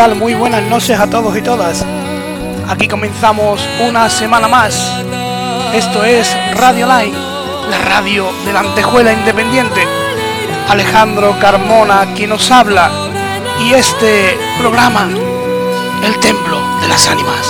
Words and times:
Muy 0.00 0.32
buenas 0.32 0.62
noches 0.62 0.98
a 0.98 1.10
todos 1.10 1.36
y 1.36 1.42
todas. 1.42 1.84
Aquí 2.70 2.88
comenzamos 2.88 3.60
una 3.86 4.08
semana 4.08 4.48
más. 4.48 5.04
Esto 5.74 6.02
es 6.04 6.34
Radio 6.54 6.86
Line, 6.86 7.14
la 7.68 7.76
radio 7.84 8.32
de 8.46 8.52
la 8.54 8.60
antejuela 8.60 9.12
independiente. 9.12 9.86
Alejandro 10.70 11.36
Carmona 11.38 12.14
quien 12.16 12.30
nos 12.30 12.50
habla 12.50 12.90
y 13.62 13.74
este 13.74 14.38
programa, 14.58 15.06
El 16.02 16.18
Templo 16.18 16.58
de 16.80 16.88
las 16.88 17.06
Ánimas. 17.06 17.46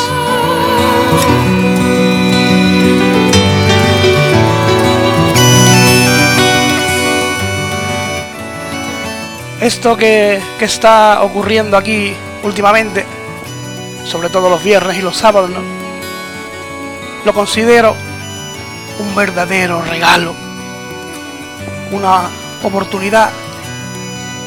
Esto 9.61 9.97
que, 9.97 10.43
que 10.59 10.65
está 10.65 11.23
ocurriendo 11.23 11.77
aquí 11.77 12.17
últimamente, 12.43 13.05
sobre 14.05 14.29
todo 14.29 14.49
los 14.49 14.63
viernes 14.63 14.99
y 14.99 15.03
los 15.03 15.17
sábados, 15.17 15.51
lo 17.25 17.35
considero 17.35 17.95
un 18.99 19.15
verdadero 19.15 19.83
regalo, 19.83 20.35
una 21.93 22.23
oportunidad 22.63 23.31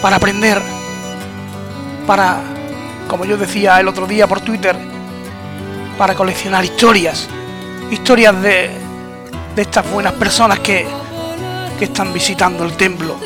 para 0.02 0.18
aprender, 0.18 0.62
para, 2.06 2.42
como 3.08 3.26
yo 3.26 3.38
decía 3.38 3.80
el 3.80 3.88
otro 3.88 4.06
día 4.06 4.28
por 4.28 4.42
Twitter, 4.42 4.78
para 5.98 6.16
coleccionar 6.16 6.66
historias, 6.66 7.28
historias 7.92 8.42
de, 8.42 8.72
de 9.56 9.62
estas 9.62 9.90
buenas 9.90 10.14
personas 10.14 10.60
que, 10.60 10.88
que 11.78 11.86
están 11.86 12.14
visitando 12.14 12.64
el 12.64 12.76
templo 12.76 13.18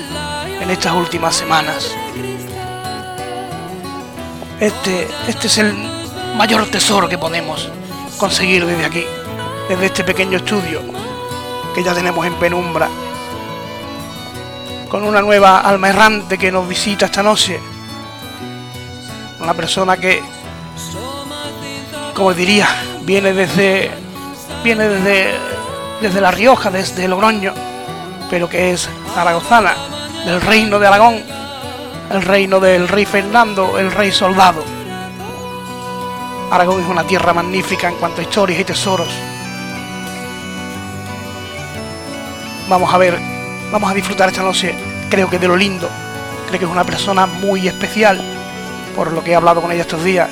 en 0.62 0.70
estas 0.70 0.94
últimas 0.94 1.36
semanas. 1.36 1.96
Este, 4.60 5.08
este 5.28 5.48
es 5.48 5.58
el 5.60 5.74
mayor 6.36 6.66
tesoro 6.66 7.08
que 7.08 7.20
podemos 7.20 7.70
conseguir 8.18 8.66
desde 8.66 8.86
aquí, 8.86 9.06
desde 9.70 9.86
este 9.86 10.04
pequeño 10.04 10.38
estudio 10.38 10.82
que 11.76 11.84
ya 11.84 11.94
tenemos 11.94 12.26
en 12.26 12.34
penumbra, 12.36 12.90
con 14.90 15.04
una 15.04 15.22
nueva 15.22 15.60
alma 15.60 15.90
errante 15.90 16.40
que 16.40 16.52
nos 16.52 16.68
visita 16.68 17.06
esta 17.06 17.22
noche, 17.22 17.60
una 19.40 19.54
persona 19.54 19.96
que, 19.96 20.24
como 22.16 22.34
diría, 22.34 22.68
viene 23.04 23.34
desde, 23.34 23.92
viene 24.64 24.90
desde, 24.90 25.36
desde 26.02 26.20
La 26.20 26.32
Rioja, 26.32 26.72
desde 26.72 27.08
Logroño, 27.08 27.54
pero 28.28 28.50
que 28.50 28.72
es 28.72 28.90
zaragozana 29.14 29.76
del 30.26 30.42
reino 30.42 30.80
de 30.80 30.88
Aragón, 30.88 31.37
el 32.12 32.22
reino 32.22 32.60
del 32.60 32.88
rey 32.88 33.06
Fernando, 33.06 33.78
el 33.78 33.92
rey 33.92 34.12
soldado. 34.12 34.64
Aragón 36.52 36.82
es 36.82 36.88
una 36.88 37.04
tierra 37.04 37.34
magnífica 37.34 37.90
en 37.90 37.96
cuanto 37.96 38.22
a 38.22 38.24
historias 38.24 38.60
y 38.60 38.64
tesoros. 38.64 39.10
Vamos 42.70 42.94
a 42.94 42.98
ver, 42.98 43.20
vamos 43.72 43.92
a 43.92 43.94
disfrutar 43.94 44.30
esta 44.30 44.44
noche, 44.44 44.74
creo 45.10 45.30
que 45.30 45.40
de 45.40 45.48
lo 45.48 45.58
lindo. 45.58 45.90
Creo 46.48 46.60
que 46.60 46.66
es 46.66 46.72
una 46.72 46.86
persona 46.86 47.26
muy 47.26 47.68
especial, 47.68 48.22
por 48.96 49.12
lo 49.12 49.24
que 49.24 49.32
he 49.32 49.36
hablado 49.36 49.62
con 49.62 49.72
ella 49.72 49.82
estos 49.82 50.04
días. 50.04 50.30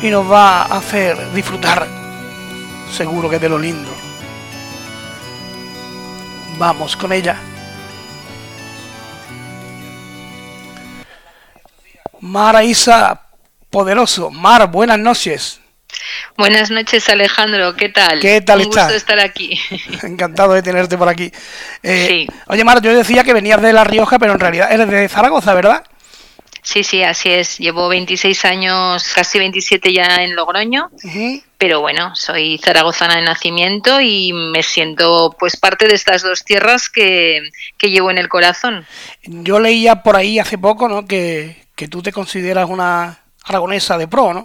Y 0.00 0.10
nos 0.10 0.30
va 0.30 0.62
a 0.62 0.78
hacer 0.78 1.32
disfrutar, 1.32 1.86
seguro 2.92 3.28
que 3.28 3.40
de 3.40 3.48
lo 3.48 3.58
lindo. 3.58 3.90
Vamos 6.58 6.96
con 6.96 7.12
ella. 7.12 7.49
Mara 12.20 12.64
Isa 12.64 13.22
Poderoso. 13.70 14.30
Mar, 14.30 14.70
buenas 14.70 14.98
noches. 14.98 15.60
Buenas 16.36 16.70
noches, 16.70 17.08
Alejandro. 17.08 17.74
¿Qué 17.76 17.88
tal? 17.88 18.20
¿Qué 18.20 18.40
tal 18.40 18.60
Un 18.60 18.66
gusto 18.66 18.88
estar 18.88 19.20
aquí. 19.20 19.58
Encantado 20.02 20.52
de 20.54 20.62
tenerte 20.62 20.96
por 20.96 21.08
aquí. 21.08 21.30
Eh, 21.82 22.06
Sí. 22.08 22.26
Oye, 22.46 22.64
Mar, 22.64 22.80
yo 22.82 22.94
decía 22.94 23.24
que 23.24 23.32
venías 23.34 23.60
de 23.62 23.72
La 23.72 23.84
Rioja, 23.84 24.18
pero 24.18 24.32
en 24.32 24.40
realidad 24.40 24.72
eres 24.72 24.88
de 24.88 25.08
Zaragoza, 25.08 25.54
¿verdad? 25.54 25.84
Sí, 26.62 26.84
sí, 26.84 27.02
así 27.02 27.30
es. 27.30 27.58
Llevo 27.58 27.88
26 27.88 28.44
años, 28.44 29.12
casi 29.14 29.38
27 29.38 29.92
ya 29.92 30.22
en 30.22 30.36
Logroño, 30.36 30.90
pero 31.56 31.80
bueno, 31.80 32.14
soy 32.14 32.58
zaragozana 32.58 33.16
de 33.16 33.22
nacimiento 33.22 34.00
y 34.00 34.32
me 34.32 34.62
siento 34.62 35.34
pues 35.38 35.56
parte 35.56 35.88
de 35.88 35.94
estas 35.94 36.22
dos 36.22 36.44
tierras 36.44 36.90
que, 36.90 37.50
que 37.78 37.90
llevo 37.90 38.10
en 38.10 38.18
el 38.18 38.28
corazón. 38.28 38.86
Yo 39.22 39.58
leía 39.58 40.02
por 40.02 40.16
ahí 40.16 40.38
hace 40.38 40.58
poco, 40.58 40.88
¿no? 40.88 41.06
Que, 41.06 41.59
que 41.80 41.88
tú 41.88 42.02
te 42.02 42.12
consideras 42.12 42.68
una 42.68 43.20
aragonesa 43.42 43.96
de 43.96 44.06
pro, 44.06 44.34
¿no? 44.34 44.44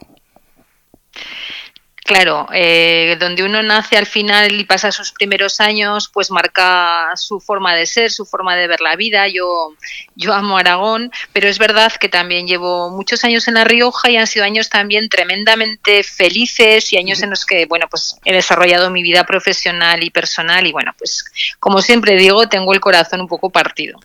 Claro, 2.05 2.47
eh, 2.53 3.17
donde 3.19 3.43
uno 3.43 3.61
nace 3.61 3.97
al 3.97 4.05
final 4.05 4.57
y 4.57 4.63
pasa 4.63 4.93
sus 4.93 5.11
primeros 5.11 5.59
años, 5.59 6.09
pues 6.13 6.31
marca 6.31 7.09
su 7.15 7.41
forma 7.41 7.75
de 7.75 7.87
ser, 7.87 8.09
su 8.09 8.25
forma 8.25 8.55
de 8.55 8.67
ver 8.67 8.79
la 8.79 8.95
vida. 8.95 9.27
Yo, 9.27 9.73
yo 10.15 10.33
amo 10.33 10.57
Aragón, 10.57 11.11
pero 11.33 11.49
es 11.49 11.59
verdad 11.59 11.91
que 11.99 12.07
también 12.07 12.47
llevo 12.47 12.89
muchos 12.89 13.25
años 13.25 13.49
en 13.49 13.55
La 13.55 13.65
Rioja 13.65 14.09
y 14.09 14.15
han 14.15 14.27
sido 14.27 14.45
años 14.45 14.69
también 14.69 15.09
tremendamente 15.09 16.03
felices 16.03 16.93
y 16.93 16.97
años 16.97 17.21
en 17.21 17.31
los 17.31 17.45
que, 17.45 17.65
bueno, 17.65 17.87
pues 17.89 18.15
he 18.23 18.31
desarrollado 18.31 18.89
mi 18.91 19.03
vida 19.03 19.25
profesional 19.25 20.05
y 20.05 20.09
personal 20.09 20.65
y 20.65 20.71
bueno, 20.71 20.93
pues 20.97 21.25
como 21.59 21.81
siempre 21.81 22.15
digo, 22.15 22.47
tengo 22.47 22.73
el 22.73 22.79
corazón 22.79 23.19
un 23.19 23.27
poco 23.27 23.49
partido. 23.49 23.99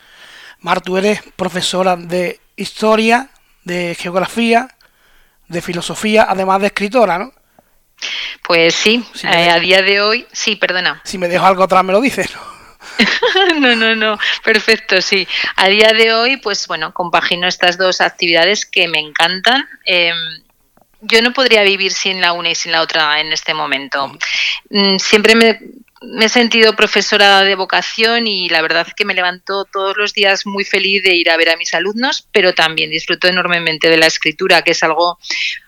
Mar, 0.59 0.81
tú 0.81 0.99
eres 0.99 1.21
profesora 1.37 1.97
de 1.97 2.41
historia, 2.61 3.31
de 3.65 3.95
geografía, 3.95 4.69
de 5.49 5.63
filosofía, 5.63 6.27
además 6.29 6.61
de 6.61 6.69
escritora, 6.69 7.19
¿no? 7.19 7.33
Pues 8.43 8.75
sí, 8.75 9.05
eh, 9.25 9.51
a 9.51 9.59
día 9.59 9.83
de 9.83 10.01
hoy, 10.01 10.27
sí, 10.33 10.57
perdona. 10.57 11.03
Si 11.05 11.19
me 11.19 11.29
dejo 11.29 11.45
algo 11.45 11.65
atrás 11.65 11.85
me 11.85 11.93
lo 11.93 12.01
dices, 12.01 12.31
¿no? 12.35 12.41
No, 13.61 13.77
no, 13.77 13.95
no, 13.95 14.19
perfecto, 14.43 15.01
sí. 15.03 15.27
A 15.57 15.69
día 15.69 15.93
de 15.93 16.13
hoy, 16.13 16.37
pues 16.39 16.67
bueno, 16.67 16.93
compagino 16.93 17.47
estas 17.47 17.77
dos 17.77 18.01
actividades 18.01 18.65
que 18.65 18.89
me 18.89 18.99
encantan. 18.99 19.69
Eh, 19.87 20.13
yo 21.03 21.23
no 21.23 21.33
podría 21.33 21.63
vivir 21.63 21.93
sin 21.93 22.21
la 22.21 22.33
una 22.33 22.51
y 22.51 22.55
sin 22.55 22.73
la 22.73 22.83
otra 22.83 23.21
en 23.21 23.33
este 23.33 23.55
momento. 23.55 24.13
Mm, 24.71 24.99
Siempre 24.99 25.35
me, 25.35 25.61
me 26.01 26.27
he 26.27 26.29
sentido 26.29 26.75
profesora 26.75 27.43
de 27.43 27.55
vocación 27.55 28.27
y 28.27 28.49
la 28.49 28.63
verdad 28.63 28.87
es 28.89 28.95
que 28.95 29.05
me 29.05 29.15
levanto 29.15 29.65
todos 29.67 29.97
los 29.97 30.13
días 30.13 30.47
muy 30.47 30.65
feliz 30.65 31.03
de 31.03 31.15
ir 31.15 31.31
a 31.31 31.37
ver 31.37 31.51
a 31.51 31.57
mis 31.57 31.75
alumnos, 31.75 32.27
pero 32.33 32.55
también 32.55 32.91
disfruto 32.91 33.29
enormemente 33.29 33.89
de 33.89 33.99
la 33.99 34.07
escritura, 34.07 34.63
que 34.63 34.73
es 34.73 34.83
algo 34.83 35.19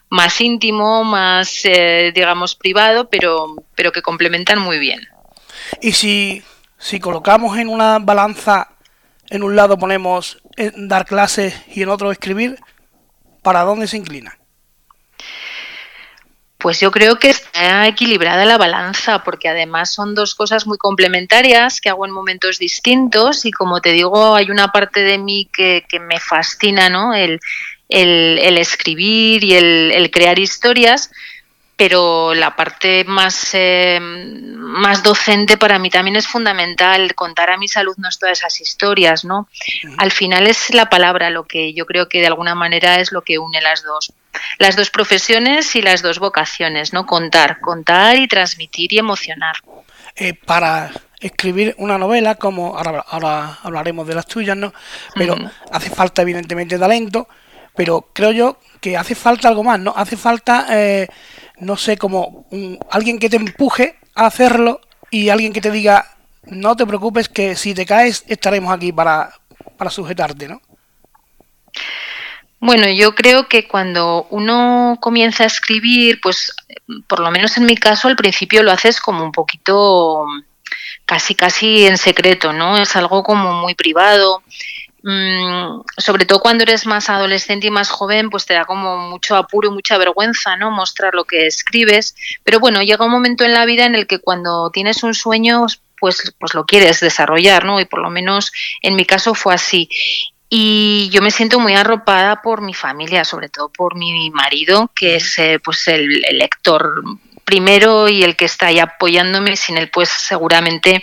más 0.09 0.41
íntimo, 0.41 1.05
más, 1.05 1.61
eh, 1.65 2.13
digamos, 2.15 2.55
privado, 2.55 3.09
pero, 3.09 3.57
pero 3.75 3.93
que 3.93 4.03
complementan 4.03 4.59
muy 4.59 4.79
bien. 4.79 5.07
Y 5.81 5.93
si, 5.93 6.43
si 6.79 6.99
colocamos 6.99 7.59
en 7.59 7.69
una 7.69 7.99
balanza, 7.99 8.69
en 9.29 9.43
un 9.43 9.55
lado 9.57 9.79
ponemos 9.79 10.39
eh, 10.57 10.73
dar 10.77 11.07
clases 11.07 11.55
y 11.75 11.83
en 11.83 11.89
otro 11.89 12.11
escribir, 12.11 12.59
¿para 13.43 13.63
dónde 13.63 13.87
se 13.87 13.97
inclina? 13.97 14.39
Pues 16.63 16.79
yo 16.79 16.93
creo 16.93 17.17
que 17.19 17.31
está 17.31 17.89
equilibrada 17.89 18.45
la 18.45 18.57
balanza, 18.57 19.25
porque 19.25 19.49
además 19.49 19.93
son 19.93 20.15
dos 20.15 20.35
cosas 20.37 20.65
muy 20.67 20.79
complementarias 20.79 21.81
que 21.81 21.89
hago 21.89 22.07
en 22.07 22.13
momentos 22.13 22.59
distintos 22.59 23.45
y 23.45 23.51
como 23.51 23.81
te 23.81 23.91
digo, 23.91 24.37
hay 24.37 24.49
una 24.51 24.69
parte 24.69 25.03
de 25.03 25.19
mí 25.19 25.49
que, 25.53 25.85
que 25.89 25.99
me 25.99 26.21
fascina, 26.21 26.89
¿no? 26.89 27.15
El, 27.15 27.41
el- 27.89 28.59
escribir 28.59 29.43
y 29.43 29.55
el 29.55 30.11
crear 30.13 30.39
historias, 30.39 31.11
pero 31.77 32.35
la 32.35 32.55
parte 32.55 33.05
más, 33.05 33.51
eh, 33.55 33.99
más 34.01 35.03
docente 35.03 35.57
para 35.57 35.79
mí 35.79 35.91
también 35.91 36.17
es 36.17 36.27
fundamental 36.27 37.15
contar 37.15 37.51
a 37.51 37.57
mis 37.57 37.77
alumnos 37.77 38.19
todas 38.19 38.39
esas 38.39 38.61
historias, 38.61 39.25
¿no? 39.25 39.49
Al 39.99 40.13
final 40.13 40.47
es 40.47 40.73
la 40.75 40.89
palabra 40.89 41.31
lo 41.31 41.45
que 41.45 41.73
yo 41.73 41.87
creo 41.87 42.09
que 42.09 42.21
de 42.21 42.27
alguna 42.27 42.55
manera 42.55 43.01
es 43.01 43.13
lo 43.13 43.23
que 43.23 43.39
une 43.39 43.61
las 43.61 43.83
dos, 43.83 44.13
las 44.59 44.77
dos 44.77 44.91
profesiones 44.91 45.75
y 45.75 45.83
las 45.83 46.03
dos 46.03 46.19
vocaciones, 46.19 46.93
¿no? 46.93 47.07
Contar, 47.07 47.61
contar 47.61 48.17
y 48.17 48.29
transmitir 48.29 48.93
y 48.93 48.99
emocionar. 48.99 49.57
Eh, 50.15 50.35
para 50.35 50.91
escribir 51.21 51.75
una 51.79 51.97
novela, 51.99 52.35
como 52.35 52.77
ahora, 52.77 53.05
ahora 53.09 53.59
hablaremos 53.63 54.07
de 54.07 54.15
las 54.15 54.27
tuyas, 54.27 54.57
¿no? 54.57 54.75
Pero 55.15 55.37
hace 55.71 55.89
falta 55.89 56.23
evidentemente 56.23 56.79
talento, 56.79 57.29
pero 57.75 58.09
creo 58.13 58.33
yo 58.33 58.59
que 58.81 58.97
hace 58.97 59.15
falta 59.15 59.49
algo 59.49 59.63
más, 59.63 59.79
¿no? 59.79 59.95
Hace 59.97 60.17
falta, 60.17 60.67
eh, 60.71 61.09
no 61.63 61.77
sé, 61.77 61.97
como 61.97 62.47
un- 62.51 62.79
alguien 62.91 63.19
que 63.19 63.31
te 63.31 63.37
empuje 63.37 63.97
a 64.15 64.27
hacerlo 64.27 64.81
y 65.11 65.29
alguien 65.29 65.53
que 65.53 65.61
te 65.61 65.71
diga, 65.71 66.07
no 66.45 66.75
te 66.77 66.87
preocupes 66.87 67.29
que 67.29 67.55
si 67.57 67.73
te 67.73 67.87
caes 67.87 68.25
estaremos 68.27 68.75
aquí 68.75 68.93
para, 68.93 69.33
para 69.77 69.91
sujetarte, 69.91 70.49
¿no? 70.49 70.61
Bueno, 72.61 72.89
yo 72.89 73.15
creo 73.15 73.49
que 73.49 73.67
cuando 73.67 74.27
uno 74.31 74.97
comienza 75.01 75.45
a 75.45 75.49
escribir, 75.49 76.21
pues 76.21 76.55
por 77.09 77.21
lo 77.21 77.31
menos 77.31 77.57
en 77.57 77.67
mi 77.67 77.77
caso 77.77 78.07
al 78.09 78.17
principio 78.17 78.63
lo 78.63 78.71
haces 78.71 79.01
como 79.01 79.25
un 79.25 79.33
poquito 79.33 80.25
casi 81.05 81.35
casi 81.35 81.87
en 81.87 81.99
secreto, 81.99 82.53
¿no? 82.53 82.77
Es 82.77 82.95
algo 82.95 83.23
como 83.25 83.53
muy 83.55 83.75
privado 83.75 84.43
sobre 85.99 86.27
todo 86.27 86.41
cuando 86.41 86.63
eres 86.63 86.87
más 86.87 87.11
adolescente 87.11 87.67
y 87.67 87.71
más 87.71 87.91
joven, 87.91 88.31
pues 88.31 88.47
te 88.47 88.55
da 88.55 88.65
como 88.65 88.99
mucho 88.99 89.37
apuro 89.37 89.69
y 89.71 89.75
mucha 89.75 89.99
vergüenza, 89.99 90.57
¿no? 90.57 90.71
Mostrar 90.71 91.15
lo 91.15 91.25
que 91.25 91.47
escribes. 91.47 92.15
Pero 92.45 92.61
bueno, 92.61 92.83
llega 92.83 93.05
un 93.05 93.11
momento 93.11 93.45
en 93.45 93.53
la 93.53 93.65
vida 93.65 93.85
en 93.85 93.95
el 93.95 94.07
que 94.07 94.21
cuando 94.21 94.71
tienes 94.71 95.03
un 95.03 95.15
sueño, 95.15 95.67
pues, 95.99 96.35
pues 96.39 96.55
lo 96.55 96.65
quieres 96.65 97.01
desarrollar, 97.01 97.65
¿no? 97.65 97.81
Y 97.81 97.85
por 97.85 98.01
lo 98.01 98.11
menos 98.11 98.53
en 98.81 98.95
mi 98.95 99.05
caso 99.05 99.35
fue 99.35 99.55
así. 99.55 99.89
Y 100.49 101.09
yo 101.11 101.23
me 101.23 101.31
siento 101.31 101.59
muy 101.59 101.75
arropada 101.75 102.43
por 102.43 102.61
mi 102.61 102.75
familia, 102.75 103.25
sobre 103.25 103.49
todo 103.49 103.71
por 103.71 103.97
mi 103.97 104.31
marido, 104.31 104.91
que 104.95 105.17
es 105.17 105.39
eh, 105.39 105.59
pues 105.65 105.89
el, 105.89 106.25
el 106.27 106.39
lector 106.39 107.03
primero 107.45 108.09
y 108.09 108.23
el 108.23 108.37
que 108.37 108.45
está 108.45 108.67
ahí 108.67 108.79
apoyándome. 108.79 109.57
Sin 109.57 109.79
él, 109.79 109.89
pues 109.91 110.11
seguramente 110.11 111.03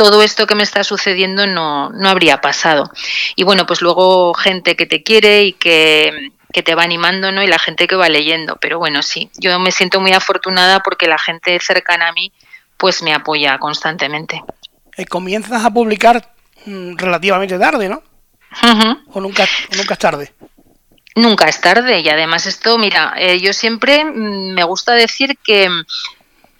todo 0.00 0.22
esto 0.22 0.46
que 0.46 0.54
me 0.54 0.62
está 0.62 0.82
sucediendo 0.82 1.46
no, 1.46 1.90
no 1.90 2.08
habría 2.08 2.40
pasado. 2.40 2.90
Y 3.36 3.44
bueno, 3.44 3.66
pues 3.66 3.82
luego 3.82 4.32
gente 4.32 4.74
que 4.74 4.86
te 4.86 5.02
quiere 5.02 5.42
y 5.42 5.52
que, 5.52 6.30
que 6.54 6.62
te 6.62 6.74
va 6.74 6.84
animando, 6.84 7.30
¿no? 7.32 7.42
Y 7.42 7.46
la 7.46 7.58
gente 7.58 7.86
que 7.86 7.96
va 7.96 8.08
leyendo. 8.08 8.56
Pero 8.56 8.78
bueno, 8.78 9.02
sí, 9.02 9.30
yo 9.36 9.60
me 9.60 9.70
siento 9.70 10.00
muy 10.00 10.12
afortunada 10.12 10.80
porque 10.80 11.06
la 11.06 11.18
gente 11.18 11.60
cercana 11.60 12.08
a 12.08 12.12
mí 12.12 12.32
pues 12.78 13.02
me 13.02 13.12
apoya 13.12 13.58
constantemente. 13.58 14.42
Eh, 14.96 15.04
comienzas 15.04 15.62
a 15.62 15.68
publicar 15.68 16.32
mm, 16.64 16.96
relativamente 16.96 17.58
tarde, 17.58 17.90
¿no? 17.90 18.02
¿O 19.12 19.20
nunca, 19.20 19.46
nunca 19.76 19.92
es 19.92 20.00
tarde? 20.00 20.32
Nunca 21.14 21.46
es 21.46 21.60
tarde 21.60 22.00
y 22.00 22.08
además 22.08 22.46
esto, 22.46 22.78
mira, 22.78 23.12
eh, 23.18 23.38
yo 23.38 23.52
siempre 23.52 24.02
mm, 24.02 24.54
me 24.54 24.64
gusta 24.64 24.94
decir 24.94 25.36
que 25.44 25.68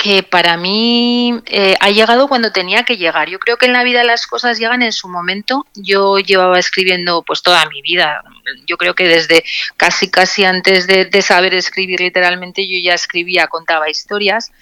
que 0.03 0.23
para 0.23 0.57
mí 0.57 1.43
eh, 1.45 1.77
ha 1.79 1.91
llegado 1.91 2.27
cuando 2.27 2.53
tenía 2.53 2.85
que 2.85 2.97
llegar. 2.97 3.29
Yo 3.29 3.39
creo 3.39 3.59
que 3.59 3.67
en 3.67 3.75
la 3.75 3.85
vida 3.85 4.03
las 4.03 4.27
cosas 4.27 4.59
llegan 4.59 4.81
en 4.81 4.93
su 4.93 5.09
momento. 5.09 5.67
Yo 5.75 6.19
llevaba 6.19 6.59
escribiendo 6.59 7.23
pues 7.23 7.43
toda 7.43 7.67
mi 7.67 7.83
vida. 7.83 8.25
Yo 8.67 8.79
creo 8.79 8.95
que 8.95 9.07
desde 9.07 9.45
casi 9.77 10.11
casi 10.11 10.47
antes 10.47 10.87
de, 10.87 11.21
saber 11.21 11.53
escribir 11.53 12.01
literalmente 12.01 12.67
yo 12.67 12.83
ya 12.83 12.95
escribía, 12.95 13.49
contaba 13.49 13.91
historias. 13.91 14.53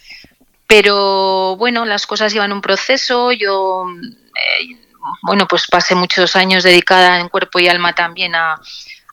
Pero 0.67 1.55
bueno, 1.57 1.85
las 1.85 2.09
cosas 2.09 2.33
llevan 2.33 2.53
un 2.53 2.61
proceso. 2.61 3.31
Yo 3.31 3.87
eh, 4.35 4.77
bueno 5.23 5.47
pues 5.47 5.69
pasé 5.69 5.95
muchos 5.95 6.35
años 6.35 6.65
dedicada 6.65 7.21
en 7.21 7.29
cuerpo 7.29 7.61
y 7.61 7.69
alma 7.69 7.95
también 7.95 8.35
a, 8.35 8.61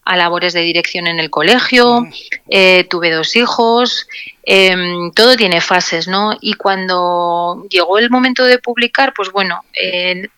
a 0.06 0.16
labores 0.16 0.54
de 0.54 0.62
dirección 0.62 1.08
en 1.08 1.20
el 1.20 1.32
colegio, 1.32 2.08
eh, 2.48 2.86
tuve 2.90 3.12
dos 3.12 3.36
hijos, 3.36 4.08
em, 4.44 5.12
todo 5.12 5.36
tiene 5.36 5.62
fases, 5.62 6.08
¿no? 6.08 6.38
Y 6.40 6.54
cuando 6.54 7.66
llegó 7.70 7.98
el 7.98 8.12
momento 8.12 8.46
de 8.46 8.60
publicar, 8.60 9.14
pues 9.16 9.32
bueno, 9.32 9.66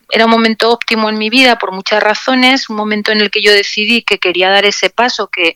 era 0.09 0.25
un 0.25 0.31
momento 0.31 0.71
óptimo 0.71 1.09
en 1.09 1.17
mi 1.17 1.29
vida 1.29 1.57
por 1.57 1.73
muchas 1.73 2.01
razones, 2.01 2.69
un 2.69 2.77
momento 2.77 3.11
en 3.11 3.19
el 3.19 3.29
que 3.29 3.41
yo 3.41 3.51
decidí 3.51 4.03
que 4.03 4.19
quería 4.19 4.49
dar 4.49 4.65
ese 4.65 4.89
paso 4.89 5.27
que, 5.27 5.55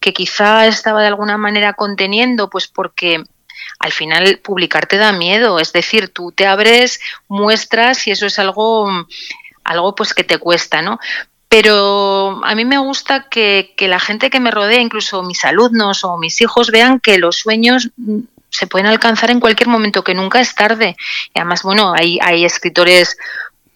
que 0.00 0.12
quizá 0.12 0.66
estaba 0.66 1.00
de 1.00 1.06
alguna 1.06 1.38
manera 1.38 1.74
conteniendo, 1.74 2.50
pues 2.50 2.66
porque 2.66 3.22
al 3.78 3.92
final 3.92 4.40
publicar 4.42 4.86
te 4.86 4.96
da 4.96 5.12
miedo, 5.12 5.60
es 5.60 5.72
decir, 5.72 6.08
tú 6.08 6.32
te 6.32 6.46
abres, 6.46 7.00
muestras 7.28 8.06
y 8.08 8.10
eso 8.10 8.26
es 8.26 8.38
algo 8.40 8.88
algo 9.64 9.94
pues 9.94 10.14
que 10.14 10.24
te 10.24 10.38
cuesta, 10.38 10.82
¿no? 10.82 10.98
Pero 11.52 12.40
a 12.44 12.54
mí 12.54 12.64
me 12.64 12.78
gusta 12.78 13.28
que, 13.28 13.74
la 13.78 14.00
gente 14.00 14.30
que 14.30 14.40
me 14.40 14.50
rodea, 14.50 14.80
incluso 14.80 15.22
mis 15.22 15.44
alumnos 15.44 16.02
o 16.02 16.16
mis 16.16 16.40
hijos, 16.40 16.70
vean 16.70 16.98
que 16.98 17.18
los 17.18 17.36
sueños 17.36 17.90
mm, 17.98 18.20
se 18.48 18.66
pueden 18.66 18.86
alcanzar 18.86 19.30
en 19.30 19.38
cualquier 19.38 19.68
momento, 19.68 20.02
que 20.02 20.14
nunca 20.14 20.40
es 20.40 20.54
tarde. 20.54 20.96
Y 21.34 21.38
además, 21.38 21.62
bueno, 21.62 21.92
hay, 21.94 22.18
hay 22.22 22.46
escritores 22.46 23.18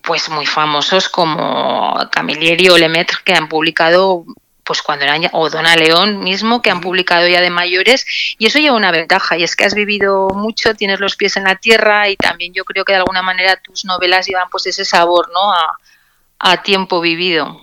pues 0.01 0.31
muy 0.31 0.47
famosos 0.47 1.11
como 1.11 1.99
Camilleri 2.11 2.71
o 2.71 2.79
Lemaitre 2.79 3.19
que 3.23 3.35
han 3.35 3.47
publicado 3.47 4.25
pues 4.65 4.81
cuando 4.81 5.05
eran 5.05 5.21
ya, 5.21 5.31
o 5.35 5.51
Dona 5.51 5.77
León 5.77 6.21
mismo, 6.21 6.63
que 6.63 6.71
han 6.71 6.81
publicado 6.81 7.29
ya 7.29 7.43
de 7.43 7.51
mayores, 7.51 8.07
y 8.39 8.47
eso 8.47 8.59
lleva 8.59 8.75
una 8.75 8.91
ventaja, 8.91 9.37
y 9.37 9.45
es 9.45 9.55
que 9.55 9.65
has 9.65 9.75
vivido 9.75 10.29
mucho, 10.31 10.75
tienes 10.75 10.99
los 10.99 11.15
pies 11.15 11.37
en 11.37 11.45
la 11.45 11.55
tierra, 11.55 12.09
y 12.09 12.17
también 12.17 12.53
yo 12.53 12.65
creo 12.65 12.85
que 12.85 12.93
de 12.93 12.99
alguna 12.99 13.23
manera 13.23 13.57
tus 13.57 13.85
novelas 13.85 14.27
llevan 14.27 14.49
pues 14.51 14.67
ese 14.67 14.85
sabor, 14.85 15.31
¿no? 15.33 15.53
A, 15.53 15.79
a 16.39 16.63
tiempo 16.63 17.01
vivido. 17.01 17.63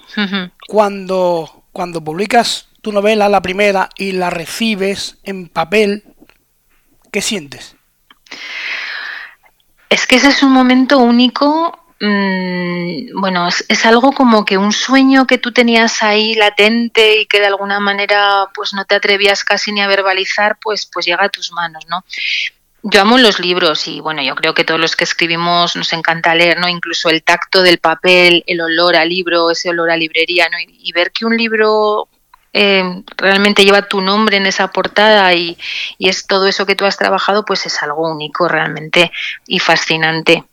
Cuando, 0.68 1.64
cuando 1.72 2.04
publicas 2.04 2.68
tu 2.82 2.92
novela, 2.92 3.30
la 3.30 3.42
primera, 3.42 3.90
y 3.98 4.12
la 4.12 4.30
recibes 4.30 5.18
en 5.24 5.48
papel, 5.48 6.04
¿qué 7.12 7.22
sientes? 7.22 7.76
Es 9.90 10.08
que 10.08 10.16
ese 10.16 10.30
es 10.30 10.44
un 10.44 10.52
momento 10.52 10.98
único. 10.98 11.80
Mm, 12.00 13.20
bueno, 13.20 13.48
es, 13.48 13.64
es, 13.70 13.86
algo 13.86 14.12
como 14.12 14.44
que 14.44 14.58
un 14.58 14.74
sueño 14.74 15.26
que 15.26 15.38
tú 15.38 15.54
tenías 15.54 16.04
ahí 16.04 16.36
latente 16.36 17.22
y 17.22 17.26
que 17.28 17.40
de 17.40 17.46
alguna 17.46 17.80
manera 17.80 18.50
pues 18.54 18.74
no 18.74 18.84
te 18.84 18.96
atrevías 18.96 19.46
casi 19.46 19.72
ni 19.72 19.82
a 19.82 19.88
verbalizar, 19.88 20.58
pues, 20.60 20.86
pues 20.86 21.06
llega 21.06 21.24
a 21.24 21.30
tus 21.30 21.54
manos, 21.54 21.86
¿no? 21.88 22.04
Yo 22.86 23.02
amo 23.02 23.18
los 23.18 23.40
libros 23.40 23.88
y 23.88 24.02
bueno, 24.02 24.22
yo 24.22 24.36
creo 24.36 24.54
que 24.54 24.66
todos 24.66 24.80
los 24.80 24.98
que 24.98 25.06
escribimos 25.06 25.78
nos 25.78 25.94
encanta 25.94 26.36
leer, 26.36 26.60
¿no? 26.60 26.68
Incluso 26.68 27.10
el 27.10 27.24
tacto 27.24 27.62
del 27.62 27.78
papel, 27.78 28.44
el 28.46 28.60
olor 28.60 28.98
al 28.98 29.08
libro, 29.08 29.52
ese 29.52 29.70
olor 29.70 29.90
a 29.90 29.96
librería, 29.96 30.50
¿no? 30.50 30.58
Y, 30.60 30.92
ver 30.92 31.12
que 31.12 31.26
un 31.26 31.38
libro 31.38 32.10
eh, 32.52 32.84
realmente 33.16 33.64
lleva 33.64 33.88
tu 33.88 34.02
nombre 34.02 34.36
en 34.36 34.48
esa 34.48 34.68
portada 34.68 35.34
y, 35.34 35.58
es 35.98 36.28
todo 36.28 36.46
eso 36.46 36.66
que 36.66 36.76
tú 36.76 36.84
has 36.84 36.98
trabajado, 36.98 37.46
pues 37.46 37.66
es 37.66 37.82
algo 37.82 38.12
único 38.12 38.50
realmente 38.50 39.14
y 39.48 39.60
fascinante. 39.60 40.44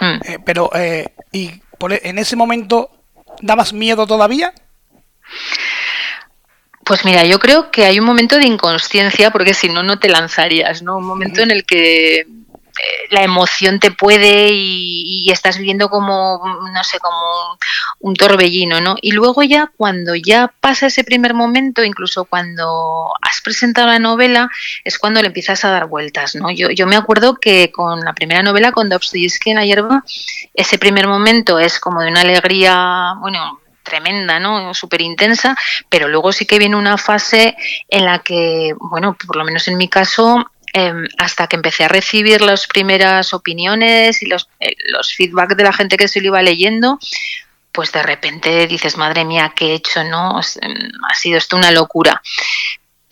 Hmm. 0.00 0.18
Eh, 0.24 0.38
pero, 0.44 0.68
eh, 0.74 1.14
¿y 1.30 1.62
por, 1.78 1.92
e, 1.92 2.00
en 2.02 2.18
ese 2.18 2.34
momento 2.34 2.90
dabas 3.40 3.72
miedo 3.72 4.04
todavía? 4.04 4.52
Pues 6.84 7.04
mira, 7.04 7.24
yo 7.24 7.38
creo 7.38 7.70
que 7.70 7.84
hay 7.84 8.00
un 8.00 8.06
momento 8.06 8.36
de 8.36 8.46
inconsciencia, 8.46 9.30
porque 9.30 9.54
si 9.54 9.68
no, 9.68 9.82
no 9.82 9.98
te 9.98 10.08
lanzarías, 10.08 10.82
¿no? 10.82 10.96
Un 10.96 11.04
momento 11.04 11.40
en 11.40 11.52
el 11.52 11.64
que 11.64 12.26
eh, 12.82 13.06
la 13.10 13.22
emoción 13.22 13.78
te 13.78 13.90
puede 13.90 14.48
y, 14.50 15.30
estás 15.30 15.56
viviendo 15.56 15.88
como, 15.88 16.42
no 16.74 16.84
sé, 16.84 16.98
como 16.98 17.56
un, 18.00 18.14
torbellino, 18.14 18.80
¿no? 18.80 18.96
Y 19.00 19.12
luego 19.12 19.42
ya, 19.42 19.72
cuando 19.76 20.14
ya 20.14 20.52
pasa 20.60 20.88
ese 20.88 21.04
primer 21.04 21.32
momento, 21.32 21.84
incluso 21.84 22.24
cuando 22.26 23.14
has 23.22 23.40
presentado 23.40 23.86
la 23.86 23.98
novela, 23.98 24.50
es 24.84 24.98
cuando 24.98 25.22
le 25.22 25.28
empiezas 25.28 25.64
a 25.64 25.70
dar 25.70 25.86
vueltas, 25.86 26.34
¿no? 26.34 26.50
Yo, 26.50 26.70
yo 26.70 26.86
me 26.86 26.96
acuerdo 26.96 27.36
que 27.36 27.70
con 27.72 28.00
la 28.00 28.12
primera 28.12 28.42
novela, 28.42 28.72
con 28.72 28.90
Dostoyevsky 28.90 29.50
en 29.50 29.56
la 29.56 29.64
hierba, 29.64 30.04
ese 30.52 30.78
primer 30.78 31.06
momento 31.06 31.58
es 31.58 31.80
como 31.80 32.02
de 32.02 32.08
una 32.08 32.22
alegría, 32.22 33.14
bueno, 33.20 33.61
tremenda, 33.82 34.38
¿no? 34.40 34.74
Súper 34.74 35.02
intensa, 35.02 35.56
pero 35.88 36.08
luego 36.08 36.32
sí 36.32 36.46
que 36.46 36.58
viene 36.58 36.76
una 36.76 36.98
fase 36.98 37.56
en 37.88 38.04
la 38.04 38.20
que, 38.20 38.74
bueno, 38.78 39.16
por 39.26 39.36
lo 39.36 39.44
menos 39.44 39.68
en 39.68 39.76
mi 39.76 39.88
caso, 39.88 40.50
em, 40.72 41.06
hasta 41.18 41.46
que 41.46 41.56
empecé 41.56 41.84
a 41.84 41.88
recibir 41.88 42.40
las 42.40 42.66
primeras 42.66 43.34
opiniones 43.34 44.22
y 44.22 44.26
los, 44.26 44.48
eh, 44.60 44.74
los 44.86 45.14
feedback 45.14 45.54
de 45.56 45.64
la 45.64 45.72
gente 45.72 45.96
que 45.96 46.08
se 46.08 46.20
lo 46.20 46.28
iba 46.28 46.42
leyendo, 46.42 46.98
pues 47.72 47.90
de 47.92 48.02
repente 48.02 48.66
dices, 48.66 48.96
madre 48.96 49.24
mía, 49.24 49.52
¿qué 49.56 49.66
he 49.66 49.74
hecho? 49.74 50.04
¿No? 50.04 50.40
Em, 50.60 50.90
ha 51.08 51.14
sido 51.14 51.38
esto 51.38 51.56
una 51.56 51.70
locura. 51.70 52.22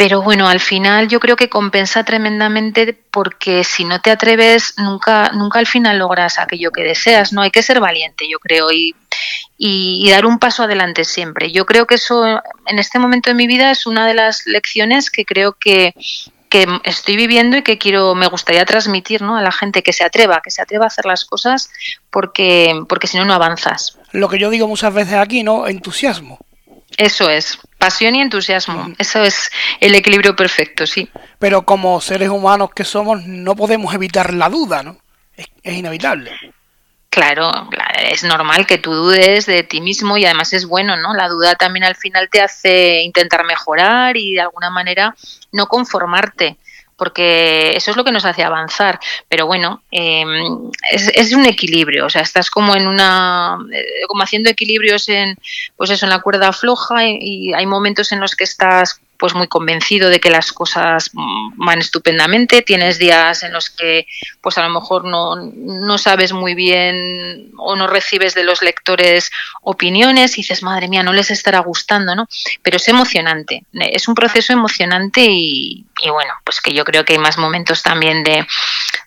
Pero 0.01 0.23
bueno, 0.23 0.49
al 0.49 0.61
final 0.61 1.09
yo 1.09 1.21
creo 1.21 1.37
que 1.37 1.51
compensa 1.51 2.05
tremendamente 2.05 2.99
porque 3.11 3.65
si 3.65 3.85
no 3.85 4.01
te 4.01 4.11
atreves, 4.11 4.73
nunca, 4.79 5.31
nunca 5.35 5.59
al 5.59 5.67
final 5.67 5.99
logras 5.99 6.39
aquello 6.39 6.71
que 6.71 6.83
deseas, 6.83 7.35
¿no? 7.35 7.43
Hay 7.43 7.51
que 7.51 7.63
ser 7.63 7.81
valiente, 7.81 8.27
yo 8.27 8.39
creo, 8.39 8.73
y, 8.73 8.97
y, 9.59 10.09
dar 10.09 10.25
un 10.25 10.39
paso 10.39 10.63
adelante 10.63 11.05
siempre. 11.05 11.53
Yo 11.53 11.67
creo 11.67 11.87
que 11.87 11.97
eso 11.97 12.25
en 12.25 12.79
este 12.79 12.99
momento 12.99 13.29
de 13.29 13.35
mi 13.35 13.47
vida 13.47 13.71
es 13.71 13.85
una 13.85 14.07
de 14.07 14.15
las 14.15 14.47
lecciones 14.47 15.11
que 15.11 15.27
creo 15.27 15.53
que, 15.53 15.93
que 16.49 16.67
estoy 16.85 17.17
viviendo 17.17 17.59
y 17.59 17.63
que 17.63 17.77
quiero, 17.77 18.15
me 18.15 18.27
gustaría 18.27 18.65
transmitir 18.65 19.21
¿no? 19.21 19.37
a 19.37 19.43
la 19.43 19.53
gente 19.53 19.83
que 19.83 19.93
se 19.93 20.05
atreva, 20.05 20.41
que 20.43 20.51
se 20.51 20.63
atreva 20.63 20.85
a 20.85 20.87
hacer 20.87 21.05
las 21.05 21.27
cosas 21.27 21.69
porque, 22.09 22.73
porque 22.89 23.07
si 23.07 23.19
no, 23.19 23.27
no 23.27 23.35
avanzas. 23.35 23.99
Lo 24.13 24.31
que 24.31 24.39
yo 24.39 24.49
digo 24.49 24.67
muchas 24.67 24.95
veces 24.95 25.17
aquí, 25.17 25.43
¿no? 25.43 25.69
Entusiasmo. 25.69 26.39
Eso 26.97 27.29
es, 27.29 27.59
pasión 27.81 28.15
y 28.15 28.21
entusiasmo. 28.21 28.93
Eso 28.99 29.25
es 29.25 29.51
el 29.81 29.95
equilibrio 29.97 30.37
perfecto, 30.37 30.87
sí. 30.87 31.09
Pero 31.41 31.63
como 31.63 32.01
seres 32.01 32.29
humanos 32.29 32.71
que 32.77 32.85
somos, 32.85 33.25
no 33.27 33.57
podemos 33.57 33.93
evitar 33.95 34.33
la 34.33 34.49
duda, 34.49 34.85
¿no? 34.85 34.99
es 35.63 35.75
inevitable. 35.75 36.33
Claro, 37.11 37.51
es 37.99 38.23
normal 38.23 38.67
que 38.67 38.79
tú 38.79 38.93
dudes 38.93 39.47
de 39.47 39.65
ti 39.65 39.81
mismo 39.81 40.17
y 40.17 40.25
además 40.25 40.53
es 40.53 40.65
bueno, 40.65 40.97
¿no? 40.97 41.13
La 41.13 41.29
duda 41.29 41.57
también 41.57 41.83
al 41.83 41.97
final 41.97 42.29
te 42.31 42.41
hace 42.41 43.03
intentar 43.03 43.45
mejorar 43.45 44.17
y 44.17 44.35
de 44.35 44.43
alguna 44.43 44.71
manera 44.71 45.17
no 45.51 45.67
conformarte, 45.67 46.57
porque 47.01 47.73
eso 47.75 47.91
es 47.91 47.97
lo 47.97 48.05
que 48.05 48.13
nos 48.13 48.27
hace 48.27 48.45
avanzar. 48.45 49.01
Pero 49.27 49.47
bueno, 49.47 49.83
em, 49.91 50.71
es, 50.93 51.33
un 51.33 51.47
equilibrio, 51.47 52.05
o 52.05 52.11
sea, 52.11 52.21
estás 52.21 52.51
como 52.51 52.77
en 52.77 52.87
una, 52.87 53.57
eh, 53.73 54.03
como 54.07 54.23
haciendo 54.23 54.51
equilibrios 54.51 55.09
en, 55.09 55.39
pues 55.79 55.89
eso, 55.89 56.05
en 56.05 56.11
la 56.11 56.21
cuerda 56.21 56.53
floja 56.53 57.09
y, 57.09 57.55
hay 57.55 57.65
momentos 57.65 58.13
en 58.13 58.21
los 58.21 58.37
que 58.37 58.45
estás 58.45 59.01
pues 59.21 59.35
muy 59.35 59.49
convencido 59.49 60.09
de 60.09 60.19
que 60.19 60.31
las 60.31 60.51
cosas 60.51 61.11
van 61.13 61.79
estupendamente, 61.79 62.63
tienes 62.63 62.99
días 62.99 63.43
en 63.43 63.53
los 63.53 63.69
que 63.69 64.07
pues 64.41 64.57
a 64.57 64.63
lo 64.63 64.71
mejor 64.71 65.05
no, 65.05 65.37
no 65.37 65.99
sabes 65.99 66.33
muy 66.33 66.55
bien 66.55 67.53
o 67.59 67.77
no 67.77 67.87
recibes 67.87 68.35
de 68.35 68.45
los 68.45 68.63
lectores 68.63 69.31
opiniones 69.63 70.33
y 70.33 70.41
dices, 70.41 70.63
madre 70.63 70.89
mía, 70.89 71.03
no 71.03 71.13
les 71.13 71.31
estará 71.31 71.59
gustando, 71.59 72.17
¿no? 72.17 72.27
Pero 72.63 72.79
es 72.79 72.89
emocionante, 72.89 73.67
es 73.75 74.09
un 74.09 74.15
proceso 74.15 74.55
emocionante 74.55 75.27
y, 75.29 75.85
y 76.03 76.11
bueno, 76.11 76.33
pues 76.43 76.63
que 76.63 76.73
yo 76.73 76.85
creo 76.85 77.05
que 77.05 77.13
hay 77.13 77.19
más 77.19 77.37
momentos 77.37 77.83
también 77.83 78.25
de 78.25 78.47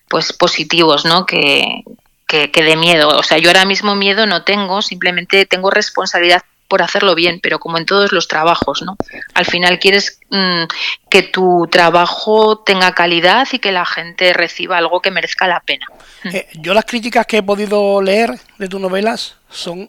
pues 0.07 0.31
positivos, 0.31 1.05
¿no? 1.05 1.25
Que, 1.25 1.83
que, 2.27 2.63
de 2.63 2.75
miedo. 2.75 3.09
O 3.09 3.23
sea, 3.23 3.37
yo 3.37 3.49
ahora 3.49 3.65
mismo 3.65 3.95
miedo 3.95 4.25
no 4.25 4.43
tengo, 4.43 4.81
simplemente 4.81 5.45
tengo 5.45 5.69
responsabilidad 5.69 6.43
por 6.73 6.81
hacerlo 6.81 7.13
bien, 7.13 7.39
pero 7.39 7.59
como 7.59 7.77
en 7.77 7.85
todos 7.85 8.11
los 8.11 8.27
trabajos, 8.27 8.81
¿no? 8.81 8.97
Al 9.35 9.45
final 9.45 9.77
quieres 9.77 10.19
mm, 10.31 10.63
que 11.07 11.21
tu 11.21 11.67
trabajo 11.69 12.63
tenga 12.65 12.95
calidad 12.95 13.47
y 13.51 13.59
que 13.59 13.71
la 13.71 13.85
gente 13.85 14.33
reciba 14.33 14.79
algo 14.79 14.99
que 14.99 15.11
merezca 15.11 15.47
la 15.47 15.59
pena. 15.59 15.85
Eh, 16.23 16.47
yo 16.55 16.73
las 16.73 16.85
críticas 16.85 17.27
que 17.27 17.37
he 17.37 17.43
podido 17.43 18.01
leer 18.01 18.39
de 18.57 18.67
tus 18.67 18.81
novelas 18.81 19.35
son, 19.51 19.87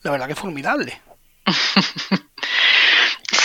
la 0.00 0.12
verdad, 0.12 0.28
que 0.28 0.34
formidables. 0.34 0.96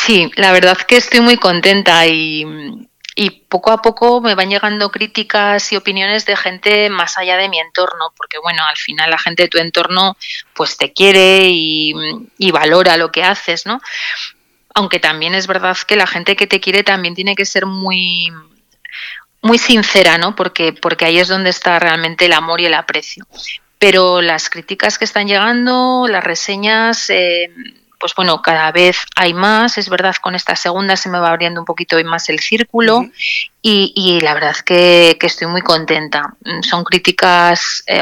sí, 0.05 0.31
la 0.37 0.53
verdad 0.53 0.77
que 0.77 0.95
estoy 0.95 1.19
muy 1.19 1.35
contenta 1.35 2.07
y, 2.07 2.45
y 3.15 3.31
poco 3.31 3.71
a 3.71 3.81
poco 3.81 4.21
me 4.21 4.35
van 4.35 4.49
llegando 4.49 4.91
críticas 4.91 5.71
y 5.71 5.75
opiniones 5.75 6.25
de 6.25 6.35
gente 6.35 6.89
más 6.89 7.17
allá 7.17 7.37
de 7.37 7.49
mi 7.49 7.59
entorno, 7.59 8.13
porque 8.15 8.37
bueno, 8.37 8.63
al 8.65 8.77
final 8.77 9.09
la 9.09 9.17
gente 9.17 9.43
de 9.43 9.49
tu 9.49 9.57
entorno 9.57 10.15
pues 10.53 10.77
te 10.77 10.93
quiere 10.93 11.47
y, 11.49 11.93
valora 12.51 12.97
lo 12.97 13.11
que 13.11 13.23
haces, 13.23 13.65
¿no? 13.65 13.81
Aunque 14.73 14.99
también 14.99 15.33
es 15.33 15.47
verdad 15.47 15.77
que 15.87 15.95
la 15.95 16.07
gente 16.07 16.35
que 16.35 16.47
te 16.47 16.59
quiere 16.59 16.83
también 16.83 17.15
tiene 17.15 17.35
que 17.35 17.45
ser 17.45 17.65
muy 17.65 18.31
muy 19.41 19.57
sincera, 19.57 20.17
¿no? 20.17 20.35
Porque, 20.35 20.73
porque 20.73 21.05
ahí 21.05 21.17
es 21.17 21.29
donde 21.29 21.49
está 21.49 21.79
realmente 21.79 22.25
el 22.25 22.33
amor 22.33 22.59
y 22.61 22.65
el 22.65 22.73
aprecio. 22.73 23.25
Pero 23.77 24.21
las 24.21 24.49
críticas 24.49 24.97
que 24.97 25.05
están 25.05 25.27
llegando, 25.27 26.07
las 26.09 26.23
reseñas, 26.23 27.09
eh, 27.09 27.49
pues 27.99 28.15
bueno, 28.15 28.41
cada 28.41 28.71
vez 28.71 28.97
hay 29.15 29.33
más, 29.33 29.77
es 29.77 29.89
verdad, 29.89 30.15
con 30.21 30.35
esta 30.35 30.55
segunda 30.55 30.95
se 30.95 31.09
me 31.09 31.19
va 31.19 31.29
abriendo 31.29 31.59
un 31.59 31.65
poquito 31.65 31.97
más 32.05 32.29
el 32.29 32.39
círculo 32.39 33.05
y, 33.61 34.19
la 34.21 34.33
verdad 34.33 34.55
que, 34.65 35.17
que, 35.19 35.27
estoy 35.27 35.47
muy 35.47 35.61
contenta. 35.61 36.33
Mm, 36.43 36.61
son 36.61 36.83
críticas, 36.83 37.83
eh, 37.87 38.01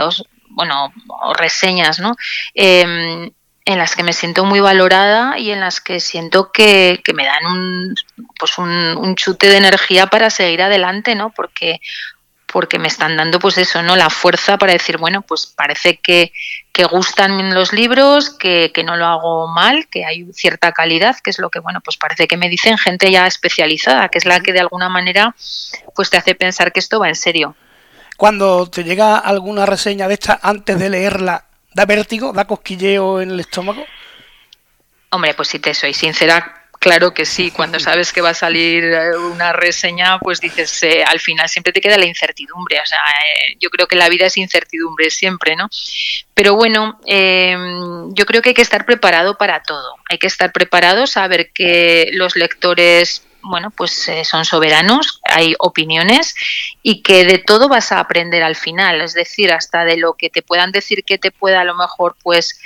bueno, 0.49 0.93
o 1.07 1.33
reseñas, 1.33 1.99
¿no? 1.99 2.15
Em, 2.53 3.31
en 3.65 3.77
las 3.77 3.95
que 3.95 4.03
me 4.03 4.13
siento 4.13 4.45
muy 4.45 4.61
valorada 4.61 5.37
y 5.37 5.51
en 5.51 5.59
las 5.59 5.81
que 5.81 5.99
siento 5.99 6.51
que, 6.53 7.01
que 7.03 7.13
me 7.13 7.25
dan 7.25 7.45
un, 7.45 7.95
pues 8.39 8.57
un, 8.57 8.69
un, 8.69 9.15
chute 9.15 9.49
de 9.49 9.57
energía 9.57 10.07
para 10.07 10.29
seguir 10.29 10.61
adelante, 10.61 11.15
¿no? 11.15 11.31
Porque 11.31 11.81
porque 12.51 12.79
me 12.79 12.87
están 12.87 13.17
dando 13.17 13.39
pues 13.39 13.57
eso, 13.57 13.83
¿no? 13.83 13.95
La 13.95 14.09
fuerza 14.09 14.57
para 14.57 14.73
decir, 14.73 14.97
bueno, 14.97 15.21
pues 15.21 15.45
parece 15.45 15.97
que, 15.97 16.31
que 16.71 16.85
gustan 16.85 17.53
los 17.53 17.73
libros, 17.73 18.29
que, 18.29 18.71
que, 18.73 18.83
no 18.83 18.95
lo 18.95 19.05
hago 19.05 19.47
mal, 19.47 19.87
que 19.87 20.05
hay 20.05 20.25
cierta 20.33 20.71
calidad, 20.71 21.17
que 21.23 21.29
es 21.29 21.39
lo 21.39 21.49
que, 21.49 21.59
bueno, 21.59 21.81
pues 21.81 21.97
parece 21.97 22.27
que 22.27 22.37
me 22.37 22.49
dicen 22.49 22.77
gente 22.77 23.11
ya 23.11 23.27
especializada, 23.27 24.07
que 24.09 24.17
es 24.17 24.25
la 24.25 24.39
que 24.39 24.53
de 24.53 24.61
alguna 24.61 24.89
manera 24.89 25.35
pues 25.93 26.09
te 26.09 26.17
hace 26.17 26.35
pensar 26.35 26.71
que 26.71 26.79
esto 26.79 26.99
va 26.99 27.09
en 27.09 27.15
serio. 27.15 27.55
Cuando 28.15 28.67
te 28.67 28.83
llega 28.83 29.17
alguna 29.17 29.65
reseña 29.65 30.07
de 30.07 30.15
esta 30.15 30.39
antes 30.41 30.79
de 30.79 30.89
leerla, 30.89 31.45
¿da 31.73 31.85
vértigo, 31.85 32.33
da 32.33 32.45
cosquilleo 32.45 33.21
en 33.21 33.31
el 33.31 33.39
estómago? 33.41 33.85
Hombre, 35.09 35.33
pues 35.35 35.49
si 35.49 35.59
te 35.59 35.73
soy 35.73 35.93
sincera, 35.93 36.56
Claro 36.87 37.13
que 37.13 37.25
sí, 37.25 37.51
cuando 37.51 37.81
sabes 37.81 38.13
que 38.13 38.21
va 38.21 38.29
a 38.29 38.33
salir 38.33 38.81
eh, 38.81 39.17
una 39.17 39.51
reseña, 39.51 40.19
pues 40.19 40.39
dices, 40.39 40.83
eh, 40.83 41.03
al 41.03 41.19
final 41.19 41.49
siempre 41.49 41.73
te 41.73 41.81
queda 41.81 41.97
la 41.97 42.05
incertidumbre. 42.05 42.79
O 42.79 42.85
sea, 42.85 42.99
eh, 42.99 43.57
yo 43.59 43.69
creo 43.69 43.87
que 43.87 43.97
la 43.97 44.07
vida 44.07 44.27
es 44.27 44.37
incertidumbre 44.37 45.09
siempre, 45.09 45.57
¿no? 45.57 45.67
Pero 46.33 46.55
bueno, 46.55 46.97
em, 47.05 48.13
yo 48.13 48.25
creo 48.25 48.41
que 48.41 48.49
hay 48.49 48.55
que 48.55 48.61
estar 48.61 48.85
preparado 48.85 49.37
para 49.37 49.63
todo. 49.63 49.95
Hay 50.09 50.17
que 50.17 50.27
estar 50.27 50.53
preparado, 50.53 51.07
saber 51.07 51.51
que 51.51 52.09
los 52.13 52.37
lectores 52.37 53.23
bueno, 53.41 53.71
pues 53.71 54.09
son 54.23 54.43
soberanos, 54.45 55.21
hay 55.23 55.55
opiniones 55.59 56.35
y 56.83 57.01
que 57.01 57.23
de 57.23 57.37
todo 57.37 57.69
vas 57.69 57.93
a 57.93 57.99
aprender 57.99 58.43
al 58.43 58.55
final, 58.55 58.99
es 58.99 59.13
decir, 59.13 59.53
hasta 59.53 59.85
de 59.85 59.95
lo 59.95 60.15
que 60.15 60.29
te 60.29 60.41
puedan 60.41 60.71
decir 60.71 61.05
que 61.05 61.17
te 61.17 61.31
pueda 61.31 61.61
a 61.61 61.63
lo 61.63 61.75
mejor 61.75 62.17
pues 62.21 62.59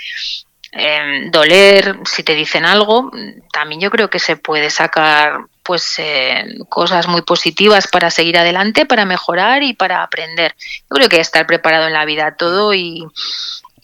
Em, 0.74 1.30
doler, 1.30 1.98
si 2.06 2.22
te 2.22 2.34
dicen 2.34 2.64
algo, 2.64 3.10
también 3.52 3.82
yo 3.82 3.90
creo 3.90 4.08
que 4.08 4.18
se 4.18 4.36
puede 4.36 4.70
sacar 4.70 5.44
pues 5.62 5.98
eh, 5.98 6.46
cosas 6.70 7.06
muy 7.08 7.20
positivas 7.22 7.86
para 7.88 8.10
seguir 8.10 8.38
adelante, 8.38 8.86
para 8.86 9.04
mejorar 9.04 9.62
y 9.62 9.74
para 9.74 10.02
aprender. 10.02 10.54
Yo 10.90 10.96
creo 10.96 11.08
que 11.10 11.20
estar 11.20 11.46
preparado 11.46 11.86
en 11.86 11.92
la 11.92 12.06
vida 12.06 12.36
todo 12.36 12.72
y, 12.72 13.06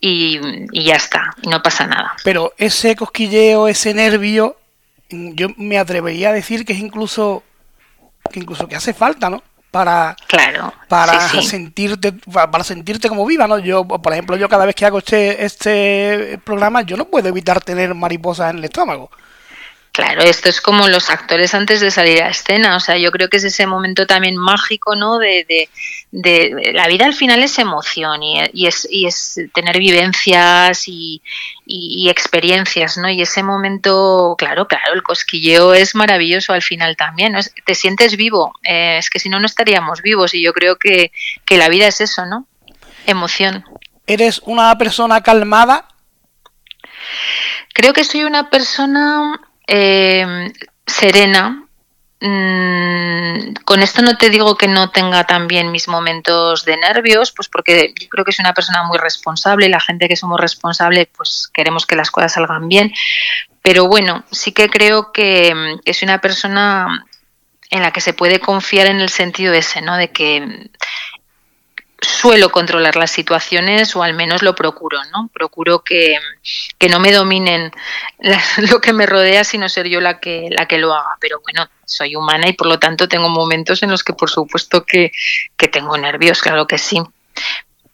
y, 0.00 0.40
ya 0.72 0.94
está, 0.94 1.34
no 1.46 1.62
pasa 1.62 1.86
nada. 1.86 2.14
Pero 2.24 2.54
ese 2.56 2.96
cosquilleo, 2.96 3.68
ese 3.68 3.92
nervio, 3.92 4.56
yo 5.10 5.48
me 5.58 5.78
atrevería 5.78 6.30
a 6.30 6.32
decir 6.32 6.64
que 6.64 6.72
es 6.72 6.78
incluso 6.78 7.42
que 8.32 8.40
incluso 8.40 8.66
que 8.66 8.76
hace 8.76 8.94
falta, 8.94 9.28
¿no? 9.28 9.42
Para 9.70 10.16
claro 10.26 10.72
para 10.88 11.28
sentirte 11.42 12.12
para 12.32 12.64
sentirte 12.64 13.08
como 13.08 13.26
viva 13.26 13.46
no 13.46 13.58
yo 13.58 13.86
por 13.86 14.12
ejemplo 14.12 14.36
yo 14.36 14.48
cada 14.48 14.64
vez 14.64 14.74
que 14.74 14.86
hago 14.86 14.98
este 14.98 15.44
este 15.44 16.40
programa 16.44 16.82
yo 16.82 16.96
no 16.96 17.04
puedo 17.06 17.28
evitar 17.28 17.60
tener 17.60 17.94
mariposas 17.94 18.50
en 18.50 18.58
el 18.58 18.64
estómago 18.64 19.10
Claro, 19.92 20.22
esto 20.22 20.48
es 20.48 20.60
como 20.60 20.86
los 20.86 21.10
actores 21.10 21.54
antes 21.54 21.80
de 21.80 21.90
salir 21.90 22.22
a 22.22 22.28
escena, 22.28 22.76
o 22.76 22.80
sea, 22.80 22.96
yo 22.98 23.10
creo 23.10 23.28
que 23.28 23.38
es 23.38 23.44
ese 23.44 23.66
momento 23.66 24.06
también 24.06 24.36
mágico, 24.36 24.94
¿no? 24.94 25.18
De, 25.18 25.44
de, 25.48 25.68
de 26.12 26.72
la 26.72 26.86
vida 26.86 27.04
al 27.04 27.14
final 27.14 27.42
es 27.42 27.58
emoción 27.58 28.22
y, 28.22 28.40
y, 28.52 28.68
es, 28.68 28.86
y 28.88 29.06
es 29.06 29.40
tener 29.52 29.78
vivencias 29.78 30.86
y, 30.86 31.20
y, 31.66 32.08
experiencias, 32.10 32.96
¿no? 32.96 33.10
Y 33.10 33.22
ese 33.22 33.42
momento, 33.42 34.36
claro, 34.38 34.68
claro, 34.68 34.94
el 34.94 35.02
cosquilleo 35.02 35.74
es 35.74 35.96
maravilloso 35.96 36.52
al 36.52 36.62
final 36.62 36.96
también, 36.96 37.32
¿no? 37.32 37.40
te 37.66 37.74
sientes 37.74 38.16
vivo, 38.16 38.52
eh, 38.62 38.98
es 38.98 39.10
que 39.10 39.18
si 39.18 39.28
no, 39.28 39.40
no 39.40 39.46
estaríamos 39.46 40.00
vivos 40.00 40.32
y 40.32 40.42
yo 40.42 40.52
creo 40.52 40.76
que, 40.76 41.10
que 41.44 41.58
la 41.58 41.68
vida 41.68 41.88
es 41.88 42.00
eso, 42.00 42.24
¿no? 42.24 42.46
Emoción. 43.06 43.64
¿Eres 44.06 44.40
una 44.44 44.78
persona 44.78 45.22
calmada? 45.22 45.88
Creo 47.74 47.92
que 47.92 48.04
soy 48.04 48.24
una 48.24 48.48
persona 48.48 49.40
eh, 49.68 50.52
serena. 50.86 51.64
Mm, 52.20 53.52
con 53.64 53.80
esto 53.80 54.02
no 54.02 54.16
te 54.16 54.28
digo 54.28 54.56
que 54.56 54.66
no 54.66 54.90
tenga 54.90 55.22
también 55.24 55.70
mis 55.70 55.86
momentos 55.86 56.64
de 56.64 56.76
nervios, 56.76 57.30
pues 57.30 57.48
porque 57.48 57.94
yo 58.00 58.08
creo 58.08 58.24
que 58.24 58.32
soy 58.32 58.42
una 58.42 58.54
persona 58.54 58.82
muy 58.82 58.98
responsable 58.98 59.66
y 59.66 59.68
la 59.68 59.78
gente 59.78 60.08
que 60.08 60.16
somos 60.16 60.40
responsables, 60.40 61.06
pues 61.16 61.48
queremos 61.52 61.86
que 61.86 61.94
las 61.94 62.10
cosas 62.10 62.32
salgan 62.32 62.68
bien. 62.68 62.92
Pero 63.62 63.86
bueno, 63.86 64.24
sí 64.32 64.50
que 64.52 64.68
creo 64.68 65.12
que, 65.12 65.76
que 65.84 65.94
soy 65.94 66.06
una 66.06 66.20
persona 66.20 67.04
en 67.70 67.82
la 67.82 67.92
que 67.92 68.00
se 68.00 68.14
puede 68.14 68.40
confiar 68.40 68.86
en 68.86 69.00
el 69.00 69.10
sentido 69.10 69.52
ese, 69.52 69.82
¿no? 69.82 69.96
De 69.96 70.10
que 70.10 70.70
suelo 72.00 72.50
controlar 72.50 72.96
las 72.96 73.10
situaciones 73.10 73.96
o 73.96 74.02
al 74.02 74.14
menos 74.14 74.42
lo 74.42 74.54
procuro, 74.54 74.98
¿no? 75.12 75.28
Procuro 75.32 75.82
que, 75.82 76.18
no 76.88 77.00
me 77.00 77.12
dominen 77.12 77.72
lo 78.70 78.80
que 78.80 78.92
me 78.92 79.06
rodea, 79.06 79.44
sino 79.44 79.68
ser 79.68 79.88
yo 79.88 80.00
la 80.00 80.20
que, 80.20 80.48
la 80.50 80.66
que 80.66 80.78
lo 80.78 80.94
haga. 80.94 81.16
Pero 81.20 81.40
bueno, 81.42 81.68
soy 81.84 82.16
humana 82.16 82.48
y 82.48 82.52
por 82.52 82.68
lo 82.68 82.78
tanto 82.78 83.08
tengo 83.08 83.28
momentos 83.28 83.82
en 83.82 83.90
los 83.90 84.04
que 84.04 84.12
por 84.12 84.30
supuesto 84.30 84.84
que, 84.84 85.10
tengo 85.72 85.96
nervios, 85.96 86.40
claro 86.40 86.66
que 86.66 86.78
sí. 86.78 87.02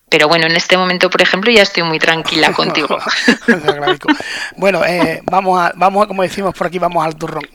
Pero 0.08 0.28
bueno, 0.28 0.46
en 0.46 0.54
este 0.54 0.76
momento, 0.76 1.10
por 1.10 1.22
ejemplo, 1.22 1.50
ya 1.50 1.62
estoy 1.62 1.82
muy 1.82 1.98
tranquila 1.98 2.52
contigo. 2.56 2.98
bueno, 4.56 4.84
eh, 4.84 5.22
vamos, 5.24 5.58
a, 5.60 5.72
vamos 5.74 6.04
a, 6.04 6.06
como 6.06 6.22
decimos 6.22 6.54
por 6.54 6.66
aquí, 6.66 6.78
vamos 6.78 7.04
al 7.04 7.16
turrón. 7.16 7.48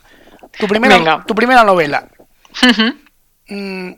Tu 0.58 0.68
primera, 0.68 1.24
tu 1.26 1.36
primera 1.36 1.64
novela. 1.64 2.10
Mm, 3.48 3.92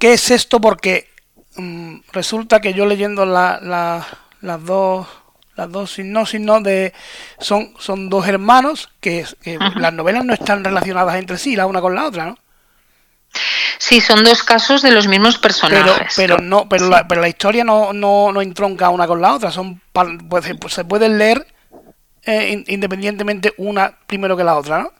¿Qué 0.00 0.12
es 0.14 0.30
esto? 0.30 0.60
Porque 0.60 1.15
Mm, 1.56 2.00
resulta 2.12 2.60
que 2.60 2.74
yo 2.74 2.86
leyendo 2.86 3.24
la, 3.24 3.58
las 4.40 4.64
dos 4.64 5.06
las 5.54 5.72
dos 5.72 5.90
sin 5.90 6.12
no 6.12 6.60
de 6.60 6.92
son 7.38 7.72
son 7.78 8.10
dos 8.10 8.28
hermanos 8.28 8.90
que, 9.00 9.24
las 9.76 9.92
novelas 9.94 10.24
no 10.24 10.34
están 10.34 10.62
relacionadas 10.62 11.16
entre 11.16 11.38
sí 11.38 11.56
la 11.56 11.64
una 11.64 11.80
con 11.80 11.94
la 11.94 12.06
otra 12.06 12.26
no 12.26 12.38
Sí, 13.78 14.00
son 14.00 14.24
dos 14.24 14.42
casos 14.42 14.80
de 14.80 14.90
los 14.90 15.06
mismos 15.06 15.36
personajes. 15.36 16.14
Pero, 16.16 16.36
pero 16.36 16.38
no, 16.38 16.68
pero, 16.68 16.88
la, 16.88 17.06
pero 17.06 17.20
la 17.20 17.28
historia 17.28 17.64
no, 17.64 17.92
no, 17.92 18.32
no 18.32 18.40
entronca 18.40 18.88
una 18.88 19.06
con 19.06 19.20
la 19.20 19.34
otra. 19.34 19.50
Son 19.50 19.82
pues, 19.92 20.46
se 20.68 20.84
pueden 20.84 21.18
leer 21.18 21.46
eh, 22.24 22.64
independientemente 22.66 23.52
una 23.58 23.98
primero 24.06 24.36
que 24.36 24.44
la 24.44 24.56
otra, 24.56 24.78
¿no? 24.78 24.92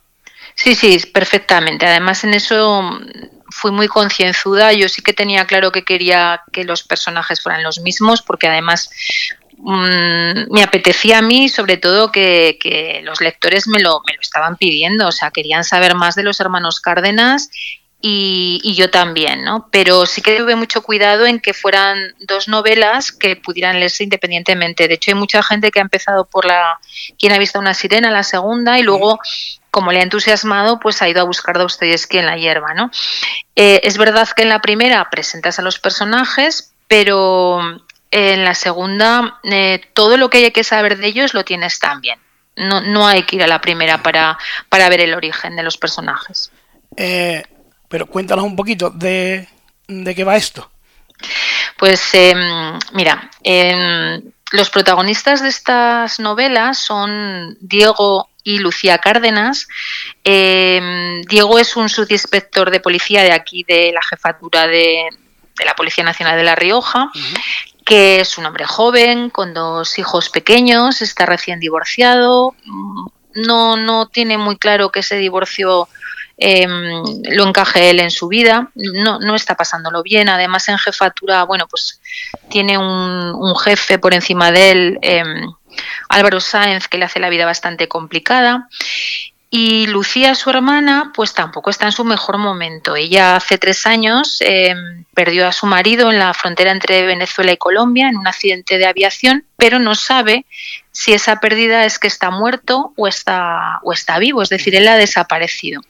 Sí, 0.55 0.75
sí, 0.75 0.99
perfectamente. 1.13 1.87
Además, 1.87 2.25
en 2.25 2.35
eso 2.35 2.99
fui 3.57 3.73
muy 3.73 3.89
concienzuda. 3.89 4.73
Yo 4.73 4.89
sí 4.89 5.03
que 5.03 5.15
tenía 5.15 5.47
claro 5.47 5.73
que 5.73 5.85
quería 5.85 6.43
que 6.53 6.65
los 6.65 6.83
personajes 6.83 7.43
fueran 7.43 7.63
los 7.63 7.81
mismos, 7.81 8.21
porque 8.23 8.49
además 8.49 8.91
mm, 9.57 10.53
me 10.53 10.63
apetecía 10.63 11.19
a 11.19 11.23
mí, 11.23 11.49
sobre 11.49 11.79
todo, 11.79 12.13
que, 12.13 13.01
los 13.03 13.21
lectores 13.21 13.67
me 13.67 13.81
lo, 13.81 14.03
me 14.07 14.15
lo 14.15 14.21
estaban 14.21 14.57
pidiendo, 14.57 15.09
o 15.09 15.13
sea, 15.13 15.31
querían 15.31 15.65
saber 15.65 15.95
más 15.95 16.15
de 16.15 16.23
los 16.23 16.39
hermanos 16.41 16.81
Cárdenas 16.81 17.49
y, 18.01 18.75
yo 18.77 18.91
también, 18.91 19.43
¿no? 19.43 19.69
Pero 19.73 20.07
sí 20.07 20.21
que 20.21 20.37
tuve 20.37 20.55
mucho 20.55 20.83
cuidado 20.83 21.27
en 21.27 21.41
que 21.41 21.55
fueran 21.55 22.15
dos 22.21 22.47
novelas 22.47 23.11
que 23.11 23.37
pudieran 23.37 23.81
leerse 23.81 24.05
independientemente. 24.05 24.87
De 24.87 24.95
hecho, 24.95 25.11
hay 25.11 25.17
mucha 25.17 25.43
gente 25.43 25.71
que 25.71 25.79
ha 25.79 25.83
empezado 25.83 26.27
por 26.27 26.45
la 26.45 26.79
Quien 27.19 27.33
ha 27.33 27.39
visto 27.39 27.59
una 27.59 27.75
sirena, 27.75 28.11
la 28.11 28.23
segunda, 28.23 28.79
y 28.79 28.83
luego, 28.83 29.19
como 29.77 29.93
le 29.93 30.01
ha 30.01 30.05
entusiasmado, 30.05 30.81
pues 30.81 31.03
ha 31.03 31.09
ido 31.11 31.21
a 31.21 31.25
buscar 31.25 31.59
Dostoyevsky 31.59 32.17
en 32.17 32.25
la 32.25 32.39
hierba, 32.39 32.73
¿no? 32.73 32.91
Eh, 33.57 33.83
es 33.85 33.99
verdad 33.99 34.27
que 34.35 34.41
en 34.41 34.49
la 34.49 34.63
primera 34.63 35.11
presentas 35.11 35.59
a 35.59 35.63
los 35.63 35.79
personajes, 35.79 36.73
pero 36.89 37.61
en 38.11 38.43
la 38.43 38.55
segunda 38.55 39.39
eh, 39.45 39.83
todo 39.93 40.17
lo 40.17 40.31
que 40.31 40.39
hay 40.39 40.51
que 40.51 40.65
saber 40.65 40.97
de 40.97 41.09
ellos 41.09 41.35
lo 41.35 41.45
tienes 41.45 41.79
también. 41.79 42.19
No, 42.57 42.81
no 42.81 43.07
hay 43.07 43.25
que 43.25 43.37
ir 43.37 43.43
a 43.43 43.47
la 43.47 43.61
primera 43.61 44.03
para, 44.03 44.39
para 44.71 44.89
ver 44.89 45.03
el 45.03 45.13
origen 45.13 45.57
de 45.57 45.63
los 45.63 45.77
personajes. 45.77 46.51
Eh, 46.97 47.45
pero 47.87 48.07
cuéntanos 48.07 48.47
un 48.47 48.57
poquito 48.57 48.89
de, 48.89 49.47
qué 49.87 50.25
va 50.25 50.39
esto. 50.39 50.71
Pues 51.77 52.15
em, 52.15 52.79
mira, 52.95 53.31
em, 53.43 54.23
los 54.53 54.71
protagonistas 54.71 55.43
de 55.43 55.51
estas 55.51 56.19
novelas 56.19 56.79
son 56.79 57.59
Diego 57.61 58.31
y 58.47 58.61
Lucía 58.61 58.99
Cárdenas. 58.99 59.67
Em, 60.23 61.21
Diego 61.23 61.59
es 61.59 61.75
un 61.75 61.89
subinspector 61.89 62.71
de 62.71 62.79
policía 62.79 63.25
de 63.25 63.33
aquí, 63.33 63.65
de 63.65 63.91
la 63.93 64.01
jefatura 64.01 64.69
de, 64.69 65.03
la 65.65 65.75
Policía 65.75 66.05
Nacional 66.05 66.37
de 66.37 66.45
La 66.45 66.55
Rioja, 66.55 67.11
que 67.85 68.21
es 68.21 68.39
un 68.39 68.47
hombre 68.47 68.65
joven, 68.65 69.31
con 69.31 69.53
dos 69.53 69.99
hijos 69.99 70.29
pequeños, 70.29 71.03
está 71.03 71.27
recién 71.27 71.59
divorciado, 71.59 72.55
no, 73.35 73.77
no 73.77 74.07
tiene 74.07 74.39
muy 74.39 74.59
claro 74.59 74.93
que 74.93 75.01
ese 75.01 75.17
divorcio 75.17 75.89
eh, 76.39 76.69
lo 76.69 77.49
encaje 77.49 77.91
él 77.91 77.99
en 77.99 78.11
su 78.11 78.29
vida, 78.29 78.71
no, 78.75 79.19
no 79.19 79.35
está 79.35 79.57
pasándolo 79.57 80.03
bien, 80.03 80.29
además 80.29 80.69
en 80.69 80.79
jefatura, 80.79 81.43
bueno, 81.45 81.67
pues 81.69 82.01
tiene 82.51 82.79
un, 82.79 83.57
jefe 83.57 83.99
por 83.99 84.15
encima 84.15 84.53
de 84.53 84.71
él, 84.71 84.99
em, 85.01 85.51
Álvaro 86.09 86.41
Sáenz, 86.41 86.89
que 86.89 86.99
le 86.99 87.05
hace 87.05 87.21
la 87.21 87.31
vida 87.31 87.47
bastante 87.47 87.89
complicada. 87.89 88.69
Y 89.49 89.87
Lucía, 89.87 90.35
su 90.35 90.51
hermana, 90.51 91.13
pues 91.15 91.33
tampoco 91.33 91.71
está 91.71 91.87
en 91.87 91.93
su 91.93 92.05
mejor 92.05 92.37
momento. 92.37 92.97
Ella 92.97 93.37
hace 93.37 93.59
tres 93.59 93.87
años 93.87 94.39
em, 94.41 95.05
perdió 95.15 95.47
a 95.47 95.53
su 95.53 95.67
marido 95.67 96.11
en 96.11 96.19
la 96.19 96.35
frontera 96.35 96.73
entre 96.73 97.07
Venezuela 97.07 97.53
y 97.53 97.57
Colombia 97.57 98.09
en 98.09 98.17
un 98.17 98.27
accidente 98.27 98.77
de 98.77 98.87
aviación, 98.87 99.45
pero 99.57 99.79
no 99.79 99.95
sabe 99.95 100.47
si 100.93 101.13
esa 101.13 101.41
pérdida 101.41 101.85
es 101.85 101.99
que 101.99 102.07
está 102.07 102.31
muerto 102.31 102.95
o 102.97 103.07
está, 103.07 103.81
o 103.83 103.93
está 103.93 104.19
vivo, 104.19 104.41
es 104.41 104.49
decir, 104.49 104.75
él 104.75 104.89
ha 104.89 104.97
desaparecido. 104.97 105.83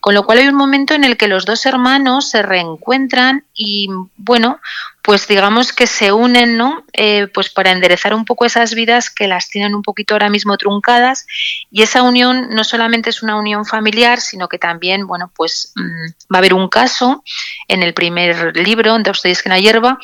Con 0.00 0.14
lo 0.14 0.24
cual 0.24 0.38
hay 0.38 0.46
un 0.46 0.54
momento 0.54 0.94
en 0.94 1.02
el 1.02 1.16
que 1.16 1.26
los 1.26 1.44
dos 1.44 1.66
hermanos 1.66 2.30
se 2.30 2.40
reencuentran 2.42 3.44
y, 3.52 3.88
bueno, 4.16 4.60
pues 5.02 5.26
digamos 5.26 5.72
que 5.72 5.86
se 5.86 6.12
unen, 6.12 6.56
¿no? 6.56 6.84
Eh, 6.92 7.26
pues 7.34 7.50
para 7.50 7.72
enderezar 7.72 8.14
un 8.14 8.24
poco 8.24 8.46
esas 8.46 8.74
vidas 8.74 9.10
que 9.10 9.26
las 9.26 9.50
tienen 9.50 9.74
un 9.74 9.82
poquito 9.82 10.14
ahora 10.14 10.30
mismo 10.30 10.56
truncadas 10.56 11.26
y 11.70 11.82
esa 11.82 12.02
unión 12.02 12.48
no 12.50 12.64
solamente 12.64 13.10
es 13.10 13.22
una 13.22 13.36
unión 13.36 13.66
familiar, 13.66 14.20
sino 14.20 14.48
que 14.48 14.58
también, 14.58 15.06
bueno, 15.06 15.30
pues 15.36 15.72
mm, 15.74 16.32
va 16.32 16.36
a 16.36 16.38
haber 16.38 16.54
un 16.54 16.68
caso 16.68 17.22
en 17.68 17.82
el 17.82 17.92
primer 17.92 18.56
libro, 18.56 18.96
de 18.98 19.10
ustedes 19.10 19.42
que 19.42 19.48
la 19.48 19.58
hierba, 19.58 19.98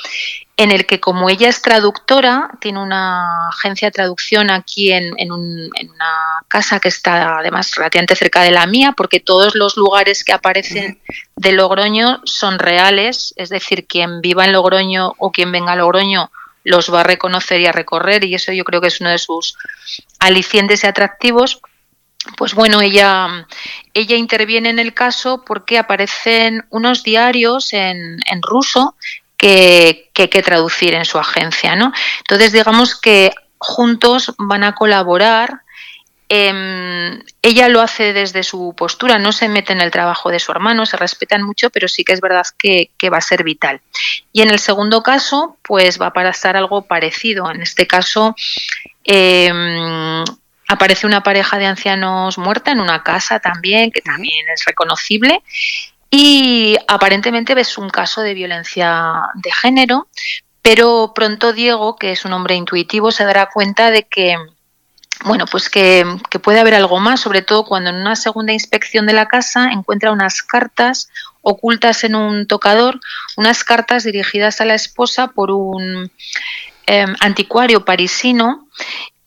en 0.57 0.73
el 0.73 0.85
que 0.85 1.01
como 1.01 1.31
ella 1.31 1.49
es 1.49 1.63
traductora, 1.63 2.51
tiene 2.61 2.83
una 2.83 3.49
agencia 3.49 3.89
de 3.89 3.93
traducción 3.93 4.51
aquí 4.51 4.93
en, 4.93 5.33
una 5.33 6.43
casa 6.49 6.81
que 6.81 6.89
está 6.89 7.39
además 7.39 7.75
relativamente 7.77 8.15
cerca 8.15 8.43
de 8.43 8.51
la 8.51 8.67
mía, 8.67 8.93
porque 8.95 9.21
todos 9.21 9.55
los 9.55 9.79
lugares 9.79 10.23
que 10.23 10.35
aparecen 10.35 11.01
de 11.35 11.53
Logroño 11.53 12.21
son 12.25 12.59
reales, 12.59 13.33
es 13.37 13.49
decir, 13.49 13.87
quien 13.87 14.21
viva 14.21 14.45
en 14.45 14.53
Logroño 14.53 15.15
o 15.17 15.33
quien 15.33 15.51
venga 15.51 15.73
a 15.73 15.77
Logroño 15.77 16.31
los 16.65 16.93
va 16.93 17.01
a 17.01 17.05
reconocer 17.05 17.61
y 17.61 17.67
a 17.67 17.73
recorrer, 17.73 18.25
y 18.25 18.35
eso 18.35 18.53
yo 18.53 18.65
creo 18.65 18.83
que 18.83 18.89
es 18.89 19.01
uno 19.01 19.11
de 19.11 19.19
sus 19.19 19.57
alicientes 20.19 20.85
y 20.85 20.87
atractivos. 20.87 21.61
Pues 22.37 22.53
bueno, 22.53 22.83
ella, 22.83 23.47
ella 23.95 24.17
interviene 24.17 24.69
en 24.69 24.79
el 24.79 24.93
caso 24.93 25.43
porque 25.43 25.79
aparecen 25.79 26.67
unos 26.69 27.03
diarios 27.03 27.73
en, 27.73 28.19
en 28.31 28.43
ruso 28.43 28.95
que, 29.41 30.11
hay 30.15 30.29
que 30.29 30.43
traducir 30.43 30.95
en 30.95 31.05
su 31.05 31.19
agencia. 31.19 31.75
¿no? 31.75 31.93
Entonces, 32.19 32.53
digamos 32.53 33.01
que 33.01 33.33
juntos 33.59 34.35
van 34.39 34.65
a 34.65 34.75
colaborar. 34.75 35.63
Em, 36.29 37.21
ella 37.43 37.69
lo 37.69 37.81
hace 37.81 38.13
desde 38.13 38.45
su 38.45 38.73
postura, 38.77 39.19
no 39.19 39.33
se 39.33 39.49
mete 39.49 39.73
en 39.73 39.81
el 39.81 39.91
trabajo 39.91 40.31
de 40.31 40.39
su 40.39 40.53
hermano, 40.53 40.87
se 40.87 40.97
respetan 40.97 41.43
mucho, 41.43 41.71
pero 41.71 41.89
sí 41.89 42.05
que 42.05 42.13
es 42.13 42.21
verdad 42.21 42.47
que, 42.57 42.91
va 43.11 43.17
a 43.17 43.23
ser 43.23 43.43
vital. 43.43 43.81
Y 44.33 44.43
en 44.43 44.51
el 44.51 44.61
segundo 44.61 45.03
caso, 45.03 45.57
pues 45.63 46.01
va 46.01 46.09
a 46.09 46.13
pasar 46.13 46.57
algo 46.57 46.83
parecido. 46.83 47.51
En 47.51 47.63
este 47.63 47.87
caso, 47.87 48.37
em, 49.03 50.23
aparece 50.69 51.07
una 51.07 51.23
pareja 51.23 51.59
de 51.59 51.67
ancianos 51.67 52.39
muerta 52.39 52.71
en 52.71 52.81
una 52.81 53.03
casa 53.03 53.41
también, 53.41 53.91
que 53.91 54.03
también 54.03 54.47
es 54.55 54.65
reconocible, 54.65 55.43
y 56.11 56.77
aparentemente 56.89 57.55
ves 57.55 57.79
un 57.79 57.89
caso 57.89 58.21
de 58.23 58.35
violencia 58.35 59.23
de 59.35 59.53
género, 59.53 60.09
pero 60.63 61.13
pronto 61.15 61.53
Diego, 61.53 61.97
que 61.97 62.13
es 62.13 62.25
un 62.25 62.33
hombre 62.33 62.57
intuitivo, 62.57 63.13
se 63.13 63.25
dará 63.25 63.47
cuenta 63.47 63.91
de 63.91 64.03
que 64.03 64.37
bueno, 65.25 65.45
pues 65.47 65.69
que, 65.69 66.07
puede 66.43 66.61
haber 66.61 66.75
algo 66.75 66.99
más, 66.99 67.21
sobre 67.21 67.43
todo 67.43 67.65
cuando 67.65 67.91
en 67.91 67.97
una 67.97 68.17
segunda 68.17 68.53
inspección 68.53 69.07
de 69.07 69.13
la 69.13 69.29
casa 69.29 69.71
encuentra 69.71 70.13
unas 70.13 70.43
cartas 70.43 71.11
ocultas 71.43 72.05
en 72.05 72.15
un 72.15 72.47
tocador, 72.47 73.01
unas 73.37 73.63
cartas 73.63 74.05
dirigidas 74.05 74.61
a 74.61 74.65
la 74.65 74.75
esposa 74.75 75.29
por 75.29 75.51
un 75.51 76.11
em, 76.87 77.17
anticuario 77.21 77.85
parisino 77.85 78.67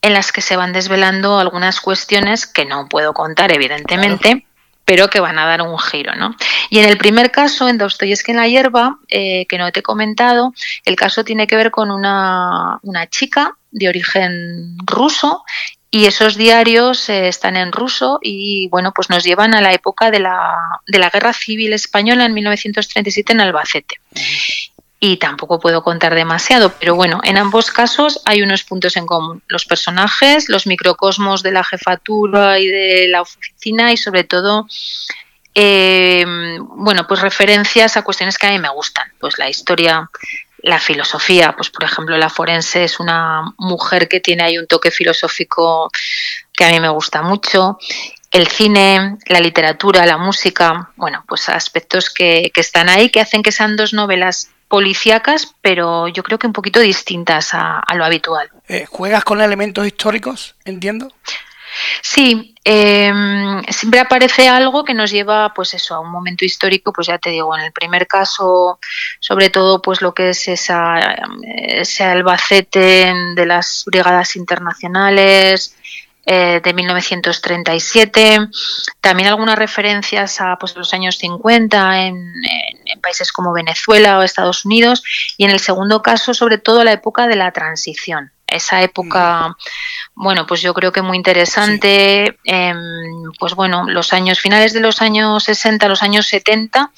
en 0.02 0.14
las 0.14 0.32
que 0.32 0.42
se 0.42 0.56
van 0.56 0.74
desvelando 0.74 1.38
algunas 1.38 1.80
cuestiones 1.80 2.48
que 2.48 2.66
no 2.66 2.90
puedo 2.90 3.14
contar, 3.14 3.52
evidentemente 3.52 4.48
pero 4.86 5.10
que 5.10 5.20
van 5.20 5.40
a 5.40 5.46
dar 5.46 5.62
un 5.62 5.78
giro. 5.80 6.16
¿no? 6.16 6.36
Y 6.70 6.80
en 6.80 6.90
el 6.90 6.98
primer 6.98 7.32
caso, 7.32 7.68
en 7.70 7.78
Dostoyevsky 7.78 8.32
en 8.32 8.38
la 8.38 8.48
hierba, 8.48 9.00
eh, 9.10 9.46
que 9.48 9.58
no 9.58 9.72
te 9.72 9.80
he 9.80 9.84
comentado, 9.84 10.54
el 10.86 10.96
caso 10.96 11.24
tiene 11.24 11.48
que 11.48 11.56
ver 11.56 11.72
con 11.72 11.92
una, 11.92 12.80
una 12.82 13.08
chica 13.08 13.58
de 13.72 13.90
origen 13.90 14.78
ruso 14.86 15.44
y 15.90 16.06
esos 16.06 16.38
diarios 16.38 17.08
eh, 17.10 17.28
están 17.28 17.56
en 17.56 17.72
ruso 17.72 18.20
y 18.22 18.68
bueno, 18.70 18.94
pues 18.94 19.10
nos 19.10 19.24
llevan 19.24 19.54
a 19.54 19.62
la 19.62 19.74
época 19.74 20.10
de 20.10 20.20
la, 20.20 20.58
de 20.88 20.98
la 21.00 21.10
Guerra 21.10 21.34
Civil 21.34 21.72
Española 21.74 22.26
en 22.26 22.34
1937 22.34 23.34
en 23.34 23.42
Albacete 23.42 24.00
y 25.06 25.18
tampoco 25.18 25.60
puedo 25.60 25.84
contar 25.84 26.16
demasiado, 26.16 26.72
pero 26.80 26.96
bueno, 26.96 27.20
en 27.26 27.36
ambos 27.36 27.72
casos 27.72 28.22
hay 28.24 28.42
unos 28.42 28.64
puntos 28.64 28.96
en 28.96 29.06
común. 29.06 29.44
Los 29.48 29.66
personajes, 29.66 30.48
los 30.48 30.66
microcosmos 30.66 31.44
de 31.44 31.52
la 31.52 31.66
jefatura 31.66 32.58
y 32.58 32.68
de 32.68 33.10
la 33.10 33.22
oficina 33.22 33.92
y 33.92 33.98
sobre 33.98 34.24
todo, 34.24 34.66
eh, 35.56 36.24
bueno, 36.78 37.06
pues 37.06 37.20
referencias 37.20 37.98
a 37.98 38.04
cuestiones 38.04 38.38
que 38.38 38.48
a 38.48 38.52
mí 38.52 38.60
me 38.60 38.70
gustan. 38.70 39.12
Pues 39.20 39.38
la 39.38 39.50
historia, 39.50 40.10
la 40.60 40.80
filosofía, 40.80 41.52
pues 41.52 41.70
por 41.70 41.84
ejemplo 41.84 42.18
la 42.18 42.30
forense 42.30 42.86
es 42.86 43.02
una 43.02 43.54
mujer 43.58 44.08
que 44.08 44.22
tiene 44.22 44.44
ahí 44.44 44.58
un 44.58 44.68
toque 44.68 44.90
filosófico 44.90 45.92
que 46.54 46.64
a 46.64 46.70
mí 46.70 46.80
me 46.80 46.88
gusta 46.88 47.22
mucho 47.22 47.78
el 48.32 48.48
cine, 48.48 49.18
la 49.28 49.42
literatura, 49.42 50.06
la 50.06 50.18
música, 50.18 50.92
bueno, 50.96 51.26
pues 51.28 51.50
aspectos 51.50 52.10
que, 52.10 52.52
que, 52.54 52.62
están 52.62 52.88
ahí, 52.88 53.10
que 53.10 53.20
hacen 53.20 53.44
que 53.44 53.52
sean 53.52 53.76
dos 53.76 53.94
novelas 53.94 54.50
policíacas, 54.74 55.54
pero 55.62 56.08
yo 56.08 56.24
creo 56.24 56.40
que 56.40 56.48
un 56.48 56.54
poquito 56.54 56.80
distintas 56.80 57.50
a, 57.54 57.84
lo 57.94 58.04
habitual. 58.04 58.50
Eh, 58.68 58.88
¿Juegas 58.90 59.24
con 59.24 59.40
elementos 59.40 59.86
históricos, 59.86 60.56
entiendo? 60.66 61.14
Sí, 62.02 62.56
em, 62.64 63.62
siempre 63.66 64.00
aparece 64.00 64.50
algo 64.50 64.84
que 64.84 64.96
nos 64.96 65.12
lleva, 65.12 65.54
pues 65.54 65.76
eso, 65.76 65.94
a 65.94 66.00
un 66.00 66.10
momento 66.10 66.44
histórico, 66.44 66.92
pues 66.92 67.06
ya 67.06 67.20
te 67.20 67.30
digo, 67.30 67.56
en 67.56 67.66
el 67.66 67.72
primer 67.72 68.08
caso, 68.08 68.80
sobre 69.20 69.52
todo, 69.52 69.80
pues 69.80 70.02
lo 70.02 70.16
que 70.16 70.30
es 70.30 70.48
esa, 70.48 71.18
ese 71.46 72.04
Albacete 72.04 73.14
de 73.36 73.46
las 73.46 73.84
brigadas 73.86 74.36
internacionales, 74.36 75.76
eh, 76.26 76.62
de 76.64 76.74
1937, 76.74 78.40
también 79.02 79.28
algunas 79.28 79.58
referencias 79.58 80.40
a 80.40 80.58
pues, 80.58 80.74
los 80.76 80.94
años 80.94 81.18
50 81.18 82.06
en, 82.06 82.34
países 83.02 83.34
como 83.34 83.52
Venezuela 83.52 84.18
o 84.18 84.22
Estados 84.22 84.64
Unidos, 84.64 85.04
y 85.38 85.44
en 85.44 85.52
el 85.52 85.60
segundo 85.60 86.02
caso, 86.02 86.34
sobre 86.34 86.58
todo, 86.58 86.86
la 86.86 86.94
época 86.94 87.28
de 87.28 87.36
la 87.36 87.52
transición. 87.52 88.32
Esa 88.48 88.82
época, 88.84 89.50
mm. 89.50 89.56
bueno, 90.16 90.46
pues 90.46 90.62
yo 90.62 90.74
creo 90.74 90.94
que 90.94 91.02
muy 91.02 91.18
interesante, 91.18 92.38
em, 92.46 93.32
pues 93.38 93.54
bueno, 93.56 93.84
los 93.90 94.14
años 94.14 94.40
finales 94.40 94.72
de 94.72 94.80
los 94.80 95.02
años 95.02 95.44
60, 95.44 95.90
los 95.90 96.04
años 96.04 96.28
70, 96.28 96.90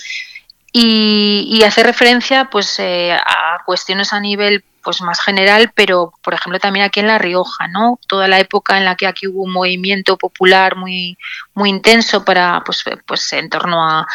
y, 0.71 1.63
hace 1.65 1.81
referencia 1.81 2.49
pues 2.51 2.77
eh, 2.79 3.13
a 3.13 3.63
cuestiones 3.65 4.13
a 4.13 4.19
nivel 4.19 4.63
pues 4.85 5.01
más 5.01 5.19
general, 5.19 5.71
pero 5.73 6.13
por 6.21 6.35
ejemplo 6.35 6.59
también 6.59 6.85
aquí 6.85 6.99
en 6.99 7.07
La 7.07 7.17
Rioja, 7.17 7.67
¿no? 7.67 7.99
Toda 8.07 8.27
la 8.27 8.39
época 8.39 8.77
en 8.77 8.85
la 8.85 8.95
que 8.95 9.07
aquí 9.07 9.27
hubo 9.27 9.41
un 9.41 9.51
movimiento 9.51 10.15
popular 10.15 10.75
muy, 10.75 11.17
muy 11.55 11.71
intenso 11.71 12.23
para, 12.23 12.61
pues, 12.63 12.83
pues 13.07 13.33
en 13.33 13.49
torno 13.49 13.83
a, 13.83 14.07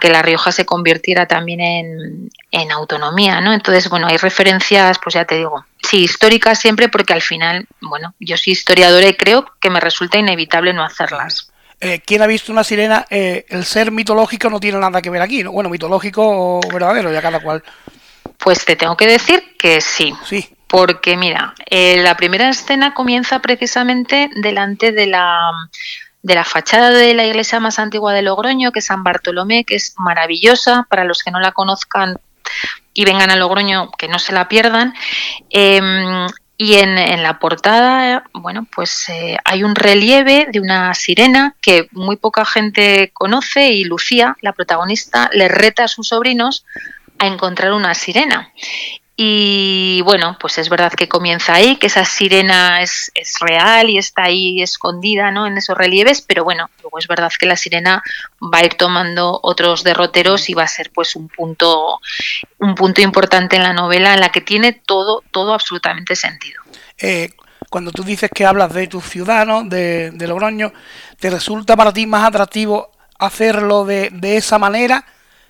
que 0.00 0.10
La 0.10 0.20
Rioja 0.20 0.50
se 0.50 0.66
convirtiera 0.66 1.26
también 1.26 1.60
en, 1.60 2.30
en 2.50 2.72
autonomía, 2.72 3.40
¿no? 3.40 3.52
Entonces, 3.52 3.88
bueno, 3.88 4.08
hay 4.08 4.16
referencias, 4.16 4.98
pues 4.98 5.14
ya 5.14 5.24
te 5.24 5.36
digo, 5.36 5.64
sí, 5.80 6.02
históricas 6.02 6.58
siempre 6.58 6.88
porque 6.88 7.12
al 7.12 7.22
final, 7.22 7.66
bueno, 7.80 8.14
yo 8.18 8.36
soy 8.36 8.54
historiadora 8.54 9.06
y 9.06 9.14
creo 9.14 9.46
que 9.60 9.70
me 9.70 9.80
resulta 9.80 10.18
inevitable 10.18 10.72
no 10.72 10.84
hacerlas. 10.84 11.52
Eh, 11.80 12.00
¿Quién 12.04 12.22
ha 12.22 12.26
visto 12.26 12.50
una 12.50 12.64
sirena? 12.64 13.06
Eh, 13.08 13.46
el 13.50 13.64
ser 13.64 13.92
mitológico 13.92 14.50
no 14.50 14.58
tiene 14.58 14.78
nada 14.78 15.00
que 15.00 15.10
ver 15.10 15.22
aquí, 15.22 15.44
¿no? 15.44 15.52
Bueno, 15.52 15.70
mitológico 15.70 16.58
o 16.58 16.60
verdadero, 16.72 17.12
ya 17.12 17.22
cada 17.22 17.38
cual. 17.38 17.62
Pues 18.38 18.64
te 18.64 18.76
tengo 18.76 18.96
que 18.96 19.06
decir 19.06 19.56
que 19.58 19.80
sí. 19.80 20.14
Sí. 20.24 20.48
Porque 20.66 21.16
mira, 21.16 21.54
eh, 21.66 22.02
la 22.02 22.16
primera 22.16 22.48
escena 22.50 22.94
comienza 22.94 23.40
precisamente 23.40 24.30
delante 24.36 24.92
de 24.92 25.06
la 25.06 25.50
de 26.22 26.34
la 26.34 26.44
fachada 26.44 26.90
de 26.90 27.14
la 27.14 27.24
iglesia 27.24 27.60
más 27.60 27.78
antigua 27.78 28.12
de 28.12 28.22
Logroño, 28.22 28.72
que 28.72 28.80
es 28.80 28.86
San 28.86 29.02
Bartolomé, 29.02 29.64
que 29.64 29.76
es 29.76 29.94
maravillosa. 29.96 30.86
Para 30.90 31.04
los 31.04 31.22
que 31.22 31.30
no 31.30 31.40
la 31.40 31.52
conozcan 31.52 32.18
y 32.92 33.04
vengan 33.04 33.30
a 33.30 33.36
Logroño, 33.36 33.90
que 33.92 34.08
no 34.08 34.18
se 34.18 34.32
la 34.32 34.48
pierdan. 34.48 34.94
Em, 35.50 36.26
y 36.60 36.74
en, 36.74 37.22
la 37.22 37.38
portada, 37.38 38.24
bueno, 38.32 38.66
pues 38.74 39.08
eh, 39.08 39.36
hay 39.44 39.62
un 39.62 39.76
relieve 39.76 40.48
de 40.50 40.58
una 40.58 40.92
sirena 40.92 41.54
que 41.60 41.86
muy 41.92 42.16
poca 42.16 42.44
gente 42.44 43.12
conoce 43.14 43.68
y 43.68 43.84
Lucía, 43.84 44.36
la 44.40 44.52
protagonista, 44.52 45.30
le 45.32 45.46
reta 45.46 45.84
a 45.84 45.88
sus 45.88 46.08
sobrinos 46.08 46.64
a 47.18 47.26
encontrar 47.26 47.72
una 47.72 47.94
sirena. 47.94 48.52
Y 49.20 50.00
bueno, 50.02 50.36
pues 50.38 50.58
es 50.58 50.68
verdad 50.68 50.92
que 50.92 51.08
comienza 51.08 51.52
ahí, 51.52 51.74
que 51.74 51.88
esa 51.88 52.04
sirena 52.04 52.82
es, 52.82 53.10
es, 53.16 53.34
real 53.40 53.90
y 53.90 53.98
está 53.98 54.22
ahí 54.22 54.62
escondida 54.62 55.32
¿no? 55.32 55.48
en 55.48 55.58
esos 55.58 55.76
relieves, 55.76 56.22
pero 56.22 56.44
bueno, 56.44 56.70
luego 56.82 57.00
es 57.00 57.08
verdad 57.08 57.32
que 57.36 57.46
la 57.46 57.56
sirena 57.56 58.00
va 58.40 58.58
a 58.58 58.64
ir 58.64 58.74
tomando 58.74 59.40
otros 59.42 59.82
derroteros 59.82 60.48
y 60.48 60.54
va 60.54 60.62
a 60.62 60.68
ser 60.68 60.92
pues 60.94 61.16
un 61.16 61.26
punto, 61.28 61.98
un 62.58 62.76
punto 62.76 63.00
importante 63.00 63.56
en 63.56 63.64
la 63.64 63.72
novela 63.72 64.14
en 64.14 64.20
la 64.20 64.28
que 64.28 64.40
tiene 64.40 64.72
todo, 64.72 65.24
todo 65.32 65.52
absolutamente 65.52 66.14
sentido. 66.14 66.62
Eh, 66.96 67.30
cuando 67.68 67.90
tú 67.90 68.04
dices 68.04 68.30
que 68.32 68.46
hablas 68.46 68.72
de 68.72 68.86
tu 68.86 69.00
ciudad, 69.00 69.44
¿no? 69.44 69.64
de, 69.64 70.12
de 70.12 70.28
Logroño, 70.28 70.72
¿te 71.18 71.28
resulta 71.28 71.76
para 71.76 71.92
ti 71.92 72.06
más 72.06 72.28
atractivo 72.28 72.92
hacerlo 73.18 73.84
de, 73.84 74.10
de 74.12 74.36
esa 74.36 74.60
manera, 74.60 75.04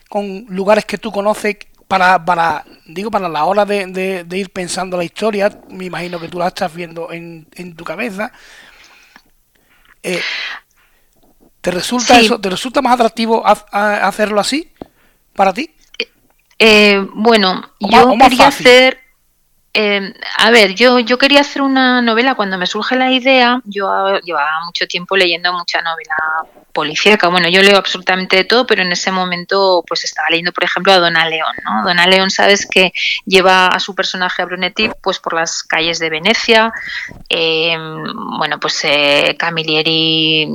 con 0.09 0.47
lugares 0.49 0.85
que 0.85 0.99
tú 0.99 1.13
conoces 1.13 1.57
para, 1.87 2.25
para, 2.25 2.65
digo, 2.87 3.11
para 3.11 3.29
la 3.29 3.45
hora 3.45 3.65
de, 3.65 4.25
de, 4.25 4.39
ir 4.39 4.51
pensando 4.51 4.97
la 4.97 5.05
historia, 5.05 5.61
me 5.71 5.87
imagino 5.87 6.21
que 6.21 6.29
tú 6.29 6.39
la 6.39 6.49
estás 6.49 6.75
viendo 6.75 7.11
en, 7.13 7.49
en 7.55 7.75
tu 7.75 7.85
cabeza. 7.85 8.31
Eh, 10.03 10.21
¿Te 11.61 11.71
resulta 11.71 12.21
eso, 12.21 12.41
te 12.41 12.51
resulta 12.51 12.83
más 12.83 12.95
atractivo 12.95 13.43
hacerlo 13.45 14.41
así 14.41 14.71
para 15.35 15.53
ti? 15.53 15.75
Eh, 16.59 17.07
bueno, 17.15 17.73
yo 17.81 18.17
quería 18.19 18.49
hacer 18.49 18.99
eh, 19.75 20.13
a 20.39 20.51
ver, 20.51 20.75
yo, 20.75 20.99
yo 20.99 21.19
quería 21.19 21.41
hacer 21.41 21.63
una 21.63 22.03
novela 22.03 22.35
cuando 22.35 22.59
me 22.59 22.67
surge 22.67 22.97
la 22.97 23.13
idea. 23.13 23.61
Yo 23.65 24.19
llevaba 24.21 24.65
mucho 24.65 24.87
tiempo 24.87 25.17
leyendo 25.17 25.53
mucha 25.53 25.81
novela 25.83 26.17
policíaca. 26.73 27.29
Bueno, 27.29 27.49
yo 27.49 27.63
leo 27.63 27.77
absolutamente 27.77 28.37
de 28.37 28.45
todo, 28.45 28.67
pero 28.67 28.83
en 28.83 28.93
ese 28.93 29.11
momento 29.11 29.85
pues 29.87 30.05
estaba 30.05 30.29
leyendo, 30.31 30.53
por 30.53 30.65
ejemplo, 30.65 30.93
a 30.93 30.99
Dona 30.99 31.29
León. 31.29 31.53
¿no? 31.65 31.85
Dona 31.85 32.07
León, 32.07 32.31
sabes 32.31 32.67
que 32.67 32.93
lleva 33.27 33.67
a 33.67 33.81
su 33.81 33.95
personaje 33.95 34.43
a 34.43 34.47
Brunetti 34.47 34.91
pues 35.03 35.19
por 35.19 35.35
las 35.35 35.63
calles 35.63 35.99
de 35.99 36.11
Venecia. 36.11 36.73
Eh, 37.29 37.77
bueno, 38.39 38.59
pues 38.61 38.81
eh, 38.85 39.37
Camilleri 39.39 40.49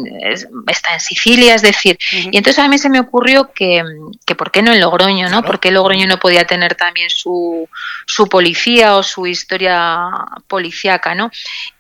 está 0.68 0.94
en 0.94 1.00
Sicilia, 1.00 1.56
es 1.56 1.62
decir. 1.62 1.98
Y 2.12 2.38
entonces 2.38 2.60
a 2.60 2.68
mí 2.68 2.78
se 2.78 2.90
me 2.90 3.00
ocurrió 3.00 3.52
que, 3.54 3.84
que 4.26 4.36
¿por 4.36 4.52
qué 4.52 4.62
no 4.62 4.74
en 4.74 4.82
Logroño? 4.82 5.30
¿no? 5.30 5.44
¿Por 5.44 5.60
qué 5.60 5.72
Logroño 5.72 6.08
no 6.08 6.20
podía 6.20 6.46
tener 6.46 6.76
también 6.76 7.10
su, 7.10 7.70
su 8.06 8.28
policía 8.28 8.96
o 8.96 9.04
su 9.04 9.13
historia 9.26 10.10
policíaca, 10.48 11.16
¿no? 11.16 11.32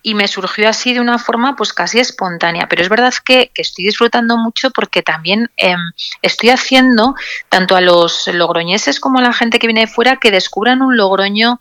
Y 0.02 0.15
me 0.15 0.28
surgió 0.28 0.69
así 0.69 0.93
de 0.93 1.00
una 1.00 1.19
forma 1.19 1.56
pues 1.56 1.74
casi 1.74 2.00
espontánea, 2.00 2.67
pero 2.67 2.82
es 2.82 2.89
verdad 2.89 3.13
que, 3.24 3.52
estoy 3.56 3.86
disfrutando 3.86 4.38
mucho 4.38 4.72
porque 4.72 5.02
también 5.02 5.50
em, 5.58 5.80
estoy 6.22 6.50
haciendo 6.50 7.15
tanto 7.50 7.76
a 7.76 7.82
los 7.82 8.28
logroñeses 8.28 9.00
como 9.00 9.19
a 9.19 9.22
la 9.22 9.34
gente 9.34 9.60
que 9.60 9.67
viene 9.67 9.82
de 9.82 9.88
fuera 9.88 10.17
que 10.17 10.32
descubran 10.32 10.82
un 10.82 10.98
Logroño 10.98 11.60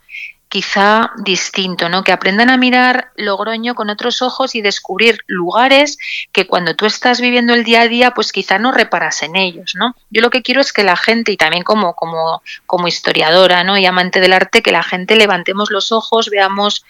quizá 0.52 1.12
distinto, 1.16 1.88
¿no? 1.88 2.04
Que 2.04 2.12
aprendan 2.12 2.50
a 2.50 2.58
mirar 2.58 3.10
Logroño 3.16 3.74
con 3.74 3.88
otros 3.88 4.20
ojos 4.20 4.54
y 4.54 4.60
descubrir 4.60 5.20
lugares 5.26 5.96
que 6.30 6.46
cuando 6.46 6.76
tú 6.76 6.84
estás 6.84 7.22
viviendo 7.22 7.54
el 7.54 7.64
día 7.64 7.80
a 7.80 7.88
día, 7.88 8.12
pues 8.12 8.32
quizá 8.32 8.58
no 8.58 8.70
reparas 8.70 9.22
en 9.22 9.36
ellos, 9.36 9.72
¿no? 9.74 9.96
Yo 10.10 10.20
lo 10.20 10.28
que 10.28 10.42
quiero 10.42 10.60
es 10.60 10.74
que 10.74 10.84
la 10.84 10.98
gente, 10.98 11.32
y 11.32 11.38
también 11.38 11.64
como, 11.64 11.94
como, 11.94 12.42
como 12.66 12.86
historiadora, 12.86 13.64
¿no? 13.64 13.78
Y 13.78 13.86
amante 13.86 14.20
del 14.20 14.34
arte, 14.34 14.60
que 14.60 14.72
la 14.72 14.82
gente 14.82 15.16
levantemos 15.16 15.70
los 15.70 15.90
ojos, 15.90 16.28
veamos 16.28 16.84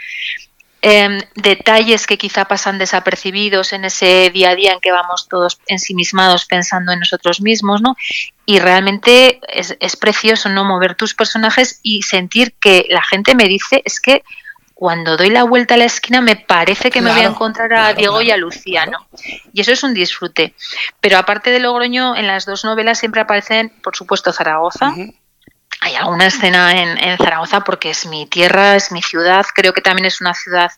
Em, 0.84 1.20
detalles 1.36 2.08
que 2.08 2.18
quizá 2.18 2.46
pasan 2.46 2.76
desapercibidos 2.76 3.72
en 3.72 3.84
ese 3.84 4.30
día 4.30 4.50
a 4.50 4.56
día 4.56 4.72
en 4.72 4.80
que 4.80 4.90
vamos 4.90 5.28
todos 5.28 5.60
ensimismados 5.68 6.44
pensando 6.44 6.90
en 6.90 6.98
nosotros 6.98 7.40
mismos, 7.40 7.80
¿no? 7.80 7.94
Y 8.46 8.58
realmente 8.58 9.38
es, 9.48 9.76
es 9.78 9.94
precioso 9.94 10.48
no 10.48 10.64
mover 10.64 10.96
tus 10.96 11.14
personajes 11.14 11.78
y 11.84 12.02
sentir 12.02 12.54
que 12.54 12.86
la 12.90 13.02
gente 13.02 13.36
me 13.36 13.44
dice 13.44 13.80
es 13.84 14.00
que 14.00 14.24
cuando 14.74 15.16
doy 15.16 15.30
la 15.30 15.44
vuelta 15.44 15.74
a 15.74 15.76
la 15.76 15.84
esquina 15.84 16.20
me 16.20 16.34
parece 16.34 16.90
que 16.90 17.00
me 17.00 17.12
voy 17.12 17.20
a 17.20 17.28
encontrar 17.28 17.72
a 17.72 17.94
Diego 17.94 18.20
y 18.20 18.32
a 18.32 18.36
Lucía, 18.36 18.84
¿no? 18.84 19.06
Y 19.52 19.60
eso 19.60 19.70
es 19.70 19.84
un 19.84 19.94
disfrute. 19.94 20.54
Pero 21.00 21.18
aparte 21.18 21.50
de 21.50 21.60
Logroño, 21.60 22.16
en 22.16 22.26
las 22.26 22.44
dos 22.44 22.64
novelas 22.64 22.98
siempre 22.98 23.20
aparecen, 23.20 23.70
por 23.84 23.94
supuesto, 23.94 24.32
Zaragoza, 24.32 24.92
hay 25.82 25.96
alguna 25.96 26.26
escena 26.26 26.70
en, 26.80 27.18
Zaragoza 27.18 27.62
porque 27.62 27.90
es 27.90 28.06
mi 28.06 28.26
tierra, 28.26 28.76
es 28.76 28.92
mi 28.92 29.02
ciudad, 29.02 29.44
creo 29.52 29.72
que 29.72 29.80
también 29.80 30.06
es 30.06 30.20
una 30.20 30.32
ciudad 30.32 30.70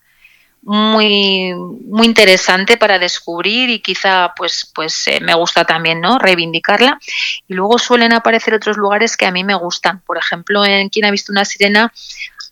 muy 0.63 1.53
muy 1.53 2.07
interesante 2.07 2.79
para 2.79 2.99
descubrir 2.99 3.69
y 3.69 3.81
quizá 3.81 4.33
pues 4.35 4.73
pues 4.75 5.07
eh, 5.09 5.21
me 5.21 5.35
gusta 5.35 5.67
también 5.67 6.01
no 6.01 6.19
reivindicarla. 6.19 6.99
Y 7.47 7.53
luego 7.53 7.79
suelen 7.79 8.15
aparecer 8.15 8.55
otros 8.55 8.79
lugares 8.79 9.19
que 9.19 9.27
a 9.27 9.31
mí 9.31 9.45
me 9.45 9.55
gustan. 9.55 10.01
Por 10.01 10.17
ejemplo 10.17 10.65
en 10.65 10.89
quien 10.89 11.05
ha 11.05 11.11
visto 11.11 11.33
una 11.33 11.45
sirena 11.45 11.93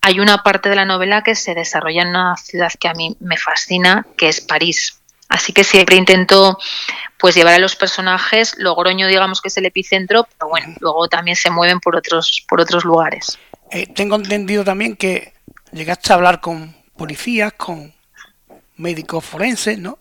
hay 0.03 0.21
una 0.21 0.43
parte 0.43 0.69
de 0.69 0.77
la 0.77 0.85
novela 0.85 1.23
que 1.23 1.35
se 1.35 1.55
desarrolla 1.55 2.03
en 2.03 2.09
una 2.09 2.37
ciudad 2.37 2.71
que 2.79 2.89
a 2.89 2.93
mí 2.93 3.17
me 3.21 3.39
fascina 3.39 4.07
que 4.19 4.29
es 4.29 4.43
París 4.43 5.02
así 5.33 5.53
que 5.53 5.65
siempre 5.65 5.97
intento 5.97 6.59
pues 7.19 7.35
llevar 7.35 7.55
a 7.55 7.59
los 7.59 7.75
personajes, 7.75 8.55
Logroño 8.59 9.07
digamos 9.07 9.41
que 9.41 9.49
es 9.49 9.57
el 9.57 9.67
epicentro, 9.67 10.27
pero 10.37 10.51
bueno, 10.51 10.75
luego 10.81 11.09
también 11.09 11.37
se 11.37 11.51
mueven 11.51 11.81
por 11.81 11.97
otros, 11.97 12.45
por 12.49 12.61
otros 12.61 12.85
lugares. 12.85 13.39
Eh, 13.71 13.87
tengo 13.87 14.17
entendido 14.17 14.65
también 14.65 14.97
que 14.97 15.33
llegaste 15.73 16.13
a 16.13 16.17
hablar 16.17 16.41
con 16.41 16.75
policías, 16.97 17.55
con 17.55 17.95
médicos 18.77 19.25
forenses, 19.25 19.79
¿no? 19.79 19.99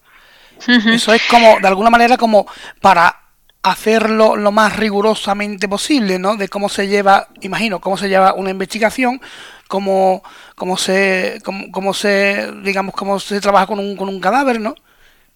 Eso 0.68 1.14
es 1.14 1.24
como, 1.28 1.60
de 1.60 1.68
alguna 1.68 1.90
manera, 1.90 2.18
como 2.18 2.46
para 2.82 3.18
hacerlo 3.64 4.36
lo 4.36 4.52
más 4.52 4.76
rigurosamente 4.76 5.68
posible, 5.68 6.20
¿no? 6.20 6.36
De 6.36 6.50
cómo 6.50 6.70
se 6.70 6.88
lleva, 6.88 7.30
imagino, 7.42 7.80
cómo 7.80 7.98
se 7.98 8.10
lleva 8.10 8.34
una 8.34 8.52
investigación, 8.52 9.22
cómo, 9.68 10.24
cómo 10.56 10.78
se, 10.78 11.42
cómo, 11.44 11.72
cómo 11.72 11.94
se, 11.94 12.52
digamos, 12.64 12.94
cómo 12.94 13.20
se 13.20 13.40
trabaja 13.40 13.68
con 13.68 13.80
un, 13.80 13.96
con 13.96 14.10
un 14.10 14.20
cadáver, 14.20 14.60
¿no? 14.60 14.76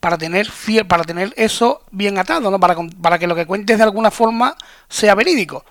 Para 0.05 0.19
tener 0.19 0.47
para 0.87 1.03
tener 1.03 1.33
eso 1.35 1.81
bien 1.89 2.19
atado, 2.19 2.51
¿no? 2.51 2.59
Para, 2.59 2.75
para 3.01 3.17
que 3.17 3.25
lo 3.25 3.33
que 3.33 3.47
cuentes 3.47 3.79
de 3.79 3.83
alguna 3.83 4.11
forma 4.11 4.55
sea 4.87 5.15
verídico. 5.15 5.65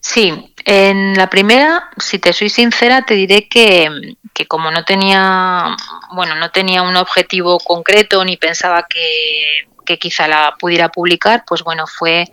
Sí, 0.00 0.54
en 0.64 1.12
la 1.12 1.28
primera, 1.28 1.90
si 1.98 2.18
te 2.18 2.32
soy 2.32 2.48
sincera, 2.48 3.02
te 3.02 3.12
diré 3.12 3.48
que, 3.50 4.16
que, 4.32 4.46
como 4.46 4.70
no 4.70 4.86
tenía, 4.86 5.76
bueno, 6.14 6.36
no 6.36 6.50
tenía 6.52 6.80
un 6.80 6.96
objetivo 6.96 7.58
concreto 7.58 8.24
ni 8.24 8.38
pensaba 8.38 8.86
que, 8.88 9.68
que 9.84 9.98
quizá 9.98 10.26
la 10.26 10.54
pudiera 10.58 10.88
publicar, 10.88 11.44
pues 11.46 11.62
bueno, 11.62 11.86
fue 11.86 12.24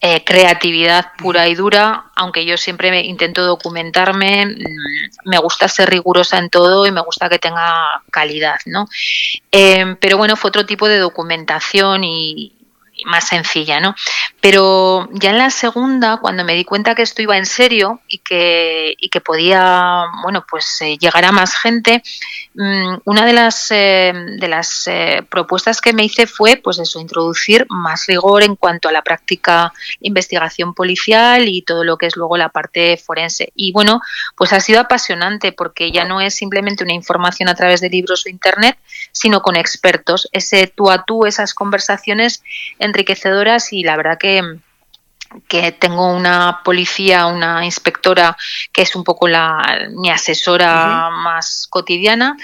eh, 0.00 0.24
creatividad 0.24 1.12
pura 1.18 1.48
y 1.48 1.54
dura, 1.54 2.06
aunque 2.14 2.44
yo 2.44 2.56
siempre 2.56 3.00
intento 3.00 3.44
documentarme, 3.44 4.46
mm, 4.46 5.28
me 5.28 5.38
gusta 5.38 5.68
ser 5.68 5.90
rigurosa 5.90 6.38
en 6.38 6.50
todo 6.50 6.86
y 6.86 6.92
me 6.92 7.00
gusta 7.00 7.28
que 7.28 7.38
tenga 7.38 8.02
calidad, 8.10 8.58
¿no? 8.66 8.88
Eh, 9.50 9.96
pero 10.00 10.16
bueno, 10.16 10.36
fue 10.36 10.48
otro 10.48 10.66
tipo 10.66 10.88
de 10.88 10.98
documentación 10.98 12.04
y, 12.04 12.57
más 13.06 13.28
sencilla, 13.28 13.80
¿no? 13.80 13.94
Pero 14.40 15.08
ya 15.12 15.30
en 15.30 15.38
la 15.38 15.50
segunda, 15.50 16.18
cuando 16.18 16.44
me 16.44 16.54
di 16.54 16.64
cuenta 16.64 16.94
que 16.94 17.02
esto 17.02 17.22
iba 17.22 17.36
en 17.36 17.46
serio 17.46 18.00
y 18.06 18.18
que, 18.18 18.94
y 18.98 19.08
que 19.08 19.20
podía, 19.20 20.04
bueno, 20.22 20.44
pues 20.48 20.80
eh, 20.80 20.96
llegar 20.98 21.24
a 21.24 21.32
más 21.32 21.56
gente, 21.56 22.02
mm, 22.54 22.98
una 23.04 23.26
de 23.26 23.32
las, 23.32 23.70
eh, 23.70 24.12
de 24.38 24.48
las 24.48 24.86
eh, 24.86 25.24
propuestas 25.28 25.80
que 25.80 25.92
me 25.92 26.04
hice 26.04 26.26
fue, 26.26 26.56
pues 26.56 26.78
eso, 26.78 27.00
introducir 27.00 27.66
más 27.68 28.06
rigor 28.06 28.42
en 28.42 28.56
cuanto 28.56 28.88
a 28.88 28.92
la 28.92 29.02
práctica 29.02 29.72
investigación 30.00 30.74
policial 30.74 31.48
y 31.48 31.62
todo 31.62 31.84
lo 31.84 31.96
que 31.96 32.06
es 32.06 32.16
luego 32.16 32.36
la 32.36 32.48
parte 32.48 32.96
forense. 32.96 33.52
Y 33.54 33.72
bueno, 33.72 34.00
pues 34.36 34.52
ha 34.52 34.60
sido 34.60 34.80
apasionante 34.80 35.52
porque 35.52 35.90
ya 35.90 36.04
no 36.04 36.20
es 36.20 36.34
simplemente 36.34 36.84
una 36.84 36.94
información 36.94 37.48
a 37.48 37.54
través 37.54 37.80
de 37.80 37.90
libros 37.90 38.24
o 38.26 38.28
internet, 38.28 38.78
sino 39.12 39.42
con 39.42 39.56
expertos. 39.56 40.28
Ese 40.32 40.66
tú 40.66 40.90
a 40.90 41.04
tú, 41.04 41.26
esas 41.26 41.54
conversaciones 41.54 42.42
enriquecedoras 42.88 43.72
y 43.72 43.82
la 43.84 43.96
verdad 43.96 44.18
que 44.18 44.42
que 45.46 45.72
tengo 45.72 46.10
una 46.14 46.60
policía, 46.64 47.26
una 47.26 47.64
inspectora 47.64 48.36
que 48.72 48.82
es 48.82 48.96
un 48.96 49.04
poco 49.04 49.28
la, 49.28 49.88
mi 49.90 50.10
asesora 50.10 51.10
más 51.10 51.66
cotidiana, 51.68 52.36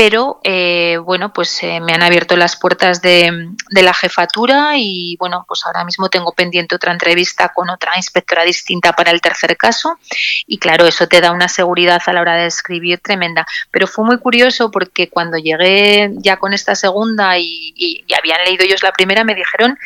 pero 0.00 0.40
eh, 0.44 0.96
bueno, 0.96 1.30
pues 1.30 1.62
eh, 1.62 1.78
me 1.78 1.92
han 1.92 2.02
abierto 2.02 2.34
las 2.34 2.56
puertas 2.56 3.02
de, 3.02 3.50
la 3.70 3.92
jefatura 3.92 4.72
y 4.78 5.14
bueno, 5.18 5.44
pues 5.46 5.66
ahora 5.66 5.84
mismo 5.84 6.08
tengo 6.08 6.32
pendiente 6.32 6.74
otra 6.74 6.90
entrevista 6.90 7.50
con 7.50 7.68
otra 7.68 7.92
inspectora 7.98 8.44
distinta 8.44 8.94
para 8.94 9.10
el 9.10 9.20
tercer 9.20 9.58
caso 9.58 9.98
y 10.46 10.56
claro, 10.56 10.86
eso 10.86 11.06
te 11.06 11.20
da 11.20 11.32
una 11.32 11.48
seguridad 11.48 12.00
a 12.06 12.14
la 12.14 12.22
hora 12.22 12.36
de 12.36 12.46
escribir 12.46 13.00
tremenda. 13.00 13.46
Pero 13.70 13.86
fue 13.86 14.06
muy 14.06 14.16
curioso 14.16 14.70
porque 14.70 15.10
cuando 15.10 15.36
llegué 15.36 16.08
ya 16.14 16.38
con 16.38 16.54
esta 16.54 16.74
segunda 16.74 17.36
y, 17.36 17.74
y 17.76 18.06
habían 18.18 18.42
leído 18.46 18.64
ellos 18.64 18.82
la 18.82 18.92
primera, 18.92 19.22
me 19.22 19.34
dijeron 19.34 19.76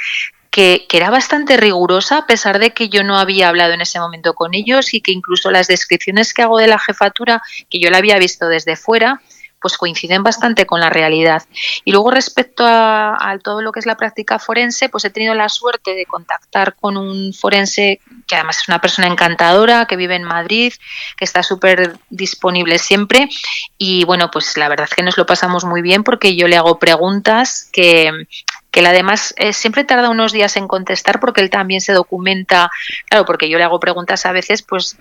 que, 0.55 0.87
era 0.93 1.11
bastante 1.11 1.57
rigurosa, 1.57 2.19
a 2.19 2.27
pesar 2.27 2.61
de 2.61 2.73
que 2.73 2.89
yo 2.89 3.03
no 3.03 3.19
había 3.19 3.49
hablado 3.49 3.73
en 3.73 3.81
ese 3.81 3.99
momento 3.99 4.35
con 4.35 4.55
ellos 4.55 4.95
y 4.95 5.01
que 5.01 5.11
incluso 5.11 5.51
las 5.51 5.67
descripciones 5.67 6.33
que 6.33 6.43
hago 6.43 6.59
de 6.59 6.69
la 6.69 6.79
jefatura, 6.79 7.43
que 7.69 7.81
yo 7.81 7.91
la 7.91 7.99
había 7.99 8.17
visto 8.21 8.47
desde 8.47 8.77
fuera, 8.77 9.21
pues 9.65 9.79
coinciden 9.79 10.23
bastante 10.23 10.67
con 10.67 10.79
la 10.79 10.91
realidad. 10.91 11.43
Y 11.87 11.93
luego 11.93 12.11
respecto 12.11 12.67
a, 12.67 13.17
todo 13.43 13.63
lo 13.63 13.73
que 13.73 13.81
es 13.81 13.87
la 13.87 13.97
práctica 13.97 14.39
forense, 14.39 14.91
pues 14.91 15.07
he 15.07 15.11
tenido 15.11 15.33
la 15.33 15.49
suerte 15.49 15.95
de 15.95 16.05
contactar 16.05 16.75
con 16.75 16.99
un 16.99 17.33
forense 17.33 17.99
que 18.27 18.35
además 18.35 18.59
es 18.59 18.69
una 18.69 18.83
persona 18.83 19.07
encantadora, 19.07 19.87
que 19.87 19.97
vive 19.97 20.17
en 20.17 20.25
Madrid, 20.25 20.75
que 21.17 21.25
está 21.25 21.43
súper 21.43 21.97
disponible 22.11 22.79
siempre. 22.79 23.31
Y 23.79 24.05
bueno, 24.05 24.31
pues 24.31 24.55
la 24.59 24.69
verdad 24.69 24.87
es 24.91 24.95
que 24.95 25.03
nos 25.03 25.17
lo 25.17 25.25
pasamos 25.25 25.65
muy 25.65 25.81
bien 25.81 26.05
porque 26.05 26.37
yo 26.37 26.47
le 26.47 26.59
hago 26.59 26.79
preguntas 26.79 27.71
que, 27.73 28.13
que 28.75 28.81
él 28.81 28.87
además 28.87 29.33
eh, 29.37 29.53
siempre 29.53 29.85
tarda 29.85 30.11
unos 30.11 30.33
días 30.33 30.57
en 30.57 30.67
contestar 30.67 31.21
porque 31.21 31.41
él 31.41 31.49
también 31.49 31.81
se 31.81 31.93
documenta, 31.93 32.73
claro, 33.09 33.25
porque 33.25 33.49
yo 33.49 33.57
le 33.57 33.63
hago 33.63 33.79
preguntas 33.79 34.27
a 34.27 34.33
veces, 34.33 34.63
pues, 34.63 34.97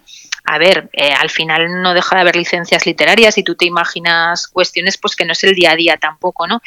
a 0.46 0.60
ver, 0.60 0.92
eh, 0.94 1.12
al 1.12 1.32
final 1.32 1.82
no 1.82 1.96
deja 1.96 2.16
de 2.16 2.22
haber 2.22 2.36
licencias 2.36 2.86
literarias 2.86 3.36
y 3.40 3.44
tú 3.44 3.56
te 3.56 3.66
imaginas 3.66 4.48
cuestiones 4.48 5.00
pues 5.00 5.16
que 5.16 5.26
no 5.26 5.32
es 5.32 5.44
el 5.44 5.56
día 5.56 5.72
a 5.72 5.76
día 5.76 5.98
tampoco, 5.98 6.46
¿no? 6.46 6.62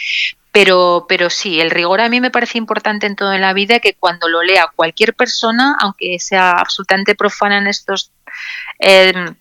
Pero, 0.51 1.07
pero 1.09 1.31
sí, 1.31 1.61
el 1.61 1.71
rigor 1.71 2.01
a 2.01 2.09
mí 2.09 2.21
me 2.21 2.33
parece 2.33 2.59
importante 2.59 3.07
en 3.07 3.14
todo 3.14 3.33
en 3.33 3.40
la 3.40 3.53
vida 3.53 3.79
que 3.79 3.95
cuando 3.95 4.29
lo 4.29 4.42
lea 4.42 4.73
cualquier 4.75 5.14
persona, 5.14 5.77
aunque 5.81 6.19
sea 6.19 6.55
absolutamente 6.59 7.14
profana 7.14 7.59
en 7.59 7.69
estos 7.69 8.11
em, 8.81 9.37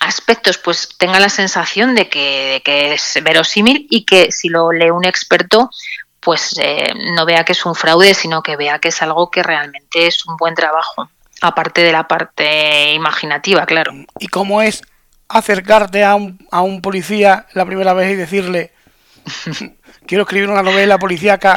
aspectos, 0.00 0.58
pues 0.58 0.96
tenga 0.98 1.20
la 1.20 1.28
sensación 1.28 1.94
de 1.94 2.08
que, 2.08 2.54
de 2.54 2.60
que, 2.60 2.94
es 2.94 3.20
verosímil 3.22 3.86
y 3.88 4.04
que 4.04 4.32
si 4.32 4.48
lo 4.48 4.72
lee 4.72 4.90
un 4.90 5.04
experto, 5.04 5.70
pues 6.20 6.58
eh, 6.60 6.92
no 7.14 7.24
vea 7.24 7.44
que 7.44 7.52
es 7.52 7.64
un 7.64 7.74
fraude, 7.74 8.14
sino 8.14 8.42
que 8.42 8.56
vea 8.56 8.78
que 8.78 8.88
es 8.88 9.02
algo 9.02 9.30
que 9.30 9.42
realmente 9.42 10.06
es 10.06 10.26
un 10.26 10.36
buen 10.36 10.54
trabajo, 10.54 11.08
aparte 11.40 11.82
de 11.82 11.92
la 11.92 12.08
parte 12.08 12.92
imaginativa, 12.92 13.66
claro. 13.66 13.92
¿Y 14.18 14.28
cómo 14.28 14.60
es 14.62 14.82
acercarte 15.28 16.04
a 16.04 16.14
un, 16.14 16.46
a 16.50 16.62
un 16.62 16.80
policía 16.80 17.46
la 17.52 17.64
primera 17.64 17.92
vez 17.92 18.12
y 18.12 18.16
decirle, 18.16 18.72
quiero 20.06 20.22
escribir 20.22 20.48
una 20.48 20.62
novela 20.62 20.98
policíaca? 20.98 21.54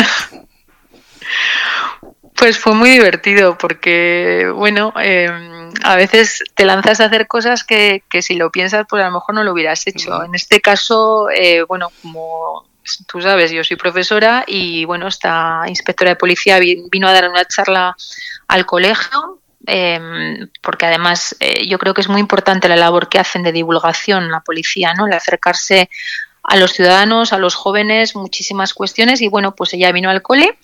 Pues 2.36 2.58
fue 2.58 2.74
muy 2.74 2.90
divertido 2.90 3.58
porque, 3.58 4.52
bueno, 4.54 4.94
em, 5.00 5.72
a 5.84 5.96
veces 5.96 6.44
te 6.56 6.66
lanzas 6.66 7.00
a 7.00 7.06
hacer 7.06 7.28
cosas 7.28 7.64
que, 7.64 8.04
que, 8.10 8.22
si 8.22 8.36
lo 8.36 8.52
piensas, 8.52 8.86
pues 8.90 9.04
a 9.04 9.08
lo 9.08 9.14
mejor 9.14 9.36
no 9.36 9.44
lo 9.44 9.54
hubieras 9.54 9.86
hecho. 9.86 10.24
En 10.24 10.34
este 10.34 10.60
caso, 10.60 11.30
eh, 11.30 11.64
bueno, 11.64 11.92
como 12.02 12.66
tú 13.08 13.22
sabes, 13.22 13.52
yo 13.52 13.64
soy 13.64 13.78
profesora 13.78 14.44
y 14.48 14.86
bueno, 14.86 15.08
esta 15.08 15.64
inspectora 15.68 16.12
de 16.12 16.16
policía 16.16 16.60
vino 16.60 17.08
a 17.08 17.14
dar 17.14 17.30
una 17.30 17.46
charla 17.46 17.96
al 18.48 18.66
colegio 18.66 19.40
em, 19.68 20.50
porque 20.62 20.86
además 20.86 21.36
eh, 21.40 21.68
yo 21.68 21.78
creo 21.78 21.94
que 21.94 22.02
es 22.02 22.10
muy 22.10 22.20
importante 22.20 22.70
la 22.70 22.76
labor 22.76 23.10
que 23.10 23.20
hacen 23.20 23.44
de 23.44 23.52
divulgación 23.52 24.32
la 24.32 24.42
policía, 24.42 24.94
¿no? 24.94 25.08
El 25.08 25.14
acercarse 25.14 25.90
a 26.44 26.56
los 26.56 26.74
ciudadanos, 26.74 27.34
a 27.34 27.38
los 27.38 27.56
jóvenes, 27.56 28.16
muchísimas 28.16 28.74
cuestiones 28.74 29.22
y 29.22 29.28
bueno, 29.28 29.54
pues 29.56 29.74
ella 29.74 29.92
vino 29.92 30.10
al 30.10 30.22
cole 30.22 30.58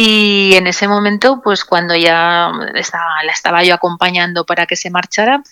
y 0.00 0.54
en 0.54 0.68
ese 0.68 0.86
momento, 0.86 1.40
pues 1.42 1.64
cuando 1.64 1.96
ya 1.96 2.52
la 2.72 3.32
estaba 3.32 3.64
yo 3.64 3.74
acompañando 3.74 4.46
para 4.46 4.64
que 4.66 4.76
se 4.76 4.90
marchara, 4.90 5.42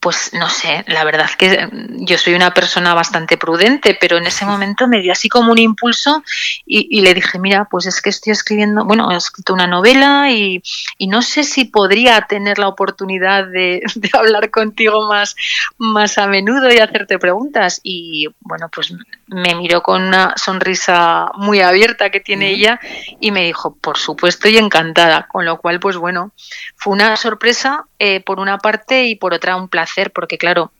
pues 0.00 0.30
no 0.32 0.48
sé, 0.48 0.84
la 0.86 1.02
verdad 1.02 1.28
que 1.36 1.68
yo 1.72 2.18
soy 2.18 2.34
una 2.34 2.54
persona 2.54 2.94
bastante 2.94 3.36
prudente, 3.36 3.98
pero 4.00 4.16
en 4.16 4.26
ese 4.26 4.44
momento 4.44 4.86
me 4.86 5.00
dio 5.00 5.10
así 5.10 5.28
como 5.28 5.50
un 5.50 5.58
impulso 5.58 6.22
y, 6.64 7.00
le 7.00 7.14
dije, 7.14 7.38
mira, 7.40 7.64
pues 7.64 7.86
es 7.86 8.00
que 8.00 8.10
estoy 8.10 8.32
escribiendo, 8.32 8.84
bueno, 8.84 9.10
he 9.10 9.16
escrito 9.16 9.54
una 9.54 9.66
novela 9.66 10.30
y, 10.30 10.62
no 11.08 11.22
sé 11.22 11.42
si 11.42 11.64
podría 11.64 12.20
tener 12.22 12.58
la 12.58 12.68
oportunidad 12.68 13.48
de, 13.52 13.82
hablar 14.12 14.50
contigo 14.50 15.08
más, 15.08 15.34
más 15.78 16.16
a 16.18 16.26
menudo 16.28 16.72
y 16.72 16.78
hacerte 16.78 17.18
preguntas. 17.18 17.80
Y 17.82 18.28
bueno, 18.40 18.68
pues 18.72 18.92
me 19.26 19.54
miró 19.56 19.82
con 19.82 20.02
una 20.02 20.34
sonrisa 20.36 21.32
muy 21.34 21.60
abierta 21.60 22.10
que 22.10 22.20
tiene 22.20 22.50
ella 22.50 22.78
y 23.20 23.32
me 23.32 23.44
dijo, 23.44 23.74
por 23.74 23.98
supuesto 23.98 24.48
y 24.48 24.58
encantada, 24.58 25.26
con 25.26 25.44
lo 25.44 25.58
cual, 25.58 25.80
pues 25.80 25.96
bueno, 25.96 26.32
fue 26.76 26.92
una 26.92 27.16
sorpresa 27.16 27.87
eh, 27.98 28.20
por 28.20 28.40
una 28.40 28.58
parte 28.58 29.04
y 29.06 29.16
por 29.16 29.34
otra 29.34 29.56
un 29.56 29.68
placer, 29.68 30.12
porque 30.12 30.38
claro, 30.38 30.72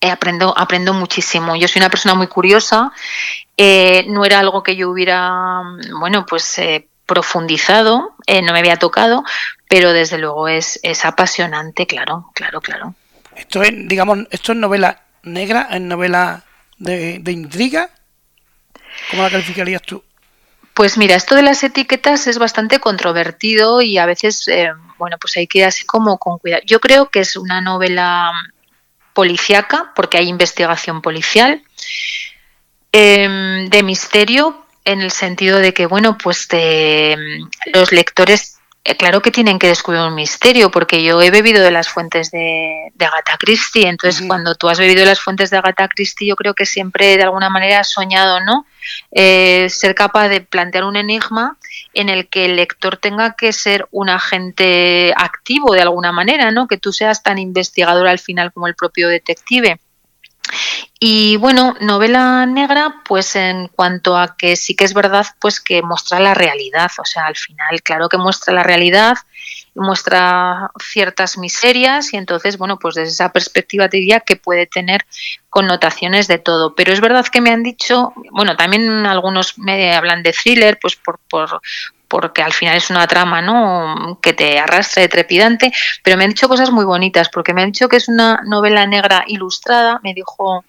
eh, 0.00 0.10
aprendo, 0.10 0.54
aprendo 0.56 0.92
muchísimo. 0.94 1.56
Yo 1.56 1.68
soy 1.68 1.80
una 1.80 1.90
persona 1.90 2.14
muy 2.14 2.26
curiosa, 2.26 2.92
eh, 3.56 4.04
no 4.08 4.24
era 4.24 4.40
algo 4.40 4.62
que 4.62 4.76
yo 4.76 4.90
hubiera, 4.90 5.62
bueno, 6.00 6.26
pues 6.26 6.60
profundizado, 7.06 8.14
no 8.28 8.52
me 8.52 8.58
había 8.58 8.78
tocado, 8.78 9.24
pero 9.68 9.92
desde 9.92 10.18
luego 10.18 10.48
es, 10.48 10.80
es 10.82 11.04
apasionante, 11.04 11.86
claro, 11.86 12.30
claro, 12.34 12.60
claro. 12.60 12.94
Esto 13.36 13.62
es, 13.62 13.72
digamos, 13.88 14.20
esto 14.30 14.52
es 14.52 14.58
novela 14.58 15.02
negra, 15.22 15.68
es 15.70 15.80
novela 15.80 16.44
de, 16.78 17.18
de 17.18 17.32
intriga. 17.32 17.90
¿Cómo 19.10 19.22
la 19.22 19.30
calificarías 19.30 19.82
tú? 19.82 20.02
Pues 20.74 20.98
mira, 20.98 21.14
esto 21.14 21.36
de 21.36 21.42
las 21.42 21.62
etiquetas 21.62 22.26
es 22.26 22.38
bastante 22.38 22.80
controvertido 22.80 23.80
y 23.80 23.96
a 23.96 24.06
veces, 24.06 24.48
eh, 24.48 24.72
bueno, 24.98 25.18
pues 25.20 25.36
hay 25.36 25.46
que 25.46 25.58
ir 25.58 25.64
así 25.64 25.86
como 25.86 26.18
con 26.18 26.38
cuidado. 26.38 26.62
Yo 26.66 26.80
creo 26.80 27.10
que 27.10 27.20
es 27.20 27.36
una 27.36 27.60
novela 27.60 28.32
policíaca, 29.12 29.92
porque 29.94 30.18
hay 30.18 30.28
investigación 30.28 31.00
policial, 31.00 31.62
em, 32.90 33.68
de 33.70 33.82
misterio, 33.84 34.66
en 34.84 35.00
el 35.00 35.12
sentido 35.12 35.58
de 35.58 35.72
que, 35.72 35.86
bueno, 35.86 36.18
pues 36.18 36.48
de, 36.48 37.16
los 37.72 37.92
lectores 37.92 38.53
eh, 38.53 38.53
claro 38.98 39.22
que 39.22 39.30
tienen 39.30 39.58
que 39.58 39.68
descubrir 39.68 40.02
un 40.02 40.14
misterio, 40.14 40.70
porque 40.70 41.02
yo 41.02 41.20
he 41.22 41.30
bebido 41.30 41.62
de 41.62 41.70
las 41.70 41.88
fuentes 41.88 42.30
de, 42.30 42.92
de 42.94 43.04
Agatha 43.06 43.38
Christie, 43.38 43.88
entonces 43.88 44.22
cuando 44.26 44.54
tú 44.54 44.68
has 44.68 44.78
bebido 44.78 45.00
de 45.00 45.06
las 45.06 45.20
fuentes 45.20 45.48
de 45.48 45.56
Agatha 45.56 45.88
Christie, 45.88 46.28
yo 46.28 46.36
creo 46.36 46.54
que 46.54 46.66
siempre 46.66 47.16
de 47.16 47.22
alguna 47.22 47.48
manera 47.48 47.80
has 47.80 47.90
soñado, 47.90 48.40
¿no? 48.40 48.66
Eh, 49.10 49.68
ser 49.70 49.94
capaz 49.94 50.28
de 50.28 50.42
plantear 50.42 50.84
un 50.84 50.96
enigma 50.96 51.56
en 51.94 52.10
el 52.10 52.28
que 52.28 52.44
el 52.44 52.56
lector 52.56 52.98
tenga 52.98 53.34
que 53.34 53.52
ser 53.52 53.88
un 53.90 54.10
agente 54.10 55.14
activo 55.16 55.72
de 55.72 55.80
alguna 55.80 56.12
manera, 56.12 56.50
¿no? 56.50 56.68
Que 56.68 56.76
tú 56.76 56.92
seas 56.92 57.22
tan 57.22 57.38
investigador 57.38 58.06
al 58.06 58.18
final 58.18 58.52
como 58.52 58.66
el 58.66 58.74
propio 58.74 59.08
detective. 59.08 59.80
Y 60.98 61.36
bueno, 61.36 61.74
novela 61.80 62.46
negra, 62.46 63.02
pues 63.04 63.36
en 63.36 63.68
cuanto 63.68 64.16
a 64.16 64.36
que 64.36 64.56
sí 64.56 64.74
que 64.74 64.84
es 64.84 64.94
verdad, 64.94 65.26
pues 65.40 65.60
que 65.60 65.82
muestra 65.82 66.20
la 66.20 66.34
realidad, 66.34 66.90
o 66.98 67.04
sea, 67.04 67.26
al 67.26 67.36
final, 67.36 67.82
claro 67.82 68.08
que 68.08 68.16
muestra 68.16 68.54
la 68.54 68.62
realidad, 68.62 69.16
muestra 69.74 70.70
ciertas 70.80 71.36
miserias 71.36 72.12
y 72.12 72.16
entonces, 72.16 72.58
bueno, 72.58 72.78
pues 72.78 72.94
desde 72.94 73.10
esa 73.10 73.32
perspectiva 73.32 73.88
te 73.88 73.96
diría 73.96 74.20
que 74.20 74.36
puede 74.36 74.66
tener 74.66 75.04
connotaciones 75.50 76.28
de 76.28 76.38
todo. 76.38 76.74
Pero 76.74 76.92
es 76.92 77.00
verdad 77.00 77.26
que 77.26 77.40
me 77.40 77.50
han 77.50 77.62
dicho, 77.62 78.12
bueno, 78.30 78.56
también 78.56 79.06
algunos 79.06 79.58
me 79.58 79.94
hablan 79.94 80.22
de 80.22 80.32
thriller, 80.32 80.78
pues 80.80 80.96
por, 80.96 81.18
por, 81.28 81.60
porque 82.14 82.42
al 82.42 82.52
final 82.52 82.76
es 82.76 82.90
una 82.90 83.08
trama 83.08 83.42
¿no? 83.42 84.20
que 84.22 84.32
te 84.34 84.60
arrastra 84.60 85.02
de 85.02 85.08
trepidante, 85.08 85.72
pero 86.00 86.16
me 86.16 86.22
han 86.22 86.30
dicho 86.30 86.48
cosas 86.48 86.70
muy 86.70 86.84
bonitas, 86.84 87.28
porque 87.28 87.52
me 87.52 87.60
han 87.60 87.72
dicho 87.72 87.88
que 87.88 87.96
es 87.96 88.06
una 88.06 88.40
novela 88.46 88.86
negra 88.86 89.24
ilustrada, 89.26 89.98
me 90.04 90.14
dijo 90.14 90.64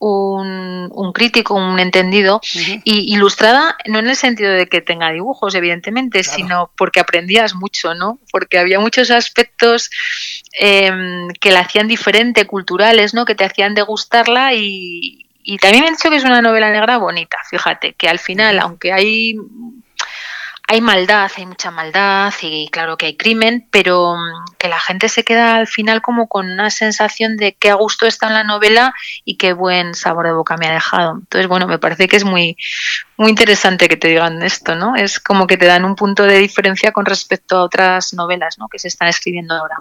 un, 0.00 1.12
crítico, 1.14 1.54
un 1.54 1.78
entendido, 1.78 2.40
y 2.82 3.14
ilustrada 3.14 3.76
no 3.86 4.00
en 4.00 4.08
el 4.08 4.16
sentido 4.16 4.50
de 4.50 4.66
que 4.66 4.80
tenga 4.80 5.12
dibujos, 5.12 5.54
evidentemente, 5.54 6.24
sino 6.24 6.72
porque 6.76 6.98
aprendías 6.98 7.54
mucho, 7.54 7.94
¿no? 7.94 8.18
Porque 8.32 8.58
había 8.58 8.80
muchos 8.80 9.12
aspectos 9.12 9.88
em, 10.58 11.28
que 11.40 11.52
la 11.52 11.60
hacían 11.60 11.86
diferente, 11.86 12.48
culturales, 12.48 13.14
¿no? 13.14 13.24
Que 13.24 13.36
te 13.36 13.44
hacían 13.44 13.76
degustarla 13.76 14.52
y, 14.54 15.28
y 15.44 15.58
también 15.58 15.84
me 15.84 15.88
han 15.90 15.94
dicho 15.94 16.10
que 16.10 16.16
es 16.16 16.24
una 16.24 16.42
novela 16.42 16.72
negra 16.72 16.98
bonita, 16.98 17.38
fíjate, 17.48 17.92
que 17.92 18.08
al 18.08 18.18
final, 18.18 18.58
aunque 18.58 18.92
hay 18.92 19.36
hay 20.72 20.80
maldad, 20.80 21.30
hay 21.36 21.44
mucha 21.44 21.70
maldad 21.70 22.32
y 22.40 22.66
claro 22.70 22.96
que 22.96 23.04
hay 23.04 23.16
crimen, 23.18 23.68
pero 23.70 24.16
mm, 24.16 24.54
que 24.56 24.68
la 24.68 24.80
gente 24.80 25.10
se 25.10 25.22
queda 25.22 25.56
al 25.56 25.66
final 25.66 26.00
como 26.00 26.28
con 26.28 26.50
una 26.50 26.70
sensación 26.70 27.36
de 27.36 27.52
qué 27.52 27.68
a 27.68 27.74
gusto 27.74 28.06
está 28.06 28.28
en 28.28 28.32
la 28.32 28.42
novela 28.42 28.94
y 29.26 29.36
qué 29.36 29.52
buen 29.52 29.94
sabor 29.94 30.24
de 30.24 30.32
boca 30.32 30.56
me 30.56 30.68
ha 30.68 30.72
dejado. 30.72 31.18
Entonces, 31.18 31.46
bueno, 31.46 31.66
me 31.66 31.78
parece 31.78 32.08
que 32.08 32.16
es 32.16 32.24
muy, 32.24 32.56
muy 33.18 33.28
interesante 33.28 33.86
que 33.86 33.98
te 33.98 34.08
digan 34.08 34.42
esto, 34.42 34.74
¿no? 34.74 34.96
Es 34.96 35.20
como 35.20 35.46
que 35.46 35.58
te 35.58 35.66
dan 35.66 35.84
un 35.84 35.94
punto 35.94 36.22
de 36.22 36.38
diferencia 36.38 36.90
con 36.90 37.04
respecto 37.04 37.58
a 37.58 37.64
otras 37.64 38.14
novelas, 38.14 38.56
¿no? 38.58 38.68
Que 38.68 38.78
se 38.78 38.88
están 38.88 39.08
escribiendo 39.08 39.54
ahora. 39.54 39.76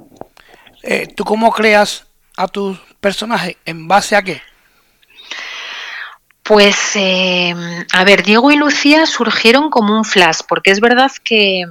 Eh, 0.84 1.08
¿Tú 1.16 1.24
cómo 1.24 1.54
creas 1.54 2.06
a 2.36 2.50
tus 2.50 2.78
personajes? 3.00 3.56
¿En 3.64 3.88
base 3.88 4.18
a 4.18 4.24
qué? 4.24 4.42
Pues, 6.54 6.98
eh, 6.98 7.56
a 7.94 8.04
ver, 8.04 8.24
Diego 8.24 8.52
y 8.52 8.58
Lucía 8.58 9.06
surgieron 9.06 9.70
como 9.70 9.96
un 9.96 10.04
flash, 10.04 10.40
porque 10.50 10.72
es 10.72 10.82
verdad 10.82 11.10
que, 11.24 11.64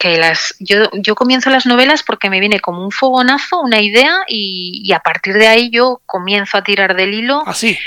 las, 0.00 0.54
yo, 0.60 0.88
yo, 0.92 1.16
comienzo 1.16 1.50
las 1.50 1.66
novelas 1.66 2.04
porque 2.04 2.30
me 2.30 2.38
viene 2.38 2.60
como 2.60 2.84
un 2.84 2.92
fogonazo, 2.92 3.60
una 3.60 3.80
idea, 3.80 4.18
y, 4.28 4.92
a 4.92 5.00
partir 5.00 5.34
de 5.34 5.48
ahí 5.48 5.70
yo 5.70 6.00
comienzo 6.06 6.56
a 6.56 6.62
tirar 6.62 6.94
del 6.94 7.14
hilo. 7.14 7.42
¿Así? 7.48 7.76
¿Ah, 7.76 7.84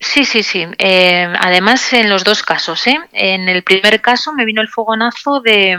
sí, 0.00 0.24
sí, 0.24 0.42
sí. 0.42 0.66
Eh, 0.78 1.30
además, 1.38 1.92
en 1.92 2.08
los 2.08 2.24
dos 2.24 2.42
casos. 2.42 2.86
¿eh? 2.86 2.98
En 3.12 3.50
el 3.50 3.62
primer 3.62 4.00
caso 4.00 4.32
me 4.32 4.46
vino 4.46 4.62
el 4.62 4.68
fogonazo 4.68 5.40
de, 5.40 5.76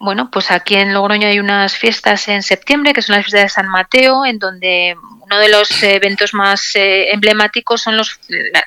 bueno, 0.00 0.30
pues 0.30 0.50
aquí 0.50 0.74
en 0.74 0.92
Logroño 0.92 1.28
hay 1.28 1.38
unas 1.38 1.74
fiestas 1.78 2.28
en 2.28 2.42
septiembre, 2.42 2.92
que 2.92 3.00
son 3.00 3.16
las 3.16 3.24
fiestas 3.24 3.42
de 3.44 3.48
San 3.48 3.68
Mateo, 3.68 4.26
en 4.26 4.38
donde 4.38 4.96
uno 5.24 5.38
de 5.38 5.48
los 5.48 5.82
eventos 5.82 6.34
más 6.34 6.74
eh, 6.74 7.12
emblemáticos 7.12 7.82
son 7.82 7.96
los, 7.96 8.20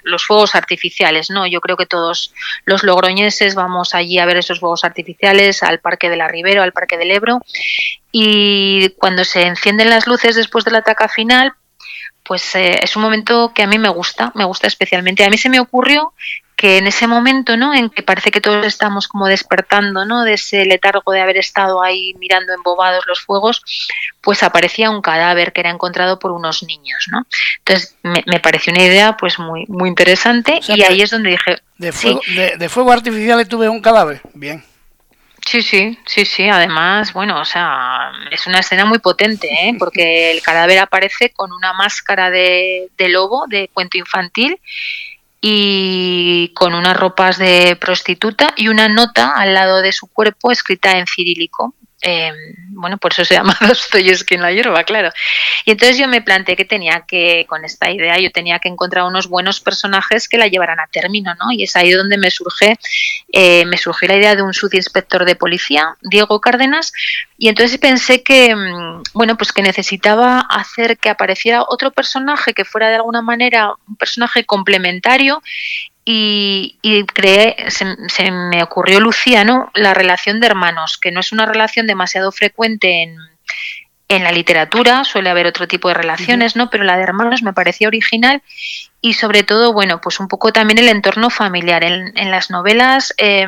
los 0.04 0.26
fuegos 0.26 0.56
artificiales, 0.56 1.30
¿no? 1.30 1.46
Yo 1.46 1.62
creo 1.62 1.78
que 1.78 1.86
todos 1.86 2.34
los 2.65 2.84
logroñeses 2.84 3.56
vamos 3.56 3.93
allí 3.93 4.20
a 4.20 4.26
ver 4.26 4.38
esos 4.38 4.60
fuegos 4.60 4.84
artificiales, 4.84 5.63
al 5.63 5.80
Parque 5.80 6.10
de 6.10 6.17
la 6.17 6.28
Ribera, 6.28 6.63
al 6.63 6.74
Parque 6.74 6.98
del 6.98 7.12
Ebro, 7.12 7.41
y 8.12 8.89
cuando 8.98 9.24
se 9.24 9.43
encienden 9.43 9.89
las 9.89 10.08
luces 10.08 10.36
después 10.36 10.65
del 10.65 10.76
ataque 10.76 11.08
final, 11.08 11.54
pues 12.24 12.56
eh, 12.56 12.80
es 12.82 12.96
un 12.96 13.04
momento 13.04 13.52
que 13.54 13.63
a 13.63 13.67
mí 13.67 13.78
me 13.78 13.89
gusta, 13.89 14.32
me 14.36 14.43
gusta 14.43 14.67
especialmente. 14.67 15.24
A 15.24 15.30
mí 15.30 15.38
se 15.38 15.50
me 15.50 15.60
ocurrió 15.60 16.13
que 16.58 16.80
en 16.80 16.88
ese 16.88 17.06
momento, 17.06 17.56
¿no? 17.56 17.74
En 17.74 17.91
que 17.91 18.02
parece 18.02 18.32
que 18.32 18.41
todos 18.41 18.65
estamos 18.65 19.08
como 19.08 19.28
despertando, 19.28 20.06
¿no? 20.06 20.24
De 20.24 20.34
ese 20.34 20.65
letargo 20.65 21.12
de 21.12 21.22
haber 21.22 21.38
estado 21.38 21.84
ahí 21.84 22.15
mirando 22.15 22.52
embobados 22.52 23.06
los 23.06 23.22
fuegos, 23.22 23.62
pues 24.22 24.41
aparecía 24.41 24.89
un 24.89 25.04
cadáver 25.04 25.54
que 25.54 25.62
era 25.62 25.70
encontrado 25.70 26.17
por 26.17 26.32
unos 26.32 26.63
niños, 26.63 27.06
¿no? 27.12 27.28
Entonces 27.60 27.96
me, 28.02 28.39
pareció 28.39 28.74
una 28.74 28.84
idea, 28.84 29.15
pues 29.17 29.38
muy 29.38 29.65
muy 29.67 29.88
interesante 29.88 30.60
y 30.67 30.82
ahí 30.82 31.02
es 31.04 31.12
donde 31.12 31.30
dije 31.30 31.58
de 31.78 31.91
fuego, 31.91 32.22
de, 32.58 32.70
fuego 32.70 32.91
artificial 32.91 33.48
tuve 33.48 33.70
un 33.70 33.80
cadáver, 33.80 34.22
bien. 34.34 34.63
Sí, 35.46 35.62
sí, 35.62 35.98
sí, 36.08 36.26
sí. 36.26 36.50
Además, 36.50 37.13
bueno, 37.13 37.39
o 37.39 37.46
sea, 37.46 38.12
es 38.32 38.48
una 38.48 38.60
escena 38.60 38.84
muy 38.84 38.98
potente, 38.98 39.48
¿eh? 39.48 39.76
porque 39.78 40.32
el 40.32 40.41
cadáver 40.41 40.80
aparece 40.80 41.30
con 41.30 41.54
una 41.54 41.72
máscara 41.74 42.32
de, 42.32 42.89
de 42.98 43.10
lobo 43.10 43.46
de 43.48 43.70
cuento 43.74 43.98
infantil 43.98 44.60
y 45.41 46.52
con 46.56 46.73
unas 46.73 46.97
ropas 46.97 47.38
de 47.38 47.78
prostituta 47.80 48.54
y 48.56 48.69
una 48.69 48.89
nota 48.89 49.34
al 49.36 49.54
lado 49.54 49.82
de 49.82 49.91
su 49.91 50.08
cuerpo 50.08 50.52
escrita 50.52 50.97
en 50.97 51.06
cirílico. 51.08 51.76
Eh, 52.01 52.31
bueno, 52.69 52.97
por 52.99 53.12
eso 53.12 53.25
se 53.25 53.33
llama 53.33 53.57
Dostoyevsky 53.67 54.36
en 54.36 54.41
la 54.41 54.51
hierba, 54.51 54.83
claro. 54.83 55.10
Y 55.65 55.71
entonces 55.71 55.97
yo 55.97 56.07
me 56.07 56.21
planteé 56.21 56.55
que 56.55 56.65
tenía 56.65 57.05
que, 57.07 57.45
con 57.47 57.65
esta 57.65 57.89
idea, 57.89 58.19
yo 58.19 58.31
tenía 58.31 58.60
que 58.60 58.69
encontrar 58.69 59.05
unos 59.05 59.27
buenos 59.27 59.60
personajes 59.60 60.29
que 60.29 60.38
la 60.38 60.47
llevaran 60.47 60.79
a 60.79 60.88
término, 60.88 61.33
¿no? 61.36 61.51
Y 61.51 61.63
es 61.63 61.75
ahí 61.75 61.91
donde 61.91 62.17
me 62.17 62.29
surge, 62.29 62.77
eh, 63.33 63.65
me 63.65 63.77
surgió 63.77 64.07
la 64.10 64.17
idea 64.17 64.36
de 64.36 64.43
un 64.43 64.53
subinspector 64.53 65.25
de 65.25 65.36
policía, 65.36 65.95
Diego 66.01 66.39
Cárdenas, 66.39 66.93
y 67.38 67.49
entonces 67.49 67.79
pensé 67.79 68.21
que, 68.21 68.55
mm, 68.55 69.03
bueno, 69.13 69.36
pues 69.36 69.51
que 69.51 69.63
necesitaba 69.63 70.39
hacer 70.39 70.97
que 70.97 71.10
apareciera 71.10 71.63
otro 71.67 71.91
personaje 71.91 72.53
que 72.53 72.65
fuera 72.65 72.89
de 72.89 72.95
alguna 72.95 73.21
manera 73.21 73.73
un 73.88 73.95
personaje 73.95 74.45
complementario 74.45 75.41
y, 76.10 77.06
creé, 77.13 77.58
se, 77.67 78.32
me 78.32 78.63
ocurrió 78.63 79.02
Lucía, 79.02 79.43
¿no? 79.43 79.70
La 79.74 79.93
relación 79.93 80.39
de 80.39 80.48
hermanos, 80.48 80.98
que 80.98 81.12
no 81.12 81.20
es 81.20 81.34
una 81.34 81.46
relación 81.46 81.86
demasiado 81.86 82.32
frecuente 82.32 83.04
en, 83.04 83.17
en 84.08 84.24
la 84.24 84.32
literatura, 84.32 85.04
suele 85.04 85.30
haber 85.30 85.48
otro 85.48 85.67
tipo 85.67 85.89
de 85.89 85.96
relaciones, 85.96 86.56
¿no? 86.56 86.70
Pero 86.70 86.86
la 86.86 86.96
de 86.96 87.04
hermanos 87.04 87.43
me 87.43 87.52
parecía 87.52 87.89
original 87.89 88.41
y 89.02 89.15
sobre 89.15 89.43
todo, 89.43 89.74
bueno, 89.74 90.00
pues 90.00 90.22
un 90.22 90.30
poco 90.30 90.54
también 90.54 90.78
el 90.78 90.88
entorno 90.88 91.30
familiar. 91.30 91.84
En, 91.84 92.17
en 92.17 92.32
las 92.32 92.50
novelas 92.50 93.13
eh, 93.17 93.46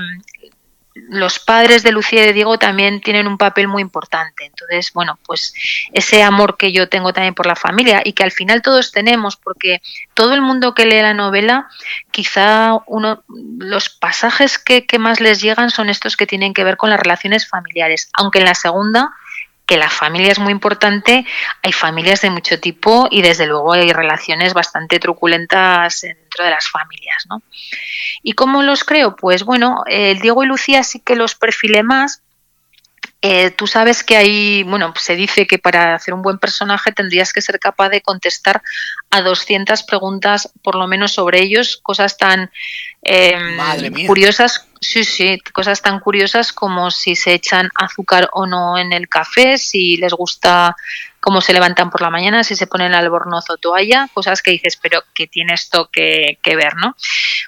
los 1.08 1.40
padres 1.40 1.84
de 1.84 1.92
Lucía 1.92 2.24
y 2.24 2.28
de 2.28 2.34
Diego 2.34 2.58
también 2.58 3.02
tienen 3.02 3.28
un 3.28 3.38
papel 3.38 3.68
muy 3.68 3.82
importante. 3.82 4.46
Entonces, 4.46 4.92
bueno, 4.94 5.18
pues 5.26 5.54
ese 5.94 6.24
amor 6.24 6.58
que 6.58 6.72
yo 6.72 6.90
tengo 6.90 7.14
también 7.14 7.36
por 7.36 7.46
la 7.46 7.56
familia 7.56 8.02
y 8.04 8.14
que 8.14 8.24
al 8.24 8.32
final 8.32 8.62
todos 8.62 8.92
tenemos, 8.92 9.38
porque 9.38 9.82
todo 10.14 10.34
el 10.34 10.42
mundo 10.42 10.74
que 10.74 10.86
lee 10.86 11.02
la 11.02 11.14
novela, 11.14 11.68
quizá 12.12 12.78
uno, 12.88 13.24
los 13.28 13.90
pasajes 13.90 14.58
que, 14.58 14.86
que 14.86 15.00
más 15.00 15.20
les 15.20 15.42
llegan 15.42 15.70
son 15.70 15.90
estos 15.90 16.18
que 16.18 16.28
tienen 16.28 16.54
que 16.54 16.64
ver 16.64 16.78
con 16.78 16.90
las 16.90 17.00
relaciones 17.00 17.48
familiares, 17.48 18.10
aunque 18.14 18.40
en 18.40 18.46
la 18.46 18.56
segunda 18.56 19.14
que 19.70 19.78
la 19.78 19.92
familia 19.92 20.32
es 20.32 20.40
muy 20.40 20.52
importante, 20.52 21.28
hay 21.62 21.72
familias 21.72 22.22
de 22.22 22.32
mucho 22.32 22.60
tipo 22.60 23.08
y 23.12 23.22
desde 23.22 23.46
luego 23.46 23.74
hay 23.74 23.94
relaciones 23.94 24.56
bastante 24.56 25.00
truculentas 25.00 26.02
dentro 26.02 26.44
de 26.44 26.50
las 26.50 26.68
familias. 26.68 27.28
¿no? 27.30 27.44
¿Y 28.24 28.34
cómo 28.34 28.64
los 28.64 28.84
creo? 28.84 29.16
Pues 29.16 29.44
bueno, 29.44 29.84
el 29.86 30.22
Diego 30.22 30.44
y 30.44 30.48
Lucía 30.48 30.84
sí 30.84 31.02
que 31.02 31.16
los 31.16 31.36
perfilé 31.36 31.84
más. 31.84 32.24
Eh, 33.22 33.52
tú 33.52 33.68
sabes 33.68 34.04
que 34.04 34.16
hay, 34.16 34.64
bueno, 34.64 34.94
se 34.98 35.16
dice 35.16 35.46
que 35.46 35.60
para 35.60 35.96
hacer 35.96 36.14
un 36.14 36.22
buen 36.22 36.38
personaje 36.38 36.94
tendrías 36.94 37.34
que 37.34 37.42
ser 37.42 37.60
capaz 37.60 37.90
de 37.90 38.02
contestar 38.02 38.62
a 39.10 39.22
200 39.22 39.84
preguntas 39.84 40.50
por 40.62 40.76
lo 40.76 40.88
menos 40.88 41.12
sobre 41.12 41.42
ellos, 41.42 41.80
cosas 41.84 42.18
tan 42.18 42.50
eh, 43.04 43.38
curiosas 44.08 44.70
Sí, 44.82 45.04
sí, 45.04 45.40
cosas 45.52 45.82
tan 45.82 46.00
curiosas 46.00 46.54
como 46.54 46.90
si 46.90 47.16
se 47.16 47.34
echan 47.34 47.70
azúcar 47.76 48.30
o 48.32 48.46
no 48.46 48.78
en 48.78 48.94
el 48.94 49.10
café, 49.10 49.58
si 49.58 49.98
les 49.98 50.14
gusta 50.14 50.76
cómo 51.20 51.42
se 51.42 51.54
levantan 51.54 51.90
por 51.90 52.02
la 52.02 52.10
mañana, 52.10 52.44
si 52.44 52.56
se 52.56 52.68
ponen 52.68 52.94
albornoz 52.94 53.50
o 53.50 53.58
toalla, 53.58 54.10
cosas 54.14 54.42
que 54.42 54.52
dices, 54.52 54.78
pero 54.82 55.04
que 55.14 55.28
tiene 55.28 55.54
esto 55.54 55.90
que, 55.92 56.40
que, 56.42 56.56
ver, 56.56 56.76
¿no? 56.76 56.96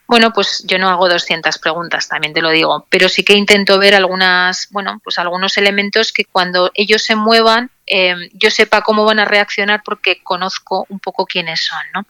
Bueno, 0.07 0.32
pues 0.34 0.63
yo 0.67 0.78
no 0.78 0.89
hago 0.89 1.07
200 1.09 1.57
preguntas, 1.59 2.07
también 2.07 2.34
te 2.34 2.41
lo 2.41 2.49
digo, 2.49 2.86
pero 2.89 3.09
sí 3.09 3.24
que 3.24 3.34
intento 3.34 3.80
ver 3.80 3.95
algunas, 3.95 4.67
bueno, 4.72 4.99
pues 5.03 5.19
algunos 5.19 5.57
elementos 5.57 6.11
que 6.11 6.26
cuando 6.26 6.72
ellos 6.76 7.03
se 7.03 7.15
muevan 7.15 7.72
Em, 7.93 8.30
yo 8.32 8.49
sepa 8.49 8.84
cómo 8.84 9.03
van 9.03 9.19
a 9.19 9.26
reaccionar 9.26 9.82
porque 9.84 10.24
conozco 10.24 10.86
un 10.88 11.01
poco 11.01 11.26
quiénes 11.26 11.65
son. 11.65 11.82
¿no? 11.93 12.05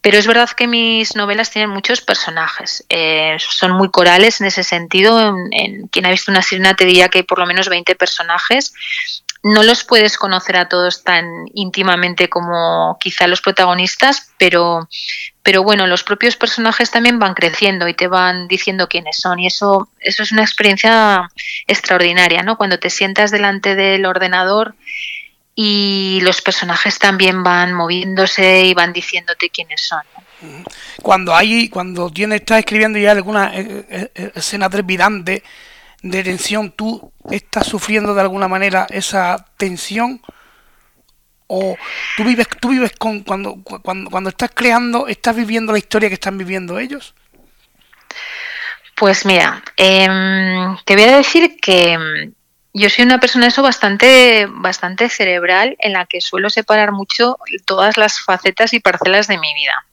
Pero 0.00 0.16
es 0.16 0.26
verdad 0.26 0.48
que 0.48 0.66
mis 0.66 1.14
novelas 1.16 1.50
tienen 1.50 1.68
muchos 1.68 2.00
personajes, 2.00 2.82
eh, 2.88 3.36
son 3.38 3.72
muy 3.72 3.90
corales 3.90 4.40
en 4.40 4.46
ese 4.46 4.62
sentido. 4.64 5.36
En, 5.50 5.88
quien 5.88 6.06
ha 6.06 6.10
visto 6.10 6.30
una 6.30 6.40
sirena 6.40 6.74
te 6.74 6.86
diría 6.86 7.10
que 7.10 7.18
hay 7.18 7.24
por 7.24 7.38
lo 7.38 7.44
menos 7.44 7.68
20 7.68 7.94
personajes. 7.94 8.72
No 9.42 9.62
los 9.62 9.84
puedes 9.84 10.16
conocer 10.16 10.56
a 10.56 10.68
todos 10.68 11.04
tan 11.04 11.26
íntimamente 11.54 12.28
como 12.28 12.96
quizá 13.00 13.26
los 13.26 13.40
protagonistas, 13.40 14.32
pero, 14.38 14.88
pero 15.42 15.62
bueno, 15.62 15.86
los 15.86 16.02
propios 16.02 16.36
personajes 16.36 16.90
también 16.90 17.18
van 17.18 17.34
creciendo 17.34 17.86
y 17.88 17.94
te 17.94 18.08
van 18.08 18.48
diciendo 18.48 18.88
quiénes 18.88 19.18
son 19.18 19.38
y 19.38 19.46
eso, 19.46 19.88
eso 20.00 20.22
es 20.22 20.32
una 20.32 20.42
experiencia 20.42 21.30
extraordinaria, 21.66 22.42
¿no? 22.42 22.56
Cuando 22.56 22.78
te 22.78 22.90
sientas 22.90 23.30
delante 23.30 23.74
del 23.74 24.06
ordenador 24.06 24.74
y 25.58 26.20
los 26.22 26.42
personajes 26.42 26.98
también 26.98 27.42
van 27.42 27.72
moviéndose 27.72 28.66
y 28.66 28.74
van 28.74 28.92
diciéndote 28.92 29.48
quiénes 29.48 29.80
son. 29.80 30.02
Cuando 31.02 31.34
hay, 31.34 31.70
cuando 31.70 32.10
tienes, 32.10 32.40
estás 32.40 32.58
escribiendo 32.58 32.98
ya 32.98 33.12
alguna 33.12 33.56
eh, 33.56 33.86
eh, 33.88 34.10
eh, 34.14 34.32
escena 34.34 34.68
trepidante 34.68 35.42
de 36.02 36.22
tensión, 36.22 36.70
¿tú 36.70 37.12
estás 37.30 37.66
sufriendo 37.66 38.14
de 38.14 38.20
alguna 38.20 38.48
manera 38.48 38.86
esa 38.90 39.46
tensión? 39.56 40.20
¿O 41.48 41.76
tú 42.16 42.24
vives, 42.24 42.48
tú 42.60 42.70
vives 42.70 42.92
con, 42.98 43.20
cuando, 43.20 43.56
cuando, 43.62 44.10
cuando 44.10 44.30
estás 44.30 44.50
creando, 44.54 45.06
estás 45.06 45.36
viviendo 45.36 45.72
la 45.72 45.78
historia 45.78 46.08
que 46.08 46.14
están 46.14 46.38
viviendo 46.38 46.78
ellos? 46.78 47.14
Pues 48.96 49.26
mira, 49.26 49.62
em, 49.76 50.76
te 50.84 50.94
voy 50.94 51.04
a 51.04 51.16
decir 51.18 51.58
que 51.60 51.92
em, 51.92 52.32
yo 52.72 52.90
soy 52.90 53.04
una 53.04 53.20
persona 53.20 53.46
eso 53.46 53.62
bastante, 53.62 54.46
bastante 54.50 55.08
cerebral 55.08 55.76
en 55.78 55.92
la 55.92 56.06
que 56.06 56.20
suelo 56.20 56.50
separar 56.50 56.92
mucho 56.92 57.38
todas 57.64 57.96
las 57.96 58.20
facetas 58.20 58.72
y 58.72 58.80
parcelas 58.80 59.28
de 59.28 59.38
mi 59.38 59.54
vida. 59.54 59.85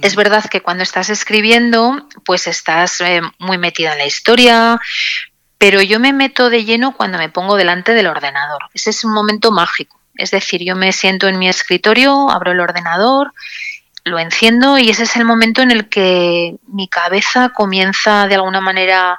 Es 0.00 0.16
verdad 0.16 0.44
que 0.46 0.62
cuando 0.62 0.82
estás 0.82 1.10
escribiendo, 1.10 2.08
pues 2.24 2.46
estás 2.46 3.00
eh, 3.00 3.20
muy 3.38 3.58
metida 3.58 3.92
en 3.92 3.98
la 3.98 4.06
historia, 4.06 4.80
pero 5.58 5.82
yo 5.82 6.00
me 6.00 6.12
meto 6.12 6.50
de 6.50 6.64
lleno 6.64 6.96
cuando 6.96 7.18
me 7.18 7.28
pongo 7.28 7.56
delante 7.56 7.92
del 7.92 8.06
ordenador. 8.06 8.62
Ese 8.72 8.90
es 8.90 9.04
un 9.04 9.12
momento 9.12 9.50
mágico. 9.50 10.00
Es 10.16 10.30
decir, 10.30 10.62
yo 10.64 10.76
me 10.76 10.92
siento 10.92 11.28
en 11.28 11.38
mi 11.38 11.48
escritorio, 11.48 12.30
abro 12.30 12.52
el 12.52 12.60
ordenador, 12.60 13.32
lo 14.04 14.18
enciendo 14.18 14.78
y 14.78 14.90
ese 14.90 15.04
es 15.04 15.16
el 15.16 15.24
momento 15.24 15.62
en 15.62 15.70
el 15.70 15.88
que 15.88 16.56
mi 16.66 16.88
cabeza 16.88 17.50
comienza 17.50 18.26
de 18.26 18.34
alguna 18.34 18.60
manera 18.60 19.18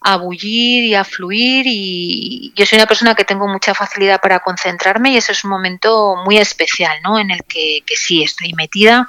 a 0.00 0.16
bullir 0.16 0.84
y 0.84 0.94
a 0.94 1.04
fluir 1.04 1.64
y 1.66 2.52
yo 2.54 2.64
soy 2.64 2.78
una 2.78 2.86
persona 2.86 3.14
que 3.14 3.24
tengo 3.24 3.48
mucha 3.48 3.74
facilidad 3.74 4.20
para 4.20 4.40
concentrarme 4.40 5.10
y 5.10 5.16
ese 5.16 5.32
es 5.32 5.44
un 5.44 5.50
momento 5.50 6.16
muy 6.24 6.38
especial, 6.38 6.98
¿no? 7.02 7.18
En 7.18 7.30
el 7.30 7.42
que, 7.44 7.82
que 7.84 7.96
sí 7.96 8.22
estoy 8.22 8.52
metida, 8.54 9.08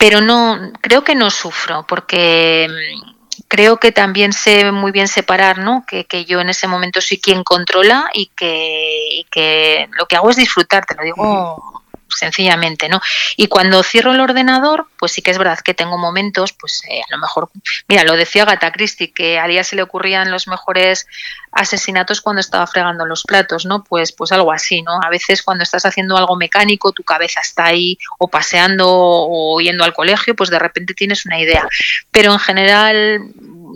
pero 0.00 0.22
no 0.22 0.72
creo 0.80 1.04
que 1.04 1.14
no 1.14 1.28
sufro 1.28 1.84
porque 1.86 2.66
mm, 2.70 3.42
creo 3.48 3.76
que 3.76 3.92
también 3.92 4.32
sé 4.32 4.72
muy 4.72 4.92
bien 4.92 5.08
separar, 5.08 5.58
¿no? 5.58 5.84
Que, 5.86 6.06
que 6.06 6.24
yo 6.24 6.40
en 6.40 6.48
ese 6.48 6.66
momento 6.66 7.02
soy 7.02 7.18
quien 7.18 7.44
controla 7.44 8.08
y 8.14 8.30
que, 8.34 9.18
y 9.18 9.24
que 9.30 9.90
lo 9.92 10.06
que 10.06 10.16
hago 10.16 10.30
es 10.30 10.36
disfrutar, 10.36 10.86
te 10.86 10.94
lo 10.94 11.02
digo 11.02 11.79
sencillamente, 12.16 12.88
¿no? 12.88 13.00
Y 13.36 13.48
cuando 13.48 13.82
cierro 13.82 14.12
el 14.12 14.20
ordenador, 14.20 14.86
pues 14.98 15.12
sí 15.12 15.22
que 15.22 15.30
es 15.30 15.38
verdad 15.38 15.58
que 15.60 15.74
tengo 15.74 15.98
momentos, 15.98 16.52
pues 16.52 16.82
eh, 16.88 17.00
a 17.00 17.14
lo 17.14 17.18
mejor, 17.18 17.50
mira, 17.88 18.04
lo 18.04 18.16
decía 18.16 18.44
Gata 18.44 18.72
Christie, 18.72 19.12
que 19.12 19.38
a 19.38 19.46
día 19.46 19.64
se 19.64 19.76
le 19.76 19.82
ocurrían 19.82 20.30
los 20.30 20.48
mejores 20.48 21.06
asesinatos 21.52 22.20
cuando 22.20 22.40
estaba 22.40 22.66
fregando 22.66 23.06
los 23.06 23.24
platos, 23.24 23.66
¿no? 23.66 23.82
Pues, 23.84 24.12
pues 24.12 24.32
algo 24.32 24.52
así, 24.52 24.82
¿no? 24.82 25.00
A 25.02 25.08
veces 25.10 25.42
cuando 25.42 25.64
estás 25.64 25.84
haciendo 25.84 26.16
algo 26.16 26.36
mecánico, 26.36 26.92
tu 26.92 27.02
cabeza 27.02 27.40
está 27.40 27.64
ahí 27.66 27.98
o 28.18 28.28
paseando 28.28 28.86
o 28.88 29.60
yendo 29.60 29.84
al 29.84 29.92
colegio, 29.92 30.34
pues 30.36 30.50
de 30.50 30.58
repente 30.58 30.94
tienes 30.94 31.26
una 31.26 31.40
idea. 31.40 31.68
Pero 32.10 32.32
en 32.32 32.38
general 32.38 33.20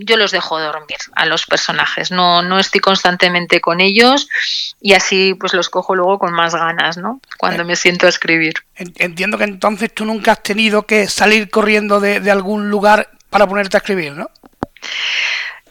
yo 0.01 0.17
los 0.17 0.31
dejo 0.31 0.59
dormir 0.59 0.99
a 1.15 1.27
los 1.27 1.47
personajes, 1.47 2.11
no, 2.11 2.43
no 2.43 2.59
estoy 2.59 2.81
constantemente 2.81 3.61
con 3.61 3.81
ellos 3.81 4.29
y 4.81 4.95
así 4.95 5.35
pues 5.35 5.55
los 5.55 5.69
cojo 5.69 5.95
luego 5.95 6.19
con 6.19 6.33
más 6.33 6.55
ganas, 6.55 6.97
¿no? 6.97 7.21
Cuando 7.39 7.63
eh, 7.63 7.67
me 7.67 7.77
siento 7.77 8.07
a 8.07 8.09
escribir. 8.09 8.55
Entiendo 8.77 9.39
que 9.39 9.45
entonces 9.45 9.93
tú 9.93 10.05
nunca 10.05 10.33
has 10.33 10.43
tenido 10.43 10.83
que 10.83 11.09
salir 11.09 11.51
corriendo 11.51 12.01
de, 12.01 12.21
de 12.21 12.31
algún 12.31 12.71
lugar 12.71 13.11
para 13.31 13.47
ponerte 13.47 13.77
a 13.77 13.79
escribir, 13.79 14.13
¿no? 14.13 14.31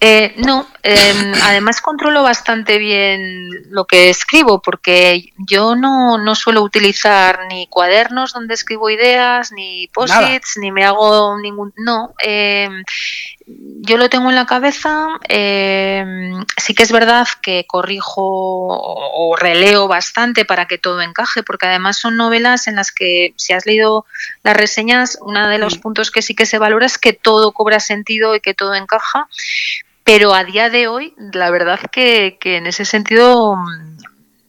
Eh, 0.05 0.33
no, 0.35 0.67
em, 0.83 1.33
además 1.43 1.79
controlo 1.79 2.23
bastante 2.23 2.77
bien 2.77 3.49
lo 3.69 3.85
que 3.85 4.09
escribo 4.09 4.61
porque 4.61 5.31
yo 5.47 5.75
no, 5.75 6.17
no 6.17 6.35
suelo 6.35 6.61
utilizar 6.61 7.47
ni 7.49 7.67
cuadernos 7.67 8.33
donde 8.33 8.53
escribo 8.53 8.89
ideas, 8.89 9.53
ni 9.53 9.87
posits, 9.93 10.57
ni 10.57 10.73
me 10.73 10.83
hago 10.83 11.39
ningún... 11.39 11.73
No, 11.77 12.13
em, 12.19 12.83
yo 13.45 13.97
lo 13.97 14.09
tengo 14.09 14.29
en 14.29 14.35
la 14.35 14.45
cabeza. 14.45 15.07
Em, 15.27 16.45
sí 16.57 16.73
que 16.73 16.83
es 16.83 16.91
verdad 16.91 17.27
que 17.41 17.65
corrijo 17.67 18.21
o, 18.23 19.35
releo 19.35 19.87
bastante 19.87 20.45
para 20.45 20.67
que 20.67 20.77
todo 20.77 21.01
encaje, 21.01 21.43
porque 21.43 21.65
además 21.65 21.97
son 21.97 22.15
novelas 22.17 22.67
en 22.67 22.75
las 22.75 22.91
que, 22.91 23.33
si 23.35 23.53
has 23.53 23.65
leído 23.65 24.05
las 24.43 24.55
reseñas, 24.55 25.17
uno 25.21 25.47
de 25.49 25.57
los 25.57 25.77
puntos 25.77 26.11
que 26.11 26.21
sí 26.21 26.35
que 26.35 26.45
se 26.45 26.59
valora 26.59 26.85
es 26.85 26.97
que 26.97 27.13
todo 27.13 27.51
cobra 27.51 27.79
sentido 27.79 28.35
y 28.35 28.39
que 28.39 28.53
todo 28.53 28.75
encaja. 28.75 29.27
Pero 30.03 30.33
a 30.33 30.43
día 30.43 30.69
de 30.69 30.87
hoy, 30.87 31.13
la 31.17 31.49
verdad 31.49 31.79
que, 31.91 32.37
que 32.39 32.57
en 32.57 32.67
ese 32.67 32.85
sentido 32.85 33.55
mm, 33.55 33.97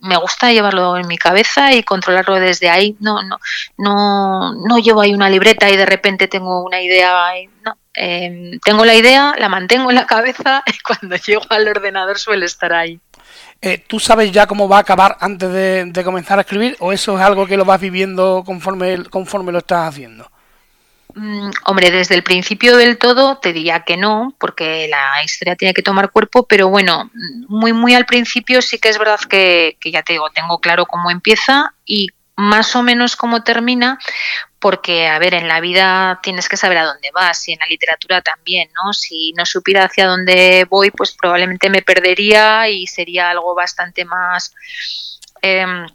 me 0.04 0.16
gusta 0.16 0.52
llevarlo 0.52 0.96
en 0.96 1.06
mi 1.08 1.16
cabeza 1.16 1.72
y 1.72 1.82
controlarlo 1.82 2.34
desde 2.34 2.68
ahí. 2.68 2.96
No, 3.00 3.22
no, 3.22 3.38
no, 3.78 4.54
no 4.54 4.78
llevo 4.78 5.00
ahí 5.00 5.14
una 5.14 5.30
libreta 5.30 5.70
y 5.70 5.76
de 5.76 5.86
repente 5.86 6.28
tengo 6.28 6.62
una 6.62 6.80
idea. 6.80 7.32
No, 7.64 7.76
em, 7.94 8.58
tengo 8.60 8.84
la 8.84 8.94
idea, 8.94 9.34
la 9.38 9.48
mantengo 9.48 9.90
en 9.90 9.96
la 9.96 10.06
cabeza 10.06 10.62
y 10.66 10.78
cuando 10.80 11.16
llego 11.16 11.42
al 11.50 11.68
ordenador 11.68 12.18
suele 12.18 12.46
estar 12.46 12.72
ahí. 12.72 13.00
Eh, 13.60 13.82
¿Tú 13.86 13.98
sabes 13.98 14.30
ya 14.30 14.46
cómo 14.46 14.68
va 14.68 14.78
a 14.78 14.80
acabar 14.80 15.16
antes 15.20 15.50
de, 15.50 15.84
de, 15.86 16.04
comenzar 16.04 16.38
a 16.38 16.42
escribir 16.42 16.76
o 16.80 16.92
eso 16.92 17.16
es 17.16 17.24
algo 17.24 17.46
que 17.46 17.56
lo 17.56 17.64
vas 17.64 17.80
viviendo 17.80 18.42
conforme, 18.44 19.04
conforme 19.04 19.52
lo 19.52 19.58
estás 19.58 19.88
haciendo? 19.88 20.30
Mm, 21.14 21.50
hombre, 21.66 21.90
desde 21.92 22.16
el 22.16 22.24
principio 22.24 22.76
del 22.76 22.98
todo 22.98 23.38
te 23.38 23.52
diría 23.52 23.80
que 23.80 23.96
no, 23.96 24.34
porque 24.38 24.88
la 24.88 25.22
historia 25.24 25.54
tiene 25.54 25.72
que 25.72 25.82
tomar 25.82 26.10
cuerpo, 26.10 26.44
pero 26.46 26.68
bueno, 26.68 27.10
muy 27.48 27.72
muy 27.72 27.94
al 27.94 28.04
principio 28.04 28.60
sí 28.60 28.78
que 28.78 28.88
es 28.88 28.98
verdad 28.98 29.20
que, 29.20 29.76
ya 29.84 30.02
te 30.02 30.14
digo, 30.14 30.30
tengo 30.30 30.58
claro 30.58 30.86
cómo 30.86 31.10
empieza 31.10 31.72
y 31.86 32.08
más 32.36 32.74
o 32.74 32.82
menos 32.82 33.16
cómo 33.16 33.42
termina, 33.42 33.98
porque, 34.58 35.08
a 35.08 35.18
ver, 35.18 35.34
en 35.34 35.46
la 35.46 35.60
vida 35.60 36.20
tienes 36.22 36.48
que 36.48 36.56
saber 36.56 36.78
a 36.78 36.84
dónde 36.84 37.10
vas 37.12 37.46
y 37.48 37.52
en 37.52 37.58
la 37.60 37.66
literatura 37.66 38.22
también, 38.22 38.70
¿no? 38.74 38.92
Si 38.92 39.32
no 39.36 39.44
supiera 39.44 39.84
hacia 39.84 40.06
dónde 40.06 40.66
voy, 40.68 40.90
pues 40.90 41.12
probablemente 41.12 41.70
me 41.70 41.82
perdería 41.82 42.68
y 42.68 42.86
sería 42.86 43.30
algo 43.30 43.54
bastante 43.54 44.04
más... 44.04 44.54
Em, 45.42 45.86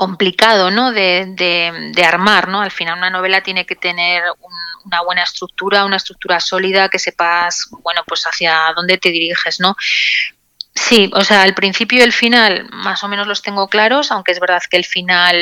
complicado 0.00 0.70
¿no? 0.70 0.92
de, 0.92 1.26
de, 1.36 2.04
armar. 2.04 2.48
¿no? 2.48 2.62
Al 2.62 2.70
final 2.70 2.96
una 2.96 3.10
novela 3.10 3.42
tiene 3.42 3.66
que 3.66 3.76
tener 3.76 4.22
una 4.84 5.02
buena 5.02 5.24
estructura, 5.24 5.84
una 5.84 5.96
estructura 5.96 6.40
sólida, 6.40 6.88
que 6.88 6.98
sepas 6.98 7.68
bueno, 7.82 8.02
pues 8.06 8.24
hacia 8.24 8.72
dónde 8.74 8.96
te 8.96 9.10
diriges. 9.10 9.60
¿no? 9.60 9.76
Sí, 10.74 11.10
o 11.14 11.24
sea, 11.24 11.44
el 11.44 11.54
principio 11.54 11.98
y 11.98 12.02
el 12.02 12.12
final 12.12 12.68
más 12.70 13.02
o 13.04 13.08
menos 13.08 13.26
los 13.26 13.42
tengo 13.42 13.68
claros, 13.68 14.10
aunque 14.10 14.32
es 14.32 14.40
verdad 14.40 14.62
que 14.70 14.76
el 14.76 14.84
final... 14.84 15.36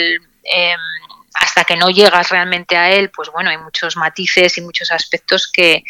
Em, 0.44 0.80
hasta 1.34 1.64
que 1.64 1.76
no 1.76 1.90
llegas 1.90 2.30
realmente 2.30 2.76
a 2.76 2.90
él, 2.90 3.10
pues 3.10 3.30
bueno, 3.30 3.50
hay 3.50 3.58
muchos 3.58 3.96
matices 3.96 4.58
y 4.58 4.60
muchos 4.60 4.90
aspectos 4.90 5.46
que, 5.46 5.84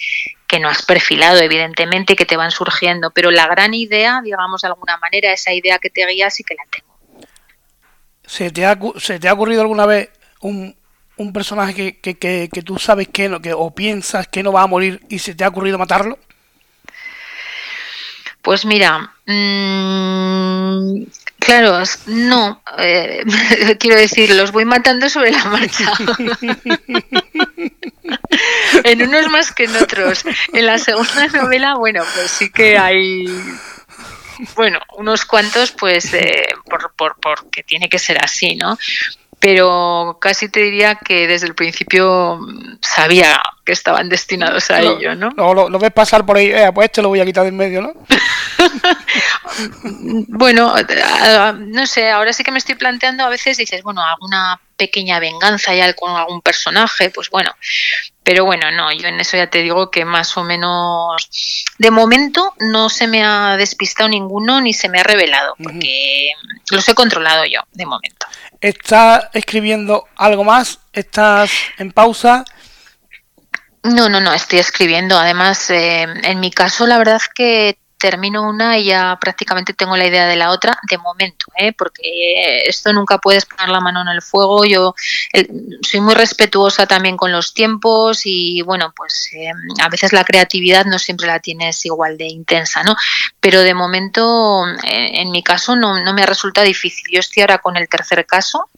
que 0.46 0.60
no 0.60 0.68
has 0.68 0.82
perfilado, 0.82 1.38
evidentemente, 1.40 2.16
que 2.16 2.26
te 2.26 2.36
van 2.36 2.50
surgiendo, 2.50 3.10
pero 3.10 3.30
la 3.30 3.46
gran 3.46 3.74
idea, 3.74 4.20
digamos 4.22 4.62
de 4.62 4.68
alguna 4.68 4.96
manera, 4.98 5.32
esa 5.32 5.52
idea 5.52 5.78
que 5.78 5.90
te 5.90 6.06
guía 6.06 6.30
sí 6.30 6.44
que 6.44 6.54
la 6.54 6.64
tengo. 6.70 7.28
¿Se 8.26 8.50
te 8.50 8.66
ha, 8.66 8.78
se 8.98 9.18
te 9.18 9.28
ha 9.28 9.32
ocurrido 9.32 9.62
alguna 9.62 9.86
vez 9.86 10.10
un, 10.40 10.76
un 11.16 11.32
personaje 11.32 11.74
que, 11.74 12.00
que, 12.00 12.18
que, 12.18 12.50
que, 12.52 12.62
tú 12.62 12.78
sabes 12.78 13.08
que, 13.08 13.28
no, 13.28 13.40
que 13.40 13.54
o 13.54 13.74
piensas 13.74 14.28
que 14.28 14.42
no 14.42 14.52
va 14.52 14.62
a 14.62 14.66
morir 14.66 15.00
y 15.08 15.18
se 15.18 15.34
te 15.34 15.44
ha 15.44 15.48
ocurrido 15.48 15.78
matarlo? 15.78 16.18
Pues 18.42 18.64
mira, 18.64 19.14
mmm, 19.28 21.04
claro, 21.38 21.82
no, 22.06 22.62
eh, 22.78 23.24
quiero 23.78 23.96
decir, 23.96 24.34
los 24.34 24.52
voy 24.52 24.64
matando 24.64 25.08
sobre 25.08 25.32
la 25.32 25.44
marcha. 25.44 25.92
en 28.84 29.02
unos 29.02 29.28
más 29.28 29.52
que 29.52 29.64
en 29.64 29.76
otros. 29.76 30.24
En 30.52 30.66
la 30.66 30.78
segunda 30.78 31.26
novela, 31.28 31.76
bueno, 31.76 32.02
pues 32.14 32.30
sí 32.30 32.50
que 32.50 32.78
hay 32.78 33.26
bueno, 34.54 34.78
unos 34.96 35.24
cuantos, 35.24 35.72
pues, 35.72 36.12
eh, 36.14 36.46
por, 36.64 36.92
por, 36.94 37.16
porque 37.20 37.62
tiene 37.62 37.88
que 37.88 37.98
ser 37.98 38.22
así, 38.22 38.54
¿no? 38.54 38.78
Pero 39.40 40.18
casi 40.20 40.48
te 40.48 40.60
diría 40.60 40.96
que 40.96 41.28
desde 41.28 41.46
el 41.46 41.54
principio 41.54 42.40
sabía 42.80 43.40
que 43.64 43.72
estaban 43.72 44.08
destinados 44.08 44.70
a 44.70 44.80
ello, 44.80 45.14
¿no? 45.14 45.30
Lo, 45.36 45.68
lo, 45.68 45.78
ves 45.78 45.92
pasar 45.92 46.26
por 46.26 46.36
ahí, 46.36 46.46
eh, 46.46 46.70
pues 46.74 46.86
este 46.86 47.02
lo 47.02 47.08
voy 47.08 47.20
a 47.20 47.24
quitar 47.24 47.44
de 47.44 47.50
en 47.50 47.56
medio, 47.56 47.82
¿no? 47.82 47.92
bueno, 50.28 50.74
no 51.58 51.86
sé, 51.86 52.10
ahora 52.10 52.32
sí 52.32 52.42
que 52.42 52.50
me 52.50 52.58
estoy 52.58 52.74
planteando, 52.74 53.24
a 53.24 53.28
veces 53.28 53.56
dices, 53.56 53.82
bueno, 53.82 54.02
alguna 54.02 54.60
pequeña 54.76 55.18
venganza 55.18 55.74
ya 55.74 55.92
con 55.94 56.16
algún 56.16 56.40
personaje, 56.40 57.10
pues 57.10 57.28
bueno, 57.30 57.50
pero 58.22 58.44
bueno, 58.44 58.70
no, 58.70 58.92
yo 58.92 59.08
en 59.08 59.20
eso 59.20 59.36
ya 59.36 59.48
te 59.48 59.62
digo 59.62 59.90
que 59.90 60.04
más 60.04 60.36
o 60.36 60.44
menos, 60.44 61.28
de 61.78 61.90
momento 61.90 62.54
no 62.58 62.88
se 62.88 63.06
me 63.06 63.24
ha 63.24 63.56
despistado 63.56 64.08
ninguno 64.08 64.60
ni 64.60 64.72
se 64.72 64.88
me 64.88 65.00
ha 65.00 65.02
revelado, 65.02 65.54
porque 65.62 66.30
los 66.70 66.88
he 66.88 66.94
controlado 66.94 67.44
yo, 67.44 67.60
de 67.72 67.86
momento. 67.86 68.26
¿Estás 68.60 69.28
escribiendo 69.34 70.08
algo 70.16 70.42
más? 70.42 70.80
¿Estás 70.92 71.50
en 71.78 71.92
pausa? 71.92 72.44
No, 73.84 74.08
no, 74.08 74.20
no, 74.20 74.32
estoy 74.32 74.58
escribiendo. 74.58 75.16
Además, 75.16 75.70
eh, 75.70 76.02
en 76.02 76.40
mi 76.40 76.50
caso, 76.50 76.86
la 76.86 76.98
verdad 76.98 77.20
que 77.34 77.78
termino 77.98 78.48
una 78.48 78.78
y 78.78 78.84
ya 78.84 79.18
prácticamente 79.20 79.74
tengo 79.74 79.96
la 79.96 80.06
idea 80.06 80.26
de 80.26 80.36
la 80.36 80.50
otra 80.50 80.78
de 80.88 80.98
momento, 80.98 81.46
¿eh? 81.56 81.72
porque 81.72 82.62
esto 82.66 82.92
nunca 82.92 83.18
puedes 83.18 83.44
poner 83.44 83.68
la 83.68 83.80
mano 83.80 84.02
en 84.02 84.08
el 84.08 84.22
fuego. 84.22 84.64
Yo 84.64 84.94
soy 85.82 86.00
muy 86.00 86.14
respetuosa 86.14 86.86
también 86.86 87.16
con 87.16 87.32
los 87.32 87.54
tiempos 87.54 88.22
y 88.24 88.62
bueno, 88.62 88.92
pues 88.96 89.30
eh, 89.34 89.50
a 89.82 89.88
veces 89.88 90.12
la 90.12 90.24
creatividad 90.24 90.86
no 90.86 90.98
siempre 90.98 91.26
la 91.26 91.40
tienes 91.40 91.84
igual 91.84 92.16
de 92.16 92.26
intensa, 92.26 92.82
¿no? 92.82 92.96
Pero 93.40 93.60
de 93.60 93.74
momento, 93.74 94.66
eh, 94.84 95.20
en 95.20 95.30
mi 95.30 95.42
caso, 95.42 95.76
no, 95.76 96.02
no 96.02 96.14
me 96.14 96.24
resulta 96.26 96.62
difícil. 96.62 97.06
Yo 97.12 97.20
estoy 97.20 97.42
ahora 97.42 97.58
con 97.58 97.76
el 97.76 97.88
tercer 97.88 98.24
caso 98.26 98.68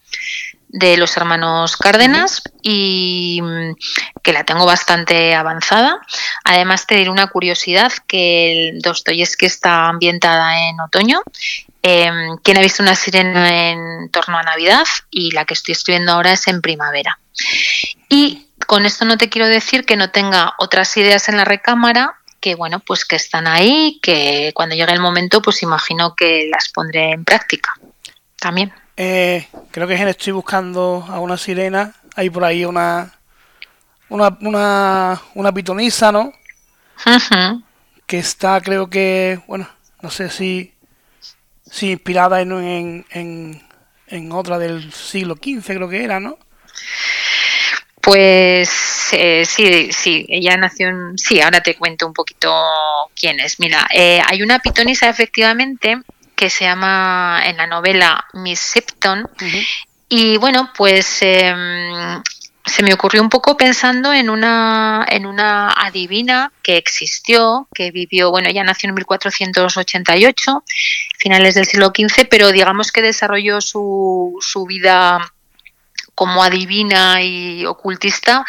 de 0.72 0.96
los 0.96 1.16
hermanos 1.16 1.76
Cárdenas 1.76 2.42
y 2.62 3.40
mm, 3.42 3.74
que 4.22 4.32
la 4.32 4.44
tengo 4.44 4.66
bastante 4.66 5.34
avanzada. 5.34 6.00
Además, 6.44 6.86
te 6.86 6.96
diré 6.96 7.10
una 7.10 7.26
curiosidad 7.26 7.92
que 8.06 8.52
el 8.52 8.80
Dostoyevsky 8.80 9.46
está 9.46 9.88
ambientada 9.88 10.68
en 10.68 10.80
otoño. 10.80 11.22
Eh, 11.82 12.10
quien 12.44 12.58
ha 12.58 12.62
visto 12.62 12.82
una 12.82 12.94
sirena 12.94 13.70
en 13.70 14.10
torno 14.10 14.38
a 14.38 14.42
Navidad 14.42 14.84
y 15.10 15.32
la 15.32 15.44
que 15.44 15.54
estoy 15.54 15.72
escribiendo 15.72 16.12
ahora 16.12 16.32
es 16.32 16.46
en 16.46 16.60
primavera. 16.60 17.18
Y 18.08 18.46
Con 18.66 18.84
esto 18.84 19.04
no 19.04 19.16
te 19.16 19.30
quiero 19.30 19.48
decir 19.48 19.84
que 19.84 19.96
no 19.96 20.10
tenga 20.10 20.54
otras 20.58 20.96
ideas 20.96 21.28
en 21.28 21.36
la 21.38 21.44
recámara 21.44 22.20
que 22.40 22.54
bueno, 22.54 22.80
pues 22.80 23.04
que 23.04 23.16
están 23.16 23.46
ahí, 23.46 23.98
que 24.02 24.52
cuando 24.54 24.74
llegue 24.74 24.92
el 24.92 25.00
momento, 25.00 25.42
pues 25.42 25.62
imagino 25.62 26.14
que 26.16 26.48
las 26.50 26.70
pondré 26.70 27.12
en 27.12 27.24
práctica 27.24 27.74
también. 28.38 28.72
Eh, 29.02 29.48
creo 29.70 29.88
que 29.88 29.94
estoy 29.94 30.34
buscando 30.34 31.06
a 31.08 31.20
una 31.20 31.38
sirena, 31.38 31.94
hay 32.16 32.28
por 32.28 32.44
ahí 32.44 32.66
una 32.66 33.10
una, 34.10 34.36
una, 34.42 35.22
una 35.34 35.54
pitonisa, 35.54 36.12
¿no? 36.12 36.34
Que 38.06 38.18
está, 38.18 38.60
creo 38.60 38.90
que, 38.90 39.40
bueno, 39.46 39.66
no 40.02 40.10
sé 40.10 40.28
si, 40.28 40.74
si 41.64 41.92
inspirada 41.92 42.42
en, 42.42 43.06
en, 43.10 43.62
en, 44.06 44.32
otra 44.32 44.58
del 44.58 44.92
siglo 44.92 45.36
XV, 45.36 45.64
creo 45.64 45.88
que 45.88 46.04
era, 46.04 46.20
¿no? 46.20 46.36
Pues 48.02 49.08
eh, 49.12 49.46
sí, 49.46 49.92
sí, 49.92 50.26
ella 50.28 50.58
nació 50.58 50.88
en... 50.88 51.16
Sí, 51.16 51.40
ahora 51.40 51.62
te 51.62 51.76
cuento 51.76 52.06
un 52.06 52.12
poquito 52.12 52.52
quién 53.18 53.40
es. 53.40 53.60
Mira, 53.60 53.88
eh, 53.94 54.20
hay 54.26 54.42
una 54.42 54.58
pitonisa 54.58 55.08
efectivamente 55.08 56.02
que 56.40 56.48
se 56.48 56.64
llama 56.64 57.42
en 57.44 57.58
la 57.58 57.66
novela 57.66 58.24
Miss 58.32 58.60
Sipton. 58.60 59.28
Y 60.08 60.38
bueno, 60.38 60.72
pues 60.74 61.18
em, 61.20 62.22
se 62.64 62.82
me 62.82 62.94
ocurrió 62.94 63.20
un 63.20 63.28
poco 63.28 63.58
pensando 63.58 64.10
en 64.14 64.30
una, 64.30 65.04
en 65.06 65.26
una 65.26 65.70
adivina 65.70 66.50
que 66.62 66.78
existió, 66.78 67.68
que 67.74 67.90
vivió, 67.90 68.30
bueno, 68.30 68.48
ella 68.48 68.64
nació 68.64 68.88
en 68.88 68.94
1488, 68.94 70.64
finales 71.18 71.56
del 71.56 71.66
siglo 71.66 71.92
XV, 71.94 72.26
pero 72.30 72.52
digamos 72.52 72.90
que 72.90 73.02
desarrolló 73.02 73.60
su, 73.60 74.38
su 74.40 74.64
vida 74.64 75.34
como 76.14 76.42
adivina 76.42 77.22
y 77.22 77.66
ocultista 77.66 78.46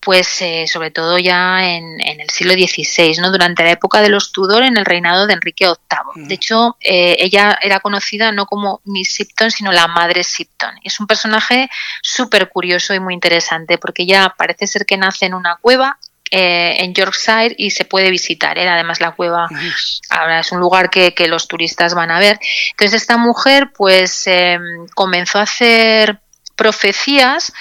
pues 0.00 0.40
eh, 0.42 0.66
sobre 0.66 0.90
todo 0.90 1.18
ya 1.18 1.68
en, 1.68 2.00
el 2.00 2.30
siglo 2.30 2.54
XVI, 2.54 3.20
¿no? 3.20 3.30
durante 3.30 3.64
la 3.64 3.72
época 3.72 4.00
de 4.00 4.08
los 4.08 4.32
Tudor 4.32 4.62
en 4.62 4.76
el 4.76 4.84
reinado 4.84 5.26
de 5.26 5.34
Enrique 5.34 5.66
VIII. 5.66 6.28
De 6.28 6.34
hecho, 6.34 6.76
eh, 6.80 7.16
ella 7.18 7.58
era 7.60 7.80
conocida 7.80 8.32
no 8.32 8.46
como 8.46 8.80
Miss 8.84 9.12
Sipton, 9.12 9.50
sino 9.50 9.72
la 9.72 9.88
Madre 9.88 10.24
Sipton. 10.24 10.74
Es 10.84 11.00
un 11.00 11.06
personaje 11.06 11.68
súper 12.02 12.48
curioso 12.48 12.94
y 12.94 13.00
muy 13.00 13.14
interesante, 13.14 13.78
porque 13.78 14.02
ella 14.02 14.34
parece 14.36 14.66
ser 14.66 14.86
que 14.86 14.96
nace 14.96 15.26
en 15.26 15.34
una 15.34 15.56
cueva 15.60 15.98
eh, 16.30 16.76
en 16.78 16.94
Yorkshire 16.94 17.54
y 17.58 17.70
se 17.70 17.84
puede 17.84 18.10
visitar. 18.10 18.58
Además, 18.58 19.00
la 19.00 19.12
cueva 19.12 19.48
ahora 20.10 20.40
es 20.40 20.52
un 20.52 20.60
lugar 20.60 20.90
que, 20.90 21.12
que, 21.14 21.26
los 21.26 21.48
turistas 21.48 21.94
van 21.94 22.10
a 22.10 22.20
ver. 22.20 22.38
Entonces, 22.70 23.02
esta 23.02 23.16
mujer 23.16 23.72
pues 23.76 24.28
comenzó 24.94 25.38
a 25.38 25.42
hacer 25.42 26.20
profecías 26.58 27.52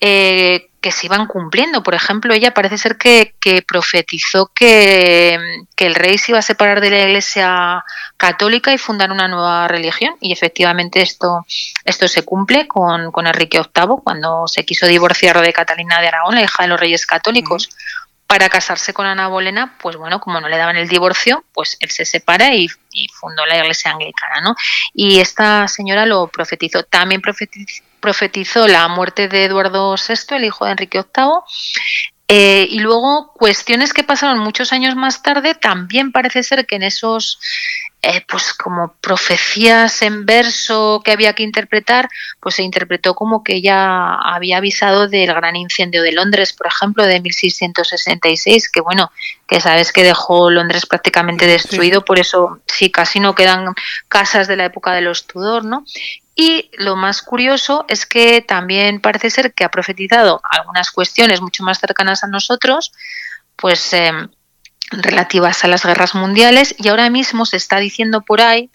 eh, 0.00 0.70
que 0.80 0.90
se 0.90 1.06
iban 1.06 1.26
cumpliendo. 1.26 1.82
Por 1.82 1.94
ejemplo, 1.94 2.34
ella 2.34 2.52
parece 2.52 2.78
ser 2.78 2.96
que, 2.96 3.34
profetizó 3.66 4.50
que, 4.52 5.38
el 5.76 5.94
rey 5.94 6.18
se 6.18 6.32
iba 6.32 6.40
a 6.40 6.42
separar 6.42 6.80
de 6.80 6.90
la 6.90 6.98
Iglesia 6.98 7.84
católica 8.16 8.72
y 8.72 8.78
fundar 8.78 9.12
una 9.12 9.28
nueva 9.28 9.68
religión. 9.68 10.14
Y 10.20 10.32
efectivamente 10.32 11.00
esto, 11.00 11.46
esto 11.84 12.08
se 12.08 12.24
cumple 12.24 12.66
con, 12.66 13.12
con 13.12 13.26
Enrique 13.26 13.58
VIII 13.58 14.02
cuando 14.02 14.48
se 14.48 14.64
quiso 14.64 14.86
divorciar 14.86 15.40
de 15.40 15.52
Catalina 15.52 16.00
de 16.00 16.08
Aragón, 16.08 16.34
la 16.34 16.42
hija 16.42 16.64
de 16.64 16.68
los 16.68 16.80
reyes 16.80 17.06
católicos. 17.06 17.70
Para 18.26 18.48
casarse 18.48 18.92
con 18.92 19.06
Ana 19.06 19.26
Bolena, 19.26 19.76
pues 19.80 19.96
bueno, 19.96 20.20
como 20.20 20.40
no 20.40 20.48
le 20.48 20.56
daban 20.56 20.76
el 20.76 20.88
divorcio, 20.88 21.44
pues 21.52 21.76
él 21.80 21.90
se 21.90 22.04
separa 22.04 22.54
y, 22.54 22.68
y 22.92 23.08
fundó 23.08 23.44
la 23.44 23.58
iglesia 23.58 23.90
anglicana, 23.90 24.40
¿no? 24.40 24.54
Y 24.94 25.18
esta 25.18 25.66
señora 25.66 26.06
lo 26.06 26.28
profetizó. 26.28 26.84
También 26.84 27.20
profetizó 27.20 27.82
profetizó 28.00 28.66
la 28.66 28.88
muerte 28.88 29.28
de 29.28 29.44
Eduardo 29.44 29.94
VI, 29.94 30.36
el 30.36 30.44
hijo 30.44 30.64
de 30.64 30.72
Enrique 30.72 30.98
VIII, 30.98 31.42
eh, 32.32 32.68
y 32.70 32.78
luego 32.78 33.32
cuestiones 33.32 33.92
que 33.92 34.04
pasaron 34.04 34.38
muchos 34.38 34.72
años 34.72 34.94
más 34.94 35.20
tarde, 35.20 35.56
también 35.56 36.12
parece 36.12 36.44
ser 36.44 36.64
que 36.64 36.76
en 36.76 36.84
esos, 36.84 37.40
eh, 38.02 38.24
pues 38.28 38.54
como 38.54 38.94
profecías 39.00 40.00
en 40.02 40.26
verso 40.26 41.02
que 41.04 41.10
había 41.10 41.32
que 41.32 41.42
interpretar, 41.42 42.08
pues 42.38 42.54
se 42.54 42.62
interpretó 42.62 43.16
como 43.16 43.42
que 43.42 43.56
ella 43.56 44.14
había 44.14 44.58
avisado 44.58 45.08
del 45.08 45.34
gran 45.34 45.56
incendio 45.56 46.04
de 46.04 46.12
Londres, 46.12 46.52
por 46.52 46.68
ejemplo, 46.68 47.04
de 47.04 47.20
1666, 47.20 48.68
que 48.68 48.80
bueno, 48.80 49.10
que 49.48 49.60
sabes 49.60 49.92
que 49.92 50.04
dejó 50.04 50.52
Londres 50.52 50.86
prácticamente 50.86 51.48
destruido, 51.48 52.04
por 52.04 52.20
eso 52.20 52.60
sí, 52.66 52.92
casi 52.92 53.18
no 53.18 53.34
quedan 53.34 53.74
casas 54.06 54.46
de 54.46 54.54
la 54.54 54.66
época 54.66 54.92
de 54.92 55.00
los 55.00 55.26
Tudor, 55.26 55.64
¿no? 55.64 55.84
Y 56.40 56.70
lo 56.78 56.96
más 56.96 57.20
curioso 57.20 57.84
es 57.86 58.06
que 58.06 58.40
también 58.40 59.02
parece 59.02 59.28
ser 59.28 59.52
que 59.52 59.62
ha 59.62 59.70
profetizado 59.70 60.40
algunas 60.42 60.90
cuestiones 60.90 61.42
mucho 61.42 61.62
más 61.64 61.78
cercanas 61.78 62.24
a 62.24 62.28
nosotros, 62.28 62.92
pues 63.56 63.92
em, 63.92 64.30
relativas 64.90 65.62
a 65.64 65.68
las 65.68 65.84
guerras 65.84 66.14
mundiales, 66.14 66.74
y 66.78 66.88
ahora 66.88 67.10
mismo 67.10 67.44
se 67.44 67.58
está 67.58 67.76
diciendo 67.76 68.22
por 68.22 68.40
ahí 68.40 68.70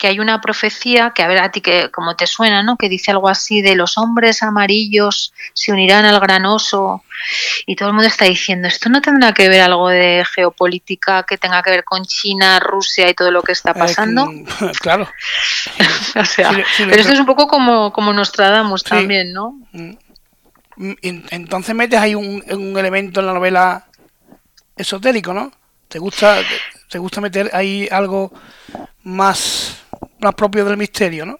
que 0.00 0.06
hay 0.06 0.18
una 0.18 0.40
profecía 0.40 1.12
que 1.14 1.22
a 1.22 1.28
ver 1.28 1.38
a 1.38 1.50
ti 1.50 1.60
que 1.60 1.90
como 1.90 2.16
te 2.16 2.26
suena, 2.26 2.62
¿no? 2.62 2.78
Que 2.78 2.88
dice 2.88 3.10
algo 3.10 3.28
así 3.28 3.60
de 3.60 3.76
los 3.76 3.98
hombres 3.98 4.42
amarillos 4.42 5.34
se 5.52 5.72
unirán 5.72 6.06
al 6.06 6.18
granoso 6.20 7.04
y 7.66 7.76
todo 7.76 7.90
el 7.90 7.94
mundo 7.94 8.08
está 8.08 8.24
diciendo 8.24 8.66
esto 8.66 8.88
no 8.88 9.02
tendrá 9.02 9.34
que 9.34 9.50
ver 9.50 9.60
algo 9.60 9.90
de 9.90 10.24
geopolítica 10.34 11.24
que 11.24 11.36
tenga 11.36 11.62
que 11.62 11.68
ver 11.68 11.84
con 11.84 12.06
China, 12.06 12.58
Rusia 12.60 13.10
y 13.10 13.14
todo 13.14 13.30
lo 13.30 13.42
que 13.42 13.52
está 13.52 13.74
pasando. 13.74 14.26
claro. 14.80 15.06
o 16.16 16.24
sea, 16.24 16.50
pero 16.78 16.96
esto 16.96 17.12
es 17.12 17.20
un 17.20 17.26
poco 17.26 17.46
como 17.46 17.92
como 17.92 18.14
Nostradamus 18.14 18.82
también, 18.82 19.34
¿no? 19.34 19.60
Mm. 19.72 19.92
Entonces 21.02 21.74
metes 21.74 22.00
ahí 22.00 22.14
un, 22.14 22.42
un 22.50 22.78
elemento 22.78 23.20
en 23.20 23.26
la 23.26 23.34
novela 23.34 23.84
esotérico, 24.76 25.34
¿no? 25.34 25.52
¿Te 25.88 25.98
gusta, 25.98 26.38
te 26.88 26.98
gusta 26.98 27.20
meter 27.20 27.50
ahí 27.52 27.86
algo 27.90 28.32
más 29.02 29.79
más 30.20 30.34
propio 30.34 30.64
del 30.64 30.76
misterio, 30.76 31.26
¿no? 31.26 31.38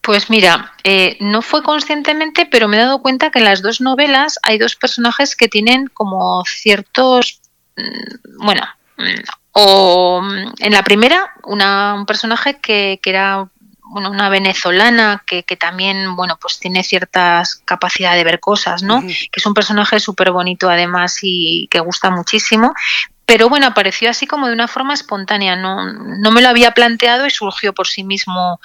Pues 0.00 0.30
mira, 0.30 0.72
eh, 0.84 1.16
no 1.20 1.42
fue 1.42 1.62
conscientemente, 1.62 2.46
pero 2.46 2.68
me 2.68 2.76
he 2.76 2.80
dado 2.80 3.02
cuenta 3.02 3.30
que 3.30 3.40
en 3.40 3.44
las 3.44 3.62
dos 3.62 3.80
novelas 3.80 4.38
hay 4.42 4.58
dos 4.58 4.76
personajes 4.76 5.36
que 5.36 5.48
tienen 5.48 5.88
como 5.88 6.44
ciertos, 6.46 7.40
mm, 7.76 8.44
bueno, 8.44 8.62
mm, 8.96 9.22
o 9.52 10.22
mm, 10.22 10.54
en 10.60 10.72
la 10.72 10.82
primera 10.82 11.34
una, 11.44 11.94
un 11.94 12.06
personaje 12.06 12.58
que, 12.58 13.00
que 13.02 13.10
era 13.10 13.48
una 13.90 14.28
venezolana 14.28 15.24
que, 15.26 15.44
que, 15.44 15.56
también, 15.56 16.14
bueno, 16.14 16.38
pues 16.40 16.58
tiene 16.58 16.82
ciertas 16.84 17.56
capacidad 17.64 18.14
de 18.14 18.24
ver 18.24 18.38
cosas, 18.38 18.82
¿no? 18.82 19.00
Que 19.00 19.30
es 19.36 19.46
un 19.46 19.54
personaje 19.54 19.98
súper 19.98 20.30
bonito 20.30 20.68
además 20.68 21.18
y 21.22 21.68
que 21.70 21.80
gusta 21.80 22.10
muchísimo, 22.10 22.74
pero 23.28 23.50
bueno, 23.50 23.66
apareció 23.66 24.08
así 24.08 24.26
como 24.26 24.46
de 24.46 24.54
una 24.54 24.68
forma 24.68 24.94
espontánea, 24.94 25.54
no, 25.54 25.92
no 25.92 26.30
me 26.30 26.40
lo 26.40 26.48
había 26.48 26.70
planteado 26.70 27.26
y 27.26 27.30
surgió 27.30 27.74
por 27.74 27.86
sí 27.86 28.02
mismo 28.02 28.58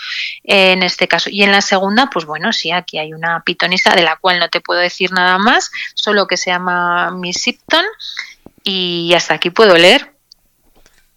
eh, 0.45 0.71
en 0.71 0.83
este 0.83 1.09
caso. 1.09 1.29
Y 1.29 1.43
en 1.43 1.51
la 1.51 1.59
segunda, 1.59 2.09
pues 2.09 2.23
bueno, 2.23 2.53
sí, 2.53 2.71
aquí 2.71 2.97
hay 2.97 3.11
una 3.11 3.43
pitonisa 3.43 3.93
de 3.93 4.03
la 4.03 4.15
cual 4.15 4.39
no 4.39 4.49
te 4.49 4.61
puedo 4.61 4.79
decir 4.79 5.11
nada 5.11 5.37
más, 5.37 5.69
solo 5.95 6.27
que 6.27 6.37
se 6.37 6.49
llama 6.49 7.11
Miss 7.11 7.41
Sipton 7.41 7.83
y 8.63 9.11
hasta 9.13 9.33
aquí 9.33 9.49
puedo 9.49 9.77
leer. 9.77 10.13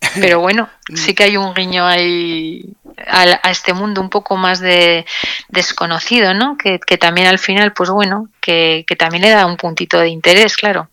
Pero 0.21 0.41
bueno, 0.41 0.69
sí 0.93 1.15
que 1.15 1.23
hay 1.23 1.37
un 1.37 1.55
guiño 1.55 1.87
ahí 1.87 2.65
a, 3.07 3.49
este 3.49 3.75
mundo 3.75 4.01
un 4.01 4.11
poco 4.11 4.37
más 4.37 4.59
de 4.59 5.07
desconocido, 5.51 6.35
¿no? 6.35 6.59
Que, 6.59 6.81
también 6.99 7.29
al 7.29 7.39
final, 7.39 7.73
pues 7.73 7.91
bueno, 7.91 8.29
que, 8.41 8.85
que, 8.89 8.97
también 8.97 9.23
le 9.23 9.31
da 9.31 9.47
un 9.47 9.57
puntito 9.57 10.01
de 10.01 10.09
interés, 10.09 10.57
claro. 10.57 10.89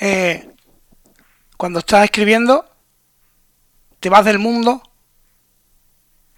Eh, 0.00 0.48
cuando 1.62 1.78
estás 1.78 2.02
escribiendo, 2.02 2.68
te 4.00 4.08
vas 4.08 4.24
del 4.24 4.40
mundo, 4.40 4.82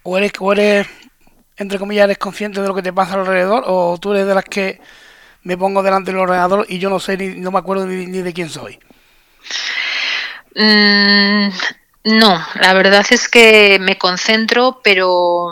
o 0.03 0.19
eres, 0.19 0.33
o 0.39 0.51
eres, 0.53 0.85
entre 1.57 1.79
comillas, 1.79 2.03
eres 2.03 2.19
consciente 2.19 2.61
de 2.61 2.67
lo 2.67 2.75
que 2.75 2.83
te 2.83 2.93
pasa 2.93 3.15
alrededor, 3.15 3.63
o 3.65 3.97
tú 3.99 4.13
eres 4.13 4.27
de 4.27 4.35
las 4.35 4.43
que 4.43 4.79
me 5.41 5.57
pongo 5.57 5.81
delante 5.81 6.11
del 6.11 6.19
ordenador 6.19 6.67
y 6.69 6.77
yo 6.77 6.91
no 6.91 6.99
sé 6.99 7.17
ni 7.17 7.29
no 7.41 7.49
me 7.49 7.57
acuerdo 7.57 7.87
ni, 7.87 8.05
de 8.05 8.33
quién 8.33 8.51
soy. 8.51 8.77
Mm, 10.53 11.49
no, 12.19 12.45
la 12.61 12.73
verdad 12.75 13.03
es 13.09 13.27
que 13.27 13.79
me 13.81 13.97
concentro, 13.97 14.79
pero 14.83 15.49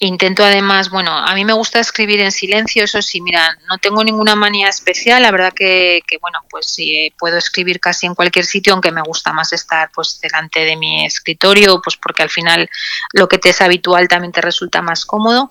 Intento 0.00 0.44
además, 0.44 0.90
bueno, 0.90 1.16
a 1.16 1.34
mí 1.34 1.44
me 1.44 1.52
gusta 1.52 1.78
escribir 1.78 2.20
en 2.20 2.32
silencio, 2.32 2.82
eso 2.82 3.00
sí, 3.00 3.20
mira, 3.20 3.56
no 3.68 3.78
tengo 3.78 4.02
ninguna 4.02 4.34
manía 4.34 4.68
especial, 4.68 5.22
la 5.22 5.30
verdad 5.30 5.52
que, 5.54 6.02
bueno, 6.20 6.40
pues 6.50 6.66
sí, 6.66 7.12
puedo 7.16 7.38
escribir 7.38 7.78
casi 7.78 8.06
en 8.06 8.14
cualquier 8.16 8.44
sitio, 8.44 8.72
aunque 8.72 8.90
me 8.90 9.02
gusta 9.02 9.32
más 9.32 9.52
estar 9.52 9.90
pues 9.94 10.20
delante 10.20 10.60
de 10.64 10.76
mi 10.76 11.06
escritorio, 11.06 11.80
pues 11.80 11.96
porque 11.96 12.22
al 12.22 12.30
final 12.30 12.68
lo 13.12 13.28
que 13.28 13.38
te 13.38 13.50
es 13.50 13.60
habitual 13.60 14.08
también 14.08 14.32
te 14.32 14.40
resulta 14.40 14.82
más 14.82 15.06
cómodo, 15.06 15.48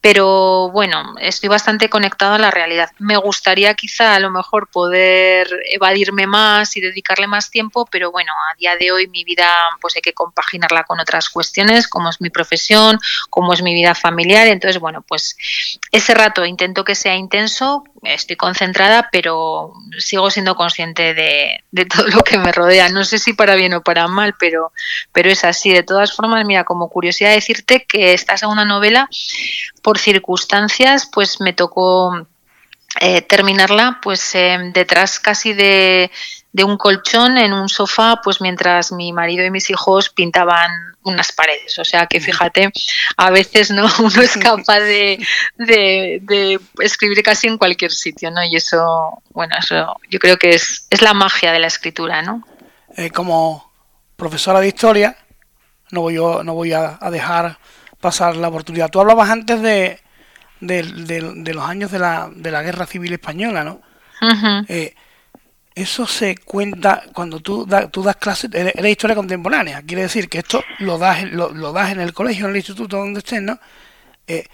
pero 0.00 0.70
bueno, 0.70 1.14
estoy 1.20 1.48
bastante 1.48 1.88
conectado 1.88 2.34
a 2.34 2.38
la 2.38 2.50
realidad. 2.50 2.90
Me 2.98 3.16
gustaría 3.16 3.74
quizá 3.74 4.14
a 4.14 4.20
lo 4.20 4.30
mejor 4.30 4.68
poder 4.68 5.48
evadirme 5.70 6.26
más 6.26 6.76
y 6.76 6.80
dedicarle 6.80 7.26
más 7.26 7.50
tiempo, 7.50 7.86
pero 7.90 8.12
bueno, 8.12 8.32
a 8.52 8.56
día 8.56 8.76
de 8.76 8.92
hoy 8.92 9.08
mi 9.08 9.24
vida 9.24 9.48
pues 9.80 9.96
hay 9.96 10.02
que 10.02 10.12
compaginarla 10.12 10.84
con 10.84 11.00
otras 11.00 11.28
cuestiones, 11.28 11.88
como 11.88 12.10
es 12.10 12.20
mi 12.20 12.30
profesión, 12.30 12.98
como 13.28 13.52
es 13.52 13.62
mi 13.62 13.74
vida 13.74 13.94
familiar, 13.94 14.46
entonces 14.46 14.80
bueno, 14.80 15.02
pues 15.02 15.36
ese 15.90 16.14
rato 16.14 16.44
intento 16.44 16.84
que 16.84 16.94
sea 16.94 17.16
intenso, 17.16 17.84
estoy 18.02 18.36
concentrada, 18.36 19.08
pero 19.10 19.72
sigo 19.98 20.30
siendo 20.30 20.54
consciente 20.54 21.14
de, 21.14 21.64
de, 21.70 21.84
todo 21.86 22.06
lo 22.08 22.20
que 22.20 22.38
me 22.38 22.52
rodea. 22.52 22.88
No 22.88 23.04
sé 23.04 23.18
si 23.18 23.32
para 23.32 23.54
bien 23.54 23.74
o 23.74 23.82
para 23.82 24.06
mal, 24.08 24.34
pero, 24.38 24.72
pero 25.12 25.30
es 25.30 25.44
así. 25.44 25.72
De 25.72 25.82
todas 25.82 26.14
formas, 26.14 26.44
mira, 26.44 26.64
como 26.64 26.88
curiosidad 26.88 27.32
decirte 27.32 27.84
que 27.84 28.12
esta 28.12 28.36
segunda 28.36 28.64
novela, 28.64 29.08
por 29.88 29.98
circunstancias, 29.98 31.08
pues 31.10 31.40
me 31.40 31.54
tocó 31.54 32.26
eh, 33.00 33.22
terminarla 33.22 34.00
pues 34.02 34.34
eh, 34.34 34.58
detrás 34.74 35.18
casi 35.18 35.54
de, 35.54 36.10
de 36.52 36.64
un 36.64 36.76
colchón 36.76 37.38
en 37.38 37.54
un 37.54 37.70
sofá, 37.70 38.20
pues 38.22 38.42
mientras 38.42 38.92
mi 38.92 39.14
marido 39.14 39.46
y 39.46 39.50
mis 39.50 39.70
hijos 39.70 40.10
pintaban 40.10 40.70
unas 41.04 41.32
paredes. 41.32 41.78
O 41.78 41.86
sea 41.86 42.06
que 42.06 42.20
fíjate, 42.20 42.70
a 43.16 43.30
veces 43.30 43.70
no 43.70 43.88
uno 44.00 44.20
es 44.20 44.36
capaz 44.36 44.80
de, 44.80 45.26
de, 45.56 46.60
escribir 46.80 47.22
casi 47.22 47.46
en 47.46 47.56
cualquier 47.56 47.92
sitio, 47.92 48.30
¿no? 48.30 48.44
Y 48.44 48.56
eso, 48.56 49.22
bueno, 49.30 49.56
eso 49.58 49.96
yo 50.10 50.18
creo 50.18 50.36
que 50.36 50.50
es, 50.50 50.86
es 50.90 51.00
la 51.00 51.14
magia 51.14 51.50
de 51.50 51.60
la 51.60 51.68
escritura, 51.68 52.20
¿no? 52.20 52.46
Eh, 52.94 53.08
como 53.08 53.72
profesora 54.16 54.60
de 54.60 54.68
historia, 54.68 55.16
no 55.92 56.02
voy, 56.02 56.16
yo, 56.16 56.44
no 56.44 56.52
voy 56.52 56.74
a, 56.74 56.98
dejar 57.10 57.58
pasar 58.00 58.36
la 58.36 58.48
oportunidad. 58.48 58.90
Tú 58.90 59.00
hablabas 59.00 59.30
antes 59.30 59.60
de, 59.60 60.00
de, 60.60 61.52
los 61.54 61.64
años 61.64 61.90
de 61.90 61.98
la, 61.98 62.30
de 62.34 62.50
la 62.50 62.62
Guerra 62.62 62.86
Civil 62.86 63.12
Española, 63.12 63.64
¿no? 63.64 63.80
eso 65.78 66.06
se 66.08 66.36
cuenta 66.38 67.04
cuando 67.12 67.38
tú, 67.38 67.66
tú 67.92 68.02
das 68.02 68.16
clases 68.16 68.50
de, 68.50 68.90
historia 68.90 69.14
contemporánea. 69.14 69.82
Quiere 69.82 70.02
decir 70.02 70.28
que 70.28 70.38
esto 70.38 70.64
lo 70.80 70.98
das, 70.98 71.22
lo, 71.30 71.50
lo, 71.50 71.72
das 71.72 71.92
en 71.92 72.00
el 72.00 72.12
colegio, 72.12 72.46
en 72.46 72.50
el 72.50 72.56
instituto, 72.56 72.96
donde 72.96 73.20
estés, 73.20 73.42
¿no? 73.42 73.60
Eh, 74.26 74.44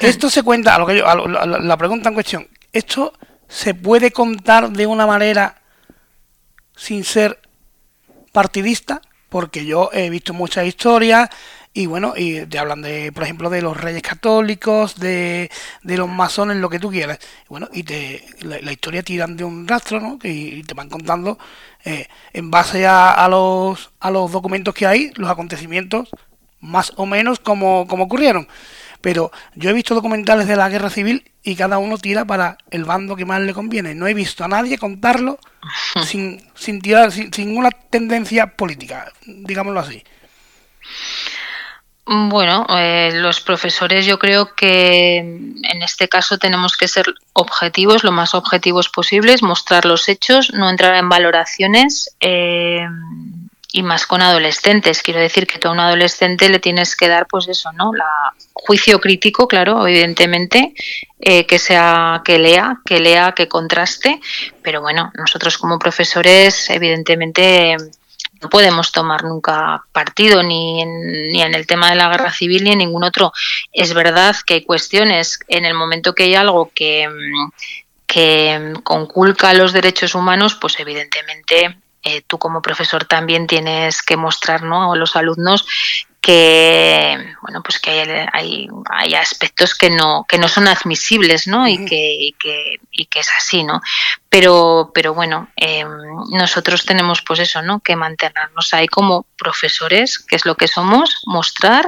esto 0.00 0.28
se 0.28 0.42
cuenta, 0.42 0.74
a 0.74 0.78
lo 0.78 0.86
que 0.86 0.98
yo, 0.98 1.08
a 1.08 1.46
la, 1.46 1.76
pregunta 1.76 2.10
en 2.10 2.14
cuestión, 2.14 2.48
¿esto 2.72 3.12
se 3.48 3.74
puede 3.74 4.10
contar 4.10 4.70
de 4.70 4.86
una 4.86 5.06
manera 5.06 5.62
sin 6.76 7.04
ser 7.04 7.40
partidista? 8.30 9.00
Porque 9.30 9.64
yo 9.64 9.90
he 9.92 10.10
visto 10.10 10.34
muchas 10.34 10.66
historias 10.66 11.30
y 11.78 11.86
bueno, 11.86 12.14
y 12.16 12.44
te 12.46 12.58
hablan 12.58 12.82
de, 12.82 13.12
por 13.12 13.22
ejemplo, 13.22 13.50
de 13.50 13.62
los 13.62 13.76
reyes 13.76 14.02
católicos, 14.02 14.98
de, 14.98 15.48
de 15.84 15.96
los 15.96 16.08
masones, 16.08 16.56
lo 16.56 16.68
que 16.68 16.80
tú 16.80 16.90
quieras. 16.90 17.20
Y 17.44 17.50
bueno, 17.50 17.68
y 17.72 17.84
te, 17.84 18.26
la, 18.40 18.72
historia 18.72 19.04
tiran 19.04 19.36
de 19.36 19.44
un 19.44 19.68
rastro, 19.68 20.00
¿no? 20.00 20.18
y 20.24 20.64
te 20.64 20.74
van 20.74 20.88
contando 20.88 21.38
eh, 21.84 22.08
en 22.32 22.50
base 22.50 22.84
a, 22.84 23.12
a, 23.12 23.28
los, 23.28 23.92
a 24.00 24.10
los 24.10 24.32
documentos 24.32 24.74
que 24.74 24.88
hay, 24.88 25.12
los 25.14 25.30
acontecimientos 25.30 26.10
más 26.58 26.92
o 26.96 27.06
menos 27.06 27.38
como, 27.38 27.86
como 27.86 28.06
ocurrieron. 28.06 28.48
Pero 29.00 29.30
yo 29.54 29.70
he 29.70 29.72
visto 29.72 29.94
documentales 29.94 30.48
de 30.48 30.56
la 30.56 30.68
guerra 30.68 30.90
civil 30.90 31.30
y 31.44 31.54
cada 31.54 31.78
uno 31.78 31.96
tira 31.96 32.24
para 32.24 32.58
el 32.72 32.86
bando 32.86 33.14
que 33.14 33.24
más 33.24 33.40
le 33.40 33.54
conviene. 33.54 33.94
No 33.94 34.08
he 34.08 34.14
visto 34.14 34.42
a 34.42 34.48
nadie 34.48 34.78
contarlo 34.78 35.38
sin, 36.04 36.42
sin 36.56 36.80
tirar, 36.80 37.12
sin, 37.12 37.32
sin 37.32 37.56
una 37.56 37.70
tendencia 37.70 38.56
política, 38.56 39.12
digámoslo 39.24 39.78
así. 39.78 40.02
Bueno, 42.10 42.64
eh, 42.70 43.10
los 43.12 43.42
profesores 43.42 44.06
yo 44.06 44.18
creo 44.18 44.54
que 44.54 45.18
en 45.18 45.82
este 45.82 46.08
caso 46.08 46.38
tenemos 46.38 46.74
que 46.74 46.88
ser 46.88 47.04
objetivos, 47.34 48.02
lo 48.02 48.12
más 48.12 48.34
objetivos 48.34 48.88
posibles, 48.88 49.42
mostrar 49.42 49.84
los 49.84 50.08
hechos, 50.08 50.50
no 50.54 50.70
entrar 50.70 50.94
en 50.94 51.10
valoraciones 51.10 52.16
eh, 52.20 52.86
y 53.72 53.82
más 53.82 54.06
con 54.06 54.22
adolescentes. 54.22 55.02
Quiero 55.02 55.20
decir 55.20 55.46
que 55.46 55.68
a 55.68 55.70
un 55.70 55.80
adolescente 55.80 56.48
le 56.48 56.60
tienes 56.60 56.96
que 56.96 57.08
dar, 57.08 57.26
pues 57.26 57.46
eso, 57.46 57.72
¿no? 57.72 57.92
La 57.92 58.32
juicio 58.54 59.00
crítico, 59.00 59.46
claro, 59.46 59.86
evidentemente, 59.86 60.72
eh, 61.20 61.44
que 61.44 61.58
sea 61.58 62.22
que 62.24 62.38
lea, 62.38 62.80
que 62.86 63.00
lea, 63.00 63.32
que 63.32 63.48
contraste. 63.48 64.18
Pero 64.62 64.80
bueno, 64.80 65.12
nosotros 65.14 65.58
como 65.58 65.78
profesores, 65.78 66.70
evidentemente 66.70 67.76
no 68.40 68.48
podemos 68.48 68.92
tomar 68.92 69.24
nunca 69.24 69.84
partido 69.92 70.42
ni 70.42 70.82
en, 70.82 71.32
ni 71.32 71.42
en 71.42 71.54
el 71.54 71.66
tema 71.66 71.90
de 71.90 71.96
la 71.96 72.08
guerra 72.08 72.32
civil 72.32 72.64
ni 72.64 72.72
en 72.72 72.78
ningún 72.78 73.04
otro. 73.04 73.32
Es 73.72 73.94
verdad 73.94 74.36
que 74.46 74.54
hay 74.54 74.64
cuestiones 74.64 75.40
en 75.48 75.64
el 75.64 75.74
momento 75.74 76.14
que 76.14 76.24
hay 76.24 76.34
algo 76.34 76.70
que, 76.74 77.08
que 78.06 78.74
conculca 78.84 79.54
los 79.54 79.72
derechos 79.72 80.14
humanos, 80.14 80.54
pues 80.54 80.78
evidentemente 80.78 81.78
eh, 82.02 82.22
tú 82.26 82.38
como 82.38 82.62
profesor 82.62 83.04
también 83.04 83.46
tienes 83.46 84.02
que 84.02 84.16
mostrar 84.16 84.62
¿no? 84.62 84.92
a 84.92 84.96
los 84.96 85.16
alumnos 85.16 85.66
que 86.20 87.34
bueno 87.42 87.62
pues 87.62 87.78
que 87.78 88.28
hay, 88.32 88.68
hay, 88.90 89.14
aspectos 89.14 89.74
que 89.74 89.88
no 89.88 90.26
que 90.28 90.38
no 90.38 90.48
son 90.48 90.66
admisibles 90.66 91.46
no 91.46 91.68
y 91.68 91.84
que, 91.84 92.12
y 92.12 92.32
que, 92.32 92.80
y 92.90 93.06
que 93.06 93.20
es 93.20 93.28
así 93.36 93.62
no 93.62 93.80
pero 94.28 94.90
pero 94.92 95.14
bueno 95.14 95.48
eh, 95.56 95.84
nosotros 96.30 96.84
tenemos 96.84 97.22
pues 97.22 97.40
eso 97.40 97.62
no 97.62 97.80
que 97.80 97.96
mantenernos 97.96 98.74
ahí 98.74 98.88
como 98.88 99.26
profesores 99.36 100.18
que 100.18 100.36
es 100.36 100.44
lo 100.44 100.56
que 100.56 100.68
somos 100.68 101.22
mostrar 101.26 101.86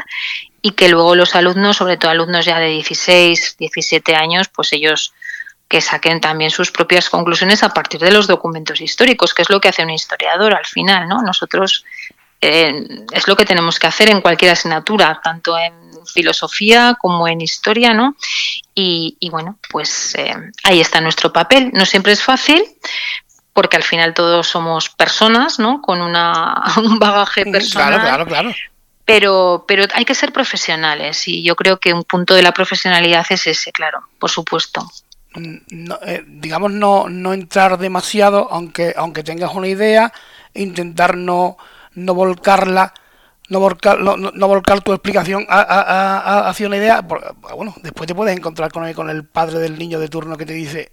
y 0.62 0.72
que 0.72 0.89
luego 0.89 1.16
los 1.16 1.35
alumnos 1.35 1.78
sobre 1.78 1.97
todo 1.97 2.12
alumnos 2.12 2.45
ya 2.45 2.61
de 2.61 2.68
16 2.68 3.57
17 3.59 4.14
años 4.14 4.49
pues 4.49 4.72
ellos 4.72 5.12
que 5.68 5.81
saquen 5.81 6.20
también 6.20 6.51
sus 6.51 6.72
propias 6.72 7.09
conclusiones 7.09 7.62
a 7.62 7.68
partir 7.68 8.01
de 8.01 8.11
los 8.11 8.26
documentos 8.26 8.81
históricos, 8.81 9.33
que 9.33 9.43
es 9.43 9.51
lo 9.51 9.61
que 9.61 9.68
hace 9.68 9.85
un 9.85 9.91
historiador 9.91 10.53
al 10.53 10.66
final, 10.66 11.07
¿no? 11.07 11.22
Nosotros 11.22 11.85
eh, 12.41 12.86
es 13.12 13.28
lo 13.28 13.36
que 13.36 13.45
tenemos 13.45 13.78
que 13.78 13.86
hacer 13.86 14.11
en 14.11 14.20
cualquier 14.20 14.53
asignatura, 14.53 15.20
tanto 15.22 15.59
en 15.59 15.72
filosofía 16.07 16.97
como 16.99 17.28
en 17.28 17.41
historia, 17.41 17.95
¿no? 17.95 18.16
Y, 18.74 19.16
bueno, 19.30 19.59
pues 19.70 20.14
eh, 20.14 20.34
ahí 20.64 20.80
está 20.80 21.01
nuestro 21.01 21.32
papel. 21.32 21.70
No 21.74 21.84
siempre 21.84 22.12
es 22.12 22.22
fácil, 22.22 22.62
porque 23.53 23.76
al 23.76 23.82
final 23.82 24.14
todos 24.14 24.47
somos 24.47 24.88
personas, 24.88 25.59
¿no? 25.59 25.82
Con 25.82 26.01
una, 26.01 26.62
un 26.78 26.99
bagaje 26.99 27.45
personal. 27.45 28.01
Claro, 28.01 28.03
claro, 28.03 28.26
claro. 28.26 28.55
Pero, 29.05 29.64
pero 29.66 29.84
hay 29.93 30.05
que 30.05 30.14
ser 30.14 30.32
profesionales 30.32 31.26
y 31.26 31.43
yo 31.43 31.57
creo 31.57 31.78
que 31.78 31.93
un 31.93 32.05
punto 32.05 32.34
de 32.34 32.43
la 32.43 32.53
profesionalidad 32.53 33.26
es 33.28 33.47
ese, 33.47 33.72
claro, 33.72 34.03
por 34.18 34.30
supuesto. 34.30 34.88
No, 35.34 35.99
eh, 36.07 36.24
digamos 36.26 36.70
no, 36.72 37.09
no 37.09 37.32
entrar 37.32 37.78
demasiado, 37.78 38.49
aunque, 38.51 38.95
aunque 38.97 39.24
tengas 39.24 39.53
una 39.55 39.68
idea, 39.68 40.12
intentar 40.55 41.16
no 41.16 41.57
no 41.95 42.14
volcarla, 42.14 42.95
no 43.49 43.61
volcar, 43.61 43.99
no, 44.01 44.16
no 44.16 44.49
volcar 44.49 44.80
tu 44.82 44.93
explicación 44.93 45.47
hacia 45.49 46.66
una 46.66 46.76
idea, 46.76 47.01
bueno, 47.01 47.74
después 47.82 48.07
te 48.07 48.14
puedes 48.14 48.36
encontrar 48.36 48.70
con 48.70 48.86
el, 48.86 48.95
con 48.95 49.11
el 49.11 49.24
padre 49.24 49.59
del 49.59 49.78
niño 49.78 49.99
de 49.99 50.09
turno 50.09 50.36
que 50.36 50.47
te 50.47 50.53
dice, 50.53 50.93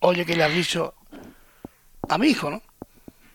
oye, 0.00 0.26
que 0.26 0.36
le 0.36 0.44
has 0.44 0.52
dicho 0.52 0.94
a 2.08 2.18
mi 2.18 2.28
hijo, 2.28 2.50
¿no? 2.50 2.62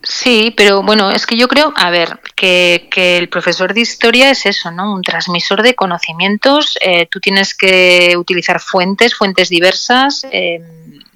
Sí, 0.02 0.54
pero 0.56 0.82
bueno, 0.82 1.10
es 1.10 1.26
que 1.26 1.36
yo 1.36 1.46
creo, 1.46 1.74
a 1.76 1.90
ver, 1.90 2.20
que, 2.34 2.88
que 2.90 3.18
el 3.18 3.28
profesor 3.28 3.74
de 3.74 3.82
historia 3.82 4.30
es 4.30 4.46
eso, 4.46 4.70
¿no? 4.70 4.94
Un 4.94 5.02
transmisor 5.02 5.62
de 5.62 5.74
conocimientos. 5.74 6.78
Eh, 6.80 7.06
tú 7.10 7.20
tienes 7.20 7.54
que 7.54 8.16
utilizar 8.16 8.60
fuentes, 8.60 9.14
fuentes 9.14 9.50
diversas, 9.50 10.26
eh, 10.32 10.62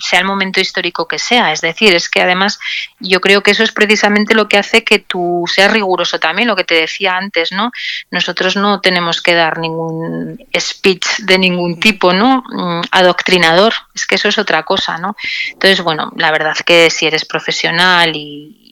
sea 0.04 0.20
el 0.20 0.24
momento 0.24 0.60
histórico 0.60 1.08
que 1.08 1.18
sea. 1.18 1.52
Es 1.52 1.60
decir, 1.60 1.94
es 1.94 2.08
que 2.08 2.22
además 2.22 2.58
yo 3.00 3.20
creo 3.20 3.42
que 3.42 3.52
eso 3.52 3.62
es 3.62 3.72
precisamente 3.72 4.34
lo 4.34 4.48
que 4.48 4.58
hace 4.58 4.84
que 4.84 4.98
tú 4.98 5.44
seas 5.46 5.72
riguroso 5.72 6.18
también, 6.18 6.48
lo 6.48 6.56
que 6.56 6.64
te 6.64 6.74
decía 6.74 7.16
antes, 7.16 7.52
¿no? 7.52 7.70
Nosotros 8.10 8.56
no 8.56 8.80
tenemos 8.80 9.22
que 9.22 9.34
dar 9.34 9.58
ningún 9.58 10.38
speech 10.58 11.20
de 11.20 11.38
ningún 11.38 11.80
tipo, 11.80 12.12
¿no? 12.12 12.42
Mm, 12.48 12.82
adoctrinador. 12.90 13.74
Es 13.94 14.06
que 14.06 14.16
eso 14.16 14.28
es 14.28 14.38
otra 14.38 14.62
cosa, 14.62 14.98
¿no? 14.98 15.16
Entonces, 15.52 15.80
bueno, 15.82 16.12
la 16.16 16.30
verdad 16.30 16.56
que 16.64 16.90
si 16.90 17.06
eres 17.06 17.24
profesional 17.24 18.14
y 18.14 18.64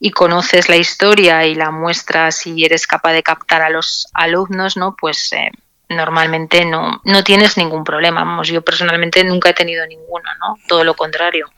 y, 0.00 0.10
conoces 0.10 0.68
la 0.68 0.76
historia 0.76 1.46
y 1.46 1.54
la 1.54 1.70
muestras 1.70 2.46
y 2.46 2.64
eres 2.64 2.86
capaz 2.86 3.12
de 3.12 3.22
captar 3.22 3.62
a 3.62 3.70
los 3.70 4.08
alumnos, 4.12 4.76
¿no? 4.76 4.96
Pues 4.98 5.32
eh, 5.32 5.50
normalmente 5.88 6.64
no, 6.64 7.00
no 7.04 7.24
tienes 7.24 7.56
ningún 7.56 7.84
problema. 7.84 8.24
Vamos, 8.24 8.48
yo 8.48 8.62
personalmente 8.62 9.24
nunca 9.24 9.50
he 9.50 9.54
tenido 9.54 9.86
ninguno, 9.86 10.28
¿no? 10.40 10.56
Todo 10.66 10.84
lo 10.84 10.94
contrario. 10.94 11.50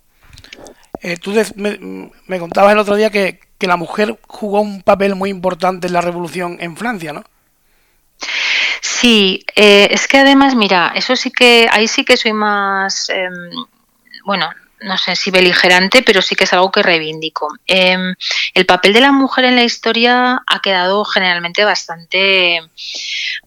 Eh, 1.01 1.16
tú 1.16 1.35
me, 1.57 2.39
contabas 2.39 2.72
el 2.72 2.79
otro 2.79 2.97
día 2.97 3.11
que, 3.11 3.41
que, 3.59 3.66
la 3.66 3.77
mujer 3.77 4.18
jugó 4.27 4.61
un 4.61 4.83
papel 4.83 5.14
muy 5.14 5.31
importante 5.31 5.87
en 5.87 5.93
la 5.93 6.01
revolución 6.01 6.57
en 6.61 6.77
Francia, 6.77 7.12
¿no? 7.12 7.25
Sí, 8.81 9.45
eh, 9.57 9.89
es 9.91 10.07
que 10.09 10.18
además, 10.18 10.55
mira, 10.55 10.93
eso 10.95 11.16
sí 11.16 11.31
que, 11.31 11.68
ahí 11.70 11.89
sí 11.89 12.05
que 12.05 12.16
soy 12.16 12.33
más, 12.33 13.11
em, 13.11 13.33
bueno, 14.25 14.51
no 14.81 14.99
sé 14.99 15.16
si 15.16 15.31
beligerante, 15.31 16.03
pero 16.03 16.22
sí 16.22 16.35
que 16.35 16.45
es 16.45 16.53
algo 16.53 16.70
que 16.70 16.83
reivindico. 16.83 17.49
Em, 17.66 18.14
el 18.55 18.66
papel 18.66 18.93
de 18.93 19.01
la 19.01 19.12
mujer 19.12 19.45
en 19.47 19.57
la 19.57 19.64
historia 19.64 20.43
ha 20.47 20.61
quedado 20.61 21.05
generalmente 21.05 21.64
bastante 21.64 22.61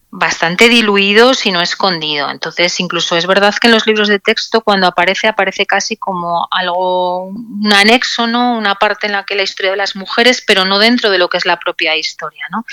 bastante 0.09 0.69
diluido, 0.69 1.33
si 1.33 1.51
no 1.51 1.61
escondido. 1.61 2.29
Entonces, 2.29 2.79
incluso 2.79 3.17
es 3.17 3.27
verdad 3.27 3.53
que 3.59 3.67
en 3.67 3.73
los 3.73 3.85
libros 3.85 4.07
de 4.07 4.19
texto, 4.19 4.61
cuando 4.61 4.87
aparece, 4.87 5.27
aparece 5.27 5.65
casi 5.65 5.97
como 5.97 6.47
algo, 6.49 7.25
un 7.25 7.73
anexo, 7.73 8.25
¿no? 8.25 8.57
Una 8.57 8.75
parte 8.75 9.07
en 9.07 9.13
la 9.13 9.25
que 9.25 9.35
la 9.35 9.43
historia 9.43 9.71
de 9.71 9.77
las 9.77 9.95
mujeres, 9.95 10.43
pero 10.45 10.65
no 10.65 10.79
dentro 10.79 11.09
de 11.09 11.17
lo 11.17 11.29
que 11.29 11.37
es 11.37 11.45
la 11.45 11.59
propia 11.59 11.95
historia, 11.97 12.45
¿no? 12.51 12.65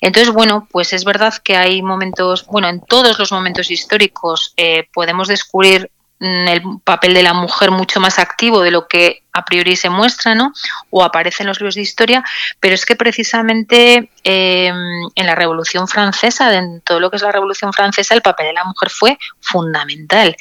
Entonces, 0.00 0.32
bueno, 0.32 0.66
pues 0.70 0.92
es 0.92 1.04
verdad 1.04 1.34
que 1.42 1.56
hay 1.56 1.80
momentos, 1.82 2.46
bueno, 2.46 2.68
en 2.68 2.80
todos 2.80 3.18
los 3.18 3.30
momentos 3.30 3.70
históricos 3.70 4.52
eh, 4.56 4.88
podemos 4.92 5.28
descubrir 5.28 5.90
el 6.20 6.62
papel 6.84 7.14
de 7.14 7.22
la 7.22 7.32
mujer 7.32 7.70
mucho 7.70 7.98
más 7.98 8.18
activo 8.18 8.60
de 8.60 8.70
lo 8.70 8.86
que 8.86 9.22
a 9.32 9.44
priori 9.44 9.74
se 9.74 9.88
muestra, 9.88 10.34
¿no? 10.34 10.52
O 10.90 11.02
aparece 11.02 11.42
en 11.42 11.48
los 11.48 11.58
libros 11.60 11.76
de 11.76 11.80
historia, 11.80 12.22
pero 12.60 12.74
es 12.74 12.84
que 12.84 12.94
precisamente 12.94 14.10
em, 14.22 15.08
en 15.14 15.26
la 15.26 15.34
Revolución 15.34 15.88
Francesa, 15.88 16.54
en 16.56 16.82
todo 16.82 17.00
lo 17.00 17.10
que 17.10 17.16
es 17.16 17.22
la 17.22 17.32
Revolución 17.32 17.72
Francesa, 17.72 18.14
el 18.14 18.22
papel 18.22 18.48
de 18.48 18.52
la 18.52 18.64
mujer 18.64 18.90
fue 18.90 19.18
fundamental. 19.40 20.36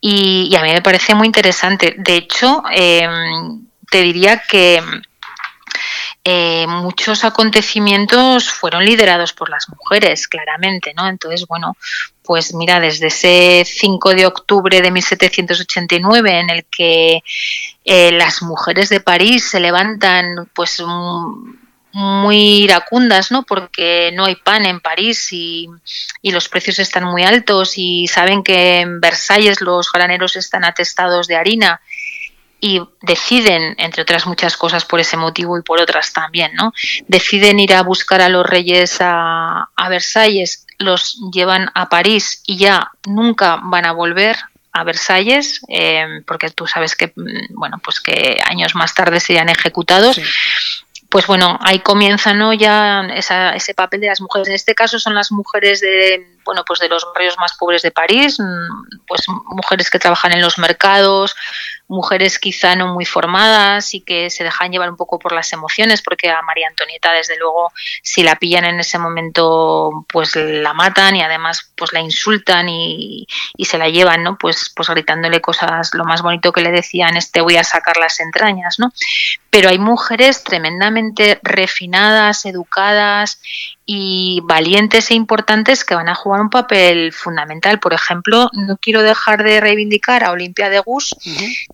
Y, 0.00 0.54
a 0.54 0.62
mí 0.62 0.72
me 0.72 0.82
parece 0.82 1.14
muy 1.14 1.26
interesante. 1.26 1.96
De 1.98 2.16
hecho, 2.16 2.62
em, 2.70 3.66
te 3.90 4.02
diría 4.02 4.42
que 4.48 4.80
eh, 6.28 6.66
muchos 6.66 7.22
acontecimientos 7.22 8.50
fueron 8.50 8.84
liderados 8.84 9.32
por 9.32 9.48
las 9.48 9.68
mujeres, 9.68 10.26
claramente, 10.26 10.92
¿no? 10.92 11.06
Entonces, 11.06 11.46
bueno, 11.46 11.76
pues 12.24 12.52
mira, 12.52 12.80
desde 12.80 13.06
ese 13.06 13.62
5 13.64 14.10
de 14.10 14.26
octubre 14.26 14.82
de 14.82 14.90
1789 14.90 16.40
en 16.40 16.50
el 16.50 16.64
que 16.64 17.22
eh, 17.84 18.10
las 18.10 18.42
mujeres 18.42 18.88
de 18.88 18.98
París 18.98 19.48
se 19.48 19.60
levantan, 19.60 20.50
pues 20.52 20.82
muy 21.92 22.64
iracundas, 22.64 23.30
¿no? 23.30 23.44
Porque 23.44 24.10
no 24.12 24.24
hay 24.24 24.34
pan 24.34 24.66
en 24.66 24.80
París 24.80 25.28
y, 25.30 25.68
y, 26.22 26.32
los 26.32 26.48
precios 26.48 26.80
están 26.80 27.04
muy 27.04 27.22
altos 27.22 27.74
y 27.76 28.08
saben 28.08 28.42
que 28.42 28.80
en 28.80 29.00
Versalles 29.00 29.60
los 29.60 29.92
graneros 29.92 30.34
están 30.34 30.64
atestados 30.64 31.28
de 31.28 31.36
harina 31.36 31.80
y 32.66 32.82
deciden, 33.00 33.76
entre 33.78 34.02
otras 34.02 34.26
muchas 34.26 34.56
cosas 34.56 34.84
por 34.84 34.98
ese 34.98 35.16
motivo 35.16 35.56
y 35.56 35.62
por 35.62 35.80
otras 35.80 36.12
también, 36.12 36.52
¿no? 36.54 36.72
Deciden 37.06 37.60
ir 37.60 37.74
a 37.74 37.82
buscar 37.82 38.20
a 38.20 38.28
los 38.28 38.44
reyes 38.44 38.96
a, 38.98 39.68
Versalles, 39.88 40.66
los 40.78 41.16
llevan 41.32 41.70
a 41.74 41.88
París 41.88 42.42
y 42.44 42.56
ya 42.56 42.90
nunca 43.06 43.60
van 43.62 43.86
a 43.86 43.92
volver 43.92 44.36
a 44.72 44.82
Versalles, 44.82 45.60
eh, 45.68 46.22
porque 46.26 46.50
tú 46.50 46.66
sabes 46.66 46.96
que, 46.96 47.12
mm, 47.14 47.54
bueno, 47.54 47.78
pues 47.78 48.00
que 48.00 48.40
años 48.44 48.74
más 48.74 48.94
tarde 48.94 49.20
serían 49.20 49.48
ejecutados 49.48 50.20
pues 51.08 51.28
bueno, 51.28 51.56
ahí 51.62 51.78
comienza 51.78 52.34
¿no? 52.34 52.52
ya 52.52 53.06
ese 53.14 53.74
papel 53.74 54.00
de 54.00 54.08
las 54.08 54.20
mujeres. 54.20 54.48
En 54.48 54.54
este 54.54 54.74
caso 54.74 54.98
son 54.98 55.14
las 55.14 55.30
mujeres 55.30 55.80
de, 55.80 56.35
bueno, 56.46 56.64
pues 56.64 56.80
de 56.80 56.88
los 56.88 57.04
barrios 57.12 57.36
más 57.38 57.56
pobres 57.58 57.82
de 57.82 57.90
París, 57.90 58.38
mm, 58.38 59.04
pues 59.06 59.22
mujeres 59.28 59.90
que 59.90 59.98
trabajan 59.98 60.32
en 60.32 60.40
los 60.40 60.58
mercados, 60.58 61.34
mujeres 61.88 62.38
quizá 62.38 62.74
no 62.74 62.94
muy 62.94 63.04
formadas 63.04 63.94
y 63.94 64.00
que 64.00 64.30
se 64.30 64.44
dejan 64.44 64.72
llevar 64.72 64.90
un 64.90 64.96
poco 64.96 65.18
por 65.18 65.32
las 65.32 65.52
emociones, 65.52 66.02
porque 66.02 66.30
a 66.30 66.42
María 66.42 66.68
Antonieta, 66.68 67.12
desde 67.12 67.38
luego, 67.38 67.72
si 68.02 68.22
la 68.22 68.36
pillan 68.36 68.64
en 68.64 68.80
ese 68.80 68.98
momento, 68.98 70.06
pues 70.08 70.34
la 70.36 70.72
matan 70.72 71.16
y 71.16 71.22
además 71.22 71.72
pues 71.76 71.92
la 71.92 72.00
insultan 72.00 72.68
y, 72.68 73.26
y 73.56 73.64
se 73.66 73.78
la 73.78 73.88
llevan, 73.88 74.22
¿no? 74.22 74.38
Pues, 74.38 74.72
pues 74.74 74.88
gritándole 74.88 75.40
cosas, 75.40 75.90
lo 75.94 76.04
más 76.04 76.22
bonito 76.22 76.52
que 76.52 76.62
le 76.62 76.70
decían 76.70 77.16
es 77.16 77.30
te 77.30 77.40
voy 77.40 77.56
a 77.56 77.64
sacar 77.64 77.96
las 77.98 78.20
entrañas, 78.20 78.78
¿no? 78.78 78.92
Pero 79.50 79.68
hay 79.68 79.78
mujeres 79.78 80.44
tremendamente 80.44 81.40
refinadas, 81.42 82.44
educadas 82.46 83.40
y 83.88 84.40
valientes 84.42 85.12
e 85.12 85.14
importantes 85.14 85.84
que 85.84 85.94
van 85.94 86.08
a 86.08 86.16
jugar 86.16 86.40
un 86.40 86.50
papel 86.50 87.12
fundamental. 87.12 87.78
Por 87.78 87.94
ejemplo, 87.94 88.50
no 88.52 88.76
quiero 88.78 89.02
dejar 89.02 89.44
de 89.44 89.60
reivindicar 89.60 90.24
a 90.24 90.32
Olimpia 90.32 90.68
de 90.68 90.80
Gus, 90.80 91.14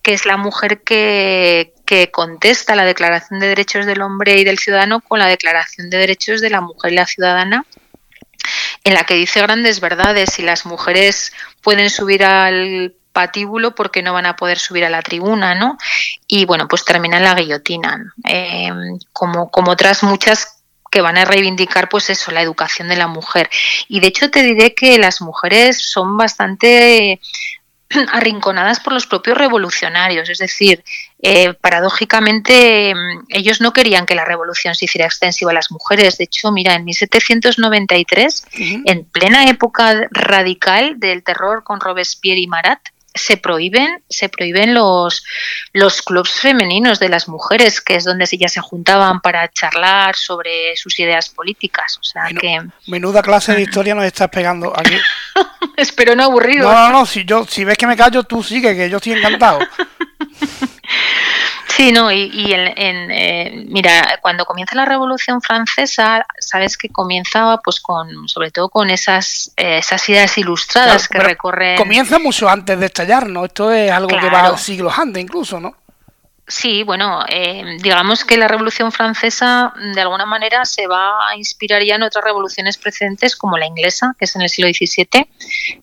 que 0.03 0.13
es 0.13 0.27
la 0.27 0.37
mujer 0.37 0.83
que, 0.83 1.73
que 1.87 2.11
contesta 2.11 2.77
la 2.77 2.85
Declaración 2.85 3.41
de 3.41 3.49
Derechos 3.49 3.87
del 3.87 4.03
Hombre 4.03 4.39
y 4.39 4.45
del 4.45 4.59
Ciudadano 4.59 5.01
con 5.01 5.19
la 5.19 5.27
Declaración 5.27 5.89
de 5.89 5.97
Derechos 5.97 6.43
de 6.43 6.51
la 6.51 6.61
Mujer 6.61 6.93
y 6.93 6.97
la 6.97 7.07
Ciudadana, 7.07 7.65
en 8.85 8.93
la 8.93 9.05
que 9.05 9.15
dice 9.15 9.41
grandes 9.41 9.81
verdades 9.81 10.39
y 10.39 10.43
las 10.43 10.67
mujeres 10.67 11.33
pueden 11.63 11.89
subir 11.89 12.25
al 12.25 12.95
patíbulo 13.15 13.75
porque 13.75 14.03
no 14.03 14.13
van 14.13 14.27
a 14.27 14.37
poder 14.37 14.59
subir 14.59 14.85
a 14.85 14.91
la 14.91 15.03
tribuna, 15.03 15.55
¿no? 15.55 15.79
Y 16.27 16.45
bueno, 16.45 16.69
pues 16.69 16.85
termina 16.85 17.19
en 17.19 17.25
la 17.25 17.35
guillotina, 17.35 18.13
eh, 18.29 18.71
como, 19.13 19.51
como 19.51 19.73
otras 19.73 20.03
muchas 20.03 20.62
que 20.93 21.01
van 21.01 21.17
a 21.17 21.25
reivindicar 21.25 21.89
pues 21.89 22.11
eso, 22.11 22.31
la 22.31 22.43
educación 22.43 22.87
de 22.87 22.97
la 22.97 23.09
mujer. 23.09 23.49
Y 23.89 24.01
de 24.01 24.09
hecho 24.09 24.31
te 24.31 24.43
diré 24.43 24.75
que 24.75 24.99
las 24.99 25.23
mujeres 25.23 25.79
son 25.79 26.19
bastante 26.19 27.19
arrinconadas 28.13 28.79
por 28.79 28.93
los 28.93 29.07
propios 29.07 29.39
revolucionarios, 29.39 30.29
es 30.29 30.37
decir, 30.37 30.85
eh, 31.23 31.55
paradójicamente 31.55 32.93
ellos 33.31 33.63
no 33.63 33.73
querían 33.73 34.05
que 34.05 34.15
la 34.15 34.27
revolución 34.27 34.75
se 34.75 34.85
hiciera 34.85 35.07
extensiva 35.07 35.51
a 35.51 35.55
las 35.55 35.71
mujeres. 35.71 36.19
De 36.19 36.25
hecho, 36.25 36.53
mira, 36.53 36.75
en 36.75 36.85
1793, 36.85 38.47
en 38.85 39.05
plena 39.07 39.49
época 39.49 40.09
radical 40.11 41.01
del 41.01 41.23
terror 41.23 41.65
con 41.65 41.81
Robespierre 41.81 42.41
y 42.41 42.49
Marat, 42.49 42.81
se 43.15 43.37
prohíben, 43.37 44.03
se 44.09 44.29
prohíben 44.29 44.75
los, 44.75 45.25
los 45.73 46.03
clubs 46.03 46.31
femeninos 46.41 46.99
de 46.99 47.09
las 47.09 47.29
mujeres, 47.29 47.81
que 47.81 47.97
es 47.97 48.05
donde 48.05 48.27
ellas 48.31 48.53
se 48.53 48.61
juntaban 48.61 49.21
para 49.21 49.49
charlar 49.49 50.17
sobre 50.17 50.77
sus 50.77 50.99
ideas 50.99 51.29
políticas. 51.29 51.99
O 52.01 52.05
sea 52.05 52.29
que 52.29 52.61
menuda 52.87 53.23
clase 53.23 53.55
de 53.55 53.63
historia 53.63 53.95
nos 53.95 54.05
estás 54.05 54.29
pegando 54.29 54.73
aquí. 54.77 54.97
Espero 55.77 56.15
no 56.15 56.25
aburrido. 56.25 56.71
No, 56.71 56.75
no, 56.75 56.91
no, 56.91 57.07
si 57.07 57.25
yo, 57.25 57.45
si 57.47 57.65
ves 57.65 57.77
que 57.77 57.87
me 57.87 57.97
callo, 57.97 58.25
tú 58.25 58.43
sigue, 58.43 58.75
que 58.75 58.89
yo 58.89 58.97
estoy 58.97 59.13
encantado. 59.13 59.61
Sí, 61.77 61.91
no, 61.91 62.13
y, 62.13 62.53
en, 62.53 63.11
eh, 63.11 63.65
mira, 63.69 64.19
cuando 64.21 64.45
comienza 64.45 64.75
la 64.75 64.85
Revolución 64.85 65.41
Francesa, 65.41 66.27
sabes 66.39 66.77
que 66.77 66.91
comienza 66.91 67.59
pues 67.65 67.81
con, 67.81 68.29
sobre 68.29 68.51
todo 68.51 68.69
con 68.69 68.91
esas, 68.91 69.53
eh, 69.57 69.79
esas 69.79 70.07
ideas 70.09 70.37
ilustradas 70.37 71.09
que 71.09 71.19
recorren... 71.19 71.77
Comienza 71.77 72.19
mucho 72.19 72.49
antes 72.49 72.79
de 72.79 72.87
estallar, 72.87 73.29
¿no? 73.29 73.47
Esto 73.47 73.73
es 73.73 73.91
algo 73.91 74.09
que 74.09 74.29
va 74.29 74.57
siglos 74.59 74.99
antes 74.99 75.23
incluso, 75.23 75.61
¿no? 75.61 75.75
Sí, 76.49 76.83
bueno, 76.83 77.25
eh, 77.29 77.79
digamos 77.81 78.25
que 78.25 78.37
la 78.37 78.49
Revolución 78.49 78.91
Francesa 78.91 79.73
de 79.95 80.01
alguna 80.01 80.27
manera 80.27 80.65
se 80.65 80.89
va 80.89 81.29
a 81.29 81.37
inspirar 81.37 81.85
ya 81.85 81.95
en 81.95 82.03
otras 82.03 82.25
revoluciones 82.25 82.79
precedentes 82.79 83.37
como 83.37 83.59
la 83.59 83.67
inglesa, 83.67 84.17
que 84.19 84.25
es 84.25 84.35
en 84.35 84.43
el 84.43 84.49
siglo 84.49 84.69
XVII, 84.69 85.29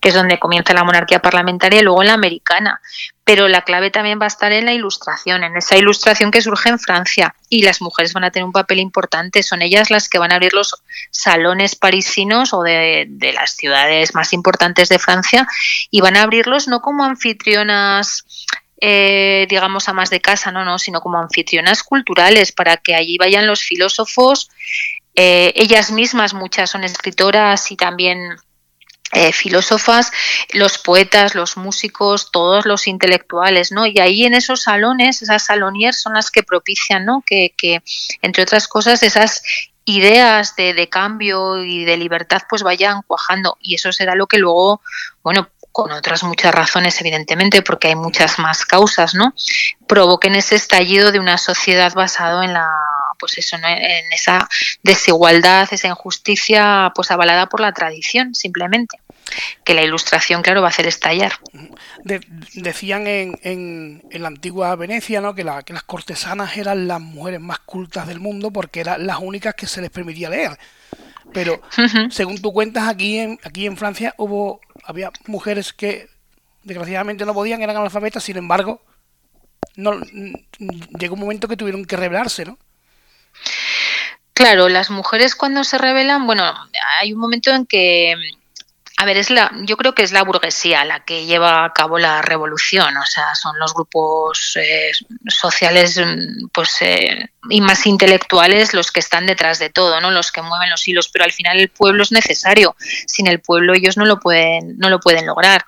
que 0.01 0.09
es 0.09 0.13
donde 0.13 0.37
comienza 0.37 0.73
la 0.73 0.83
monarquía 0.83 1.21
parlamentaria, 1.21 1.79
y 1.79 1.83
luego 1.83 2.01
en 2.01 2.07
la 2.07 2.13
americana. 2.13 2.81
Pero 3.23 3.47
la 3.47 3.61
clave 3.61 3.89
también 3.89 4.19
va 4.19 4.25
a 4.25 4.27
estar 4.27 4.51
en 4.51 4.65
la 4.65 4.73
ilustración, 4.73 5.45
en 5.45 5.55
esa 5.55 5.77
ilustración 5.77 6.29
que 6.29 6.41
surge 6.41 6.67
en 6.67 6.79
Francia. 6.79 7.35
Y 7.47 7.63
las 7.63 7.81
mujeres 7.81 8.11
van 8.11 8.25
a 8.25 8.31
tener 8.31 8.45
un 8.45 8.51
papel 8.51 8.79
importante. 8.79 9.43
Son 9.43 9.61
ellas 9.61 9.89
las 9.89 10.09
que 10.09 10.19
van 10.19 10.33
a 10.33 10.35
abrir 10.35 10.53
los 10.53 10.83
salones 11.09 11.75
parisinos 11.75 12.53
o 12.53 12.63
de, 12.63 13.05
de 13.07 13.31
las 13.31 13.55
ciudades 13.55 14.13
más 14.13 14.33
importantes 14.33 14.89
de 14.89 14.99
Francia 14.99 15.47
y 15.89 16.01
van 16.01 16.17
a 16.17 16.23
abrirlos 16.23 16.67
no 16.67 16.81
como 16.81 17.05
anfitrionas 17.05 18.25
eh, 18.81 19.45
digamos, 19.49 19.89
a 19.89 19.93
más 19.93 20.09
de 20.09 20.21
casa, 20.21 20.51
no, 20.51 20.63
no, 20.63 20.79
sino 20.79 21.01
como 21.01 21.19
anfitrionas 21.19 21.83
culturales, 21.83 22.51
para 22.51 22.77
que 22.77 22.95
allí 22.95 23.17
vayan 23.17 23.47
los 23.47 23.61
filósofos, 23.61 24.49
eh, 25.15 25.51
ellas 25.55 25.91
mismas, 25.91 26.33
muchas 26.33 26.69
son 26.69 26.83
escritoras 26.83 27.71
y 27.71 27.75
también 27.75 28.37
eh, 29.11 29.33
filósofas, 29.33 30.11
los 30.53 30.77
poetas, 30.77 31.33
los 31.33 31.57
músicos, 31.57 32.31
todos 32.31 32.65
los 32.65 32.87
intelectuales, 32.87 33.71
¿no? 33.71 33.87
Y 33.87 33.99
ahí 33.99 34.23
en 34.23 34.35
esos 34.35 34.61
salones, 34.61 35.23
esas 35.23 35.45
saloniers 35.45 35.99
son 35.99 36.13
las 36.13 36.29
que 36.29 36.43
propician, 36.43 37.05
¿no? 37.05 37.23
Que, 37.25 37.53
que 37.57 37.81
entre 38.21 38.43
otras 38.43 38.67
cosas, 38.67 39.01
esas 39.01 39.41
ideas 39.85 40.55
de, 40.55 40.75
de, 40.75 40.87
cambio 40.87 41.63
y 41.63 41.85
de 41.85 41.97
libertad 41.97 42.43
pues 42.47 42.61
vayan 42.61 43.01
cuajando 43.01 43.57
y 43.59 43.73
eso 43.73 43.91
será 43.91 44.13
lo 44.13 44.27
que 44.27 44.37
luego, 44.37 44.81
bueno, 45.23 45.49
con 45.71 45.91
otras 45.91 46.23
muchas 46.23 46.53
razones, 46.53 46.99
evidentemente, 46.99 47.61
porque 47.61 47.89
hay 47.89 47.95
muchas 47.95 48.39
más 48.39 48.65
causas, 48.65 49.13
¿no? 49.13 49.33
Provoquen 49.87 50.35
ese 50.35 50.55
estallido 50.55 51.11
de 51.11 51.19
una 51.19 51.37
sociedad 51.37 51.93
basado 51.93 52.43
en 52.43 52.53
la, 52.53 52.69
pues 53.19 53.37
eso, 53.37 53.57
en 53.57 54.13
esa 54.13 54.47
desigualdad, 54.81 55.67
esa 55.71 55.87
injusticia, 55.87 56.91
pues 56.95 57.11
avalada 57.11 57.47
por 57.47 57.59
la 57.59 57.73
tradición, 57.73 58.33
simplemente. 58.33 58.99
Que 59.63 59.75
la 59.75 59.83
ilustración, 59.83 60.41
claro, 60.41 60.61
va 60.61 60.67
a 60.67 60.71
hacer 60.71 60.87
estallar. 60.87 61.33
decían 62.53 63.05
en, 63.05 63.39
en, 63.43 64.21
la 64.21 64.27
antigua 64.27 64.75
Venecia, 64.75 65.21
¿no? 65.21 65.35
Que, 65.35 65.43
la, 65.43 65.61
que 65.61 65.73
las 65.73 65.83
cortesanas 65.83 66.57
eran 66.57 66.87
las 66.87 66.99
mujeres 66.99 67.39
más 67.39 67.59
cultas 67.59 68.07
del 68.07 68.19
mundo 68.19 68.51
porque 68.51 68.79
eran 68.79 69.05
las 69.05 69.19
únicas 69.19 69.53
que 69.53 69.67
se 69.67 69.81
les 69.81 69.91
permitía 69.91 70.29
leer. 70.29 70.57
Pero 71.33 71.61
según 72.09 72.41
tú 72.41 72.51
cuentas, 72.51 72.87
aquí 72.87 73.19
en, 73.19 73.39
aquí 73.43 73.65
en 73.65 73.77
Francia 73.77 74.13
hubo 74.17 74.59
había 74.83 75.11
mujeres 75.27 75.73
que 75.73 76.09
desgraciadamente 76.63 77.25
no 77.25 77.33
podían, 77.33 77.61
eran 77.61 77.77
analfabetas, 77.77 78.23
sin 78.23 78.37
embargo, 78.37 78.81
no 79.75 79.99
llegó 80.99 81.13
un 81.15 81.21
momento 81.21 81.47
que 81.47 81.57
tuvieron 81.57 81.85
que 81.85 81.97
rebelarse, 81.97 82.45
¿no? 82.45 82.57
Claro, 84.33 84.69
las 84.69 84.89
mujeres 84.89 85.35
cuando 85.35 85.63
se 85.63 85.77
rebelan, 85.77 86.25
bueno, 86.25 86.43
hay 86.99 87.13
un 87.13 87.19
momento 87.19 87.51
en 87.51 87.65
que 87.65 88.15
a 88.99 89.05
ver, 89.05 89.15
es 89.15 89.29
la, 89.29 89.49
yo 89.61 89.77
creo 89.77 89.95
que 89.95 90.03
es 90.03 90.11
la 90.11 90.23
burguesía 90.23 90.83
la 90.83 90.99
que 90.99 91.25
lleva 91.25 91.63
a 91.63 91.71
cabo 91.71 91.97
la 91.97 92.21
revolución, 92.21 92.97
o 92.97 93.05
sea, 93.05 93.33
son 93.33 93.57
los 93.57 93.73
grupos 93.73 94.57
eh, 94.57 94.91
sociales 95.25 95.97
mm, 95.97 96.47
pues, 96.51 96.81
eh, 96.81 97.29
y 97.49 97.61
más 97.61 97.87
intelectuales 97.87 98.73
los 98.73 98.91
que 98.91 98.99
están 98.99 99.25
detrás 99.25 99.57
de 99.57 99.69
todo, 99.69 100.01
¿no? 100.01 100.11
los 100.11 100.33
que 100.33 100.41
mueven 100.41 100.69
los 100.69 100.85
hilos, 100.85 101.07
pero 101.07 101.23
al 101.23 101.31
final 101.31 101.61
el 101.61 101.69
pueblo 101.69 102.03
es 102.03 102.11
necesario, 102.11 102.75
sin 103.07 103.27
el 103.27 103.39
pueblo 103.39 103.73
ellos 103.73 103.95
no 103.95 104.03
lo 104.03 104.19
pueden, 104.19 104.77
no 104.77 104.89
lo 104.89 104.99
pueden 104.99 105.25
lograr. 105.25 105.63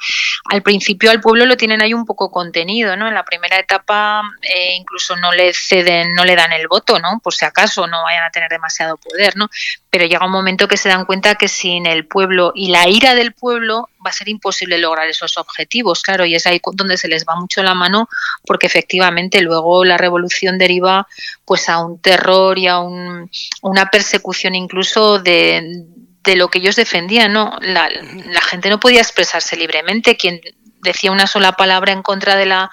Al 0.50 0.62
principio 0.62 1.10
al 1.10 1.22
pueblo 1.22 1.46
lo 1.46 1.56
tienen 1.56 1.82
ahí 1.82 1.94
un 1.94 2.06
poco 2.06 2.32
contenido, 2.32 2.98
¿no? 2.98 3.08
En 3.08 3.14
la 3.14 3.24
primera 3.24 3.58
etapa 3.58 4.24
eh, 4.42 4.76
incluso 4.76 5.16
no 5.16 5.32
le 5.32 5.54
ceden, 5.54 6.14
no 6.16 6.26
le 6.26 6.36
dan 6.36 6.52
el 6.52 6.68
voto, 6.68 7.00
¿no? 7.00 7.22
Por 7.24 7.34
si 7.34 7.46
acaso 7.46 7.88
no 7.88 8.04
vayan 8.04 8.24
a 8.26 8.30
tener 8.32 8.50
demasiado 8.50 8.98
poder, 8.98 9.38
¿no? 9.38 9.50
Pero 9.90 10.06
llega 10.06 10.26
un 10.26 10.34
momento 10.34 10.68
que 10.68 10.76
se 10.76 10.90
dan 10.90 11.06
cuenta 11.06 11.36
que 11.36 11.48
sin 11.48 11.86
el 11.86 12.06
pueblo 12.06 12.52
y 12.54 12.72
la 12.72 12.90
ira 12.90 13.16
de 13.16 13.21
del 13.22 13.34
pueblo 13.34 13.90
va 14.06 14.10
a 14.10 14.14
ser 14.14 14.30
imposible 14.30 14.78
lograr 14.78 15.08
esos 15.08 15.38
objetivos, 15.38 16.02
claro, 16.02 16.26
y 16.26 16.36
es 16.36 16.46
ahí 16.46 16.60
donde 16.74 16.98
se 16.98 17.08
les 17.08 17.26
va 17.26 17.36
mucho 17.36 17.64
la 17.64 17.74
mano 17.74 18.10
porque 18.46 18.68
efectivamente 18.68 19.42
luego 19.42 19.86
la 19.86 19.98
revolución 19.98 20.58
deriva 20.58 21.08
pues 21.46 21.70
a 21.70 21.84
un 21.84 22.00
terror 22.00 22.58
y 22.58 22.68
a 22.68 22.80
una 22.80 23.90
persecución 23.92 24.56
incluso 24.56 25.20
de, 25.20 25.86
lo 26.36 26.50
que 26.50 26.60
ellos 26.60 26.76
defendían, 26.76 27.34
¿no? 27.34 27.58
La, 27.62 27.90
gente 28.50 28.70
no 28.70 28.80
podía 28.80 29.02
expresarse 29.02 29.56
libremente, 29.56 30.18
quien 30.18 30.42
decía 30.82 31.12
una 31.12 31.28
sola 31.28 31.54
palabra 31.54 31.94
en 31.94 32.02
contra 32.02 32.36
de 32.36 32.46
la 32.46 32.72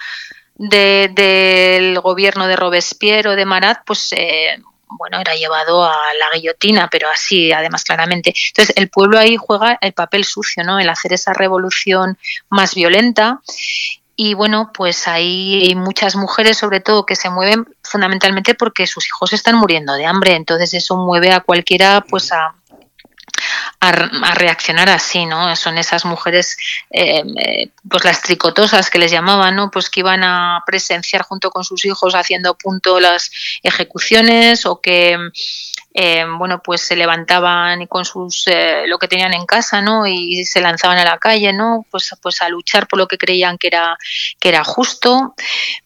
del 0.57 2.01
gobierno 2.01 2.49
de 2.49 2.57
Robespierre 2.57 3.29
o 3.29 3.37
de 3.37 3.45
Marat, 3.45 3.83
pues 3.87 4.13
eh, 4.13 4.61
bueno, 4.91 5.21
era 5.21 5.35
llevado 5.35 5.85
a 5.85 5.95
la 6.19 6.31
guillotina, 6.35 6.89
pero 6.91 7.09
así, 7.09 7.53
además, 7.53 7.85
claramente. 7.85 8.35
Entonces, 8.49 8.75
el 8.77 8.89
pueblo 8.89 9.19
ahí 9.19 9.37
juega 9.37 9.79
el 9.81 9.93
papel 9.93 10.25
sucio, 10.25 10.65
¿no? 10.65 10.79
El 10.79 10.89
hacer 10.89 11.13
esa 11.13 11.33
revolución 11.33 12.19
más 12.49 12.75
violenta. 12.75 13.41
Y 14.17 14.35
bueno, 14.35 14.73
pues 14.75 15.07
hay 15.07 15.73
muchas 15.77 16.17
mujeres, 16.17 16.59
sobre 16.59 16.81
todo, 16.81 17.07
que 17.07 17.15
se 17.15 17.31
mueven 17.31 17.67
fundamentalmente 17.83 18.55
porque 18.55 18.87
sus 18.87 19.07
hijos 19.07 19.33
están 19.33 19.57
muriendo 19.57 19.95
de 19.95 20.07
hambre. 20.07 20.35
Entonces, 20.35 20.75
eso 20.75 20.97
mueve 20.97 21.33
a 21.33 21.41
cualquiera, 21.41 22.05
pues, 22.09 22.33
a, 22.33 22.55
a, 23.81 23.93
reaccionar 24.35 24.89
así, 24.89 25.27
¿no? 25.27 25.55
Son 25.57 25.79
esas 25.79 26.05
mujeres, 26.05 26.57
eh, 26.91 27.23
eh, 27.37 27.71
pues 27.89 28.05
las 28.05 28.23
tricotosas 28.23 28.91
que 28.91 28.99
les 28.99 29.11
llamaban, 29.11 29.57
¿no? 29.57 29.71
Pues 29.71 29.91
que 29.91 30.01
iban 30.01 30.25
a 30.25 30.63
presenciar 30.67 31.23
junto 31.23 31.51
con 31.51 31.65
sus 31.65 31.85
hijos 31.85 32.15
haciendo 32.15 32.57
punto 32.57 33.01
las 33.01 33.31
ejecuciones 33.63 34.67
o 34.67 34.81
que, 34.81 35.17
eh, 35.95 36.25
bueno, 36.39 36.63
pues 36.63 36.83
se 36.83 36.97
levantaban 36.97 37.87
con 37.87 38.05
sus, 38.05 38.47
lo 38.87 38.99
que 38.99 39.09
tenían 39.09 39.35
en 39.35 39.47
casa, 39.47 39.81
¿no? 39.81 40.07
Y 40.07 40.45
se 40.45 40.61
lanzaban 40.61 40.99
a 40.99 41.05
la 41.05 41.19
calle, 41.19 41.53
¿no? 41.53 41.87
Pues, 41.91 42.15
pues 42.23 42.43
a 42.43 42.49
luchar 42.49 42.87
por 42.87 42.99
lo 42.99 43.09
que 43.09 43.19
creían 43.19 43.59
que 43.59 43.69
era, 43.69 43.97
que 44.41 44.49
era 44.49 44.65
justo. 44.65 45.35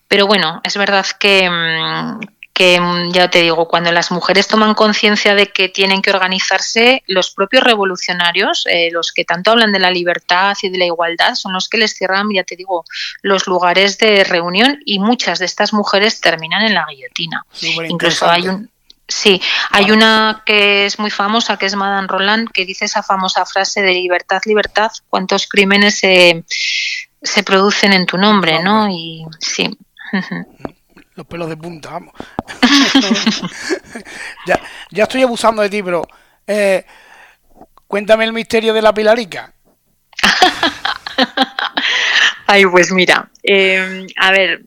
Pero 0.08 0.26
bueno, 0.26 0.60
es 0.64 0.76
verdad 0.76 1.06
que, 1.18 1.48
mm, 1.48 2.20
que 2.52 2.78
mm, 2.80 3.12
ya 3.12 3.30
te 3.30 3.42
digo, 3.42 3.66
cuando 3.68 3.92
las 3.92 4.10
mujeres 4.10 4.46
toman 4.46 4.74
conciencia 4.74 5.34
de 5.34 5.52
que 5.52 5.68
tienen 5.68 6.02
que 6.02 6.10
organizarse, 6.10 7.02
los 7.06 7.30
propios 7.30 7.64
revolucionarios, 7.64 8.64
eh, 8.68 8.90
los 8.92 9.12
que 9.12 9.24
tanto 9.24 9.52
hablan 9.52 9.72
de 9.72 9.78
la 9.78 9.90
libertad 9.90 10.56
y 10.62 10.68
de 10.68 10.78
la 10.78 10.86
igualdad, 10.86 11.34
son 11.34 11.52
los 11.52 11.68
que 11.68 11.78
les 11.78 11.94
cierran, 11.94 12.28
ya 12.32 12.44
te 12.44 12.56
digo, 12.56 12.84
los 13.22 13.46
lugares 13.46 13.98
de 13.98 14.24
reunión 14.24 14.80
y 14.84 14.98
muchas 14.98 15.38
de 15.38 15.46
estas 15.46 15.72
mujeres 15.72 16.20
terminan 16.20 16.62
en 16.62 16.74
la 16.74 16.86
guillotina. 16.88 17.44
Incluso 17.88 18.28
hay 18.28 18.48
un, 18.48 18.70
Sí, 19.08 19.42
hay 19.70 19.90
una 19.90 20.42
que 20.46 20.86
es 20.86 20.98
muy 20.98 21.10
famosa, 21.10 21.58
que 21.58 21.66
es 21.66 21.74
Madame 21.74 22.08
Roland, 22.08 22.48
que 22.50 22.64
dice 22.64 22.86
esa 22.86 23.02
famosa 23.02 23.44
frase 23.44 23.82
de 23.82 23.92
libertad, 23.92 24.40
libertad, 24.46 24.90
cuántos 25.10 25.46
crímenes 25.48 25.98
se, 25.98 26.44
se 27.20 27.42
producen 27.42 27.92
en 27.92 28.06
tu 28.06 28.16
nombre, 28.16 28.62
¿no? 28.62 28.88
Y 28.88 29.26
sí 29.38 29.76
los 31.14 31.26
pelos 31.26 31.48
de 31.48 31.56
punta, 31.56 31.90
vamos. 31.90 32.14
ya, 34.46 34.60
ya 34.90 35.02
estoy 35.04 35.22
abusando 35.22 35.62
de 35.62 35.70
ti, 35.70 35.82
pero 35.82 36.06
eh, 36.46 36.84
cuéntame 37.86 38.24
el 38.24 38.32
misterio 38.32 38.72
de 38.72 38.82
la 38.82 38.94
pilarica. 38.94 39.52
Ay, 42.46 42.66
pues 42.66 42.92
mira, 42.92 43.30
em, 43.42 44.06
a 44.16 44.30
ver, 44.30 44.62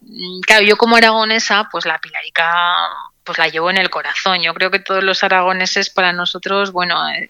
claro, 0.46 0.64
yo 0.64 0.78
como 0.78 0.96
aragonesa, 0.96 1.68
pues 1.72 1.86
la 1.86 2.00
pilarica 2.00 2.46
pues 3.24 3.38
la 3.40 3.48
llevo 3.48 3.72
en 3.72 3.78
el 3.78 3.90
corazón. 3.90 4.42
Yo 4.42 4.54
creo 4.54 4.70
que 4.70 4.80
todos 4.80 5.04
los 5.04 5.24
aragoneses 5.24 5.90
para 5.90 6.14
nosotros, 6.14 6.72
bueno, 6.72 7.10
eh, 7.10 7.30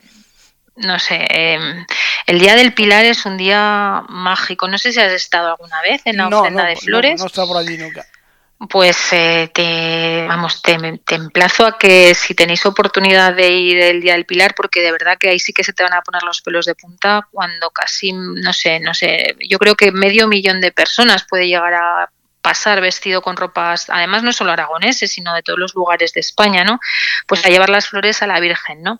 no 0.76 1.00
sé, 1.00 1.26
em, 1.30 1.86
el 2.26 2.40
Día 2.40 2.56
del 2.56 2.74
Pilar 2.74 3.06
es 3.06 3.26
un 3.26 3.38
día 3.38 4.04
mágico. 4.10 4.68
No 4.68 4.78
sé 4.78 4.92
si 4.92 5.00
has 5.00 5.14
estado 5.14 5.52
alguna 5.52 5.82
vez 5.82 6.02
en 6.04 6.18
la 6.18 6.28
ofrenda 6.28 6.66
de 6.66 6.76
flores. 6.76 7.18
No, 7.18 7.24
no 7.24 7.28
estado 7.28 7.48
por 7.48 7.58
allí 7.58 7.78
nunca 7.78 8.06
pues 8.70 9.12
eh, 9.12 9.52
te, 9.54 10.26
vamos, 10.28 10.62
te, 10.62 10.78
emplazo 11.16 11.66
a 11.66 11.78
que 11.78 12.16
si 12.16 12.34
tenéis 12.34 12.66
oportunidad 12.66 13.34
de 13.36 13.50
ir 13.50 13.78
el 13.80 14.02
Día 14.02 14.14
del 14.14 14.26
Pilar, 14.26 14.56
porque 14.56 14.82
de 14.82 14.92
verdad 14.92 15.18
que 15.20 15.30
ahí 15.30 15.40
sí 15.40 15.52
que 15.54 15.64
se 15.64 15.74
te 15.74 15.84
van 15.84 15.94
a 15.94 16.02
poner 16.02 16.24
los 16.24 16.42
pelos 16.42 16.66
de 16.66 16.76
punta 16.76 17.28
cuando 17.32 17.70
casi, 17.72 18.14
no 18.14 18.54
sé, 18.54 18.80
no 18.80 18.94
sé, 18.94 19.36
yo 19.50 19.60
creo 19.60 19.76
que 19.76 19.92
medio 19.92 20.28
millón 20.28 20.62
de 20.62 20.72
personas 20.72 21.26
puede 21.30 21.48
llegar 21.48 21.74
a 21.74 22.10
pasar 22.42 22.80
vestido 22.80 23.24
con 23.24 23.38
ropas, 23.38 23.90
además 23.90 24.22
no 24.22 24.32
solo 24.32 24.52
aragoneses, 24.52 25.12
sino 25.12 25.34
de 25.34 25.42
todos 25.42 25.58
los 25.58 25.74
lugares 25.74 26.14
de 26.14 26.20
España, 26.20 26.64
¿no? 26.64 26.80
Pues 27.28 27.44
a 27.44 27.50
llevar 27.50 27.70
las 27.70 27.90
flores 27.90 28.22
a 28.22 28.28
la 28.28 28.40
Virgen, 28.40 28.84
¿no? 28.84 29.00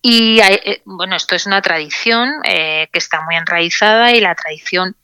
Y 0.00 0.40
eh, 0.40 0.80
bueno, 0.86 1.14
esto 1.14 1.34
es 1.34 1.44
una 1.44 1.60
tradición 1.60 2.32
eh, 2.44 2.88
que 2.90 2.98
está 2.98 3.20
muy 3.20 3.36
enraizada 3.36 4.12
y 4.12 4.20
la 4.20 4.34
tradición 4.34 4.96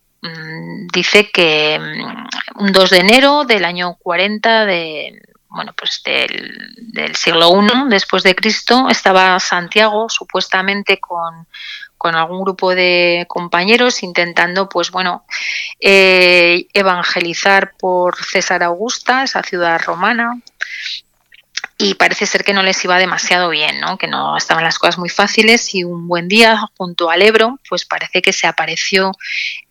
dice 0.92 1.30
que 1.30 1.78
mm, 1.78 2.62
un 2.62 2.72
2 2.72 2.90
de 2.90 2.98
enero 2.98 3.44
del 3.44 3.64
año 3.64 3.96
40 4.02 4.66
de 4.66 5.22
bueno 5.48 5.72
pues 5.74 6.02
del, 6.04 7.16
siglo 7.16 7.50
I 7.62 7.88
después 7.88 8.22
de 8.22 8.34
Cristo 8.34 8.88
estaba 8.88 9.38
Santiago 9.40 10.08
supuestamente 10.08 11.00
con, 11.00 11.46
algún 12.14 12.42
grupo 12.42 12.74
de 12.74 13.24
compañeros 13.28 14.02
intentando 14.02 14.68
pues 14.68 14.90
bueno 14.90 15.24
eh, 15.80 16.66
evangelizar 16.72 17.74
por 17.78 18.16
César 18.22 18.62
Augusta 18.62 19.24
esa 19.24 19.42
ciudad 19.42 19.80
romana 19.80 20.40
y 21.82 21.94
parece 21.94 22.26
ser 22.26 22.44
que 22.44 22.52
no 22.52 22.62
les 22.62 22.84
iba 22.84 22.98
demasiado 22.98 23.48
bien, 23.48 23.80
¿no? 23.80 23.96
que 23.96 24.06
no 24.06 24.36
estaban 24.36 24.64
las 24.64 24.78
cosas 24.78 24.98
muy 24.98 25.08
fáciles 25.08 25.74
y 25.74 25.82
un 25.82 26.08
buen 26.08 26.28
día 26.28 26.58
junto 26.76 27.10
al 27.10 27.22
Ebro, 27.22 27.58
pues 27.68 27.86
parece 27.86 28.20
que 28.20 28.34
se 28.34 28.46
apareció 28.46 29.12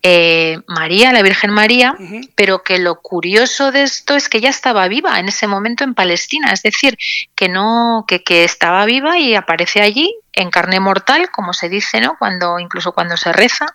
eh, 0.01 0.59
María, 0.65 1.13
la 1.13 1.21
Virgen 1.21 1.51
María, 1.51 1.95
pero 2.33 2.63
que 2.63 2.79
lo 2.79 2.99
curioso 2.99 3.71
de 3.71 3.83
esto 3.83 4.15
es 4.15 4.27
que 4.27 4.39
ella 4.39 4.49
estaba 4.49 4.87
viva 4.87 5.19
en 5.19 5.27
ese 5.27 5.45
momento 5.45 5.83
en 5.83 5.93
Palestina, 5.93 6.51
es 6.51 6.63
decir, 6.63 6.97
que 7.35 7.47
no, 7.47 8.05
que, 8.07 8.23
que 8.23 8.43
estaba 8.43 8.85
viva 8.85 9.19
y 9.19 9.35
aparece 9.35 9.81
allí 9.81 10.15
en 10.33 10.49
carne 10.49 10.79
mortal, 10.79 11.29
como 11.31 11.53
se 11.53 11.69
dice, 11.69 11.99
¿no? 12.01 12.15
Cuando, 12.17 12.57
incluso 12.59 12.91
cuando 12.93 13.17
se 13.17 13.33
reza, 13.33 13.65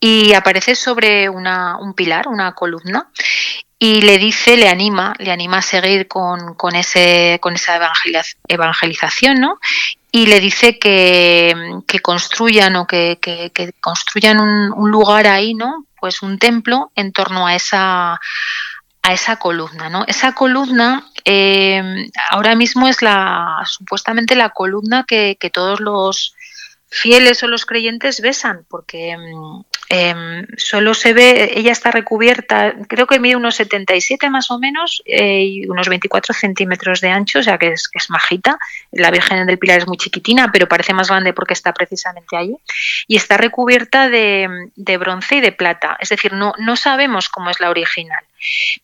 y 0.00 0.32
aparece 0.32 0.74
sobre 0.74 1.28
una, 1.28 1.76
un 1.76 1.92
pilar, 1.92 2.26
una 2.26 2.54
columna, 2.54 3.10
y 3.78 4.02
le 4.02 4.18
dice, 4.18 4.56
le 4.56 4.68
anima, 4.68 5.14
le 5.18 5.30
anima 5.30 5.58
a 5.58 5.62
seguir 5.62 6.06
con, 6.08 6.54
con, 6.54 6.74
ese, 6.74 7.38
con 7.40 7.54
esa 7.54 7.80
evangelización, 8.48 9.40
¿no? 9.40 9.58
Y 10.12 10.26
le 10.26 10.40
dice 10.40 10.78
que, 10.78 11.54
construyan 12.02 12.76
o 12.76 12.86
que, 12.86 13.18
construyan 13.80 14.38
un, 14.38 14.90
lugar 14.90 15.26
ahí, 15.26 15.54
¿no? 15.54 15.86
Pues 15.98 16.20
un 16.20 16.38
templo 16.38 16.90
en 16.94 17.12
torno 17.12 17.46
a 17.46 17.54
esa 17.54 18.20
a 19.02 19.14
esa 19.14 19.36
columna, 19.36 19.88
¿no? 19.88 20.04
Esa 20.06 20.34
columna 20.34 21.06
eh, 21.24 22.10
ahora 22.30 22.54
mismo 22.54 22.86
es 22.86 23.00
la 23.00 23.62
supuestamente 23.64 24.34
la 24.34 24.50
columna 24.50 25.06
que, 25.08 25.38
que 25.40 25.48
todos 25.48 25.80
los 25.80 26.34
fieles 26.90 27.42
o 27.42 27.48
los 27.48 27.64
creyentes 27.64 28.20
besan, 28.20 28.66
porque 28.68 29.16
em, 29.90 30.46
solo 30.56 30.94
se 30.94 31.12
ve, 31.12 31.52
ella 31.56 31.72
está 31.72 31.90
recubierta, 31.90 32.74
creo 32.88 33.06
que 33.06 33.18
mide 33.20 33.36
unos 33.36 33.56
77 33.56 34.30
más 34.30 34.50
o 34.50 34.58
menos 34.58 35.02
eh, 35.04 35.42
y 35.42 35.66
unos 35.68 35.88
24 35.88 36.32
centímetros 36.32 37.00
de 37.00 37.10
ancho, 37.10 37.40
o 37.40 37.42
sea 37.42 37.58
que 37.58 37.72
es, 37.72 37.90
majita. 38.08 38.58
La 38.92 39.10
Virgen 39.10 39.46
del 39.46 39.58
Pilar 39.58 39.78
es 39.78 39.86
muy 39.86 39.96
chiquitina, 39.96 40.50
pero 40.52 40.68
parece 40.68 40.94
más 40.94 41.08
grande 41.08 41.32
porque 41.32 41.54
está 41.54 41.72
precisamente 41.72 42.36
allí. 42.36 42.56
Y 43.06 43.16
está 43.16 43.36
recubierta 43.36 44.08
de, 44.08 44.70
de 44.76 44.96
bronce 44.96 45.36
y 45.36 45.40
de 45.40 45.52
plata, 45.52 45.96
es 46.00 46.08
decir, 46.08 46.32
no, 46.32 46.54
no 46.58 46.76
sabemos 46.76 47.28
cómo 47.28 47.50
es 47.50 47.60
la 47.60 47.70
original. 47.70 48.24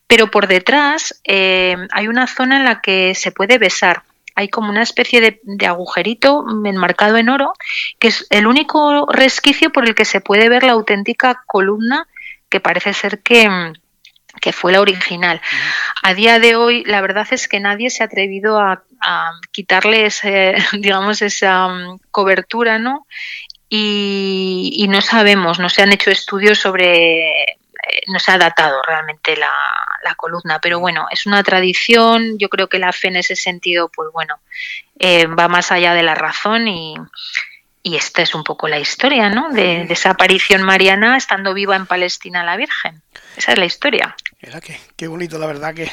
Pero 0.05 0.29
por 0.29 0.47
detrás 0.47 1.19
eh, 1.23 1.75
hay 1.91 2.07
una 2.07 2.27
zona 2.27 2.57
en 2.57 2.65
la 2.65 2.81
que 2.81 3.15
se 3.15 3.31
puede 3.31 3.57
besar 3.57 4.03
hay 4.37 4.49
como 4.49 4.69
una 4.69 4.83
especie 4.83 5.19
de, 5.19 5.65
agujerito 5.65 6.45
enmarcado 6.63 7.17
en 7.17 7.29
oro, 7.29 7.53
que 7.97 8.09
es 8.09 8.27
el 8.29 8.45
único 8.45 9.07
resquicio 9.11 9.71
por 9.71 9.87
el 9.87 9.95
que 9.95 10.05
se 10.05 10.21
puede 10.21 10.47
ver 10.47 10.61
la 10.61 10.73
auténtica 10.73 11.41
columna 11.47 12.07
que 12.47 12.59
parece 12.59 12.93
ser 12.93 13.23
que, 13.23 13.49
fue 14.53 14.73
la 14.73 14.81
original. 14.81 15.41
A 16.03 16.13
día 16.13 16.37
de 16.37 16.55
hoy, 16.55 16.83
la 16.85 17.01
verdad 17.01 17.25
es 17.31 17.47
que 17.47 17.59
nadie 17.59 17.89
se 17.89 18.03
ha 18.03 18.05
atrevido 18.05 18.59
a, 18.59 18.83
quitarle 19.51 20.05
ese, 20.05 20.53
digamos, 20.73 21.23
esa 21.23 21.67
mm, 21.67 21.99
cobertura, 22.11 22.77
¿no? 22.77 23.07
Y, 23.69 24.85
no 24.87 25.01
sabemos, 25.01 25.57
no 25.57 25.67
se 25.69 25.81
han 25.81 25.93
hecho 25.93 26.11
estudios 26.11 26.59
sobre, 26.59 27.57
eh, 27.87 28.01
no 28.07 28.19
se 28.19 28.31
ha 28.31 28.37
datado 28.37 28.81
realmente 28.81 29.35
la, 29.35 29.51
columna, 30.15 30.59
pero 30.59 30.79
bueno, 30.79 31.05
es 31.11 31.25
una 31.25 31.43
tradición, 31.43 32.37
yo 32.39 32.47
creo 32.49 32.69
que 32.69 32.79
la 32.79 32.93
fe 32.93 33.09
en 33.09 33.17
ese 33.17 33.35
sentido, 33.35 33.89
pues 33.89 34.09
bueno, 34.13 34.39
eh, 34.97 35.27
va 35.27 35.47
más 35.47 35.71
allá 35.71 35.93
de 35.93 36.01
la 36.01 36.15
razón 36.15 36.67
y, 36.67 36.95
y 37.87 37.95
esta 37.95 38.21
es 38.21 38.35
un 38.35 38.43
poco 38.43 38.67
la 38.67 38.79
historia, 38.79 39.29
¿no? 39.29 39.49
De, 39.49 39.83
esa 39.89 40.09
aparición 40.09 40.61
mariana 40.63 41.15
estando 41.15 41.53
viva 41.53 41.75
en 41.75 41.85
Palestina 41.85 42.43
la 42.43 42.57
Virgen. 42.57 43.01
Esa 43.37 43.53
es 43.53 43.57
la 43.57 43.63
historia. 43.63 44.13
Mira 44.41 44.59
que, 44.59 44.77
qué 44.97 45.07
bonito, 45.07 45.37
la 45.39 45.47
verdad 45.47 45.73
que, 45.73 45.89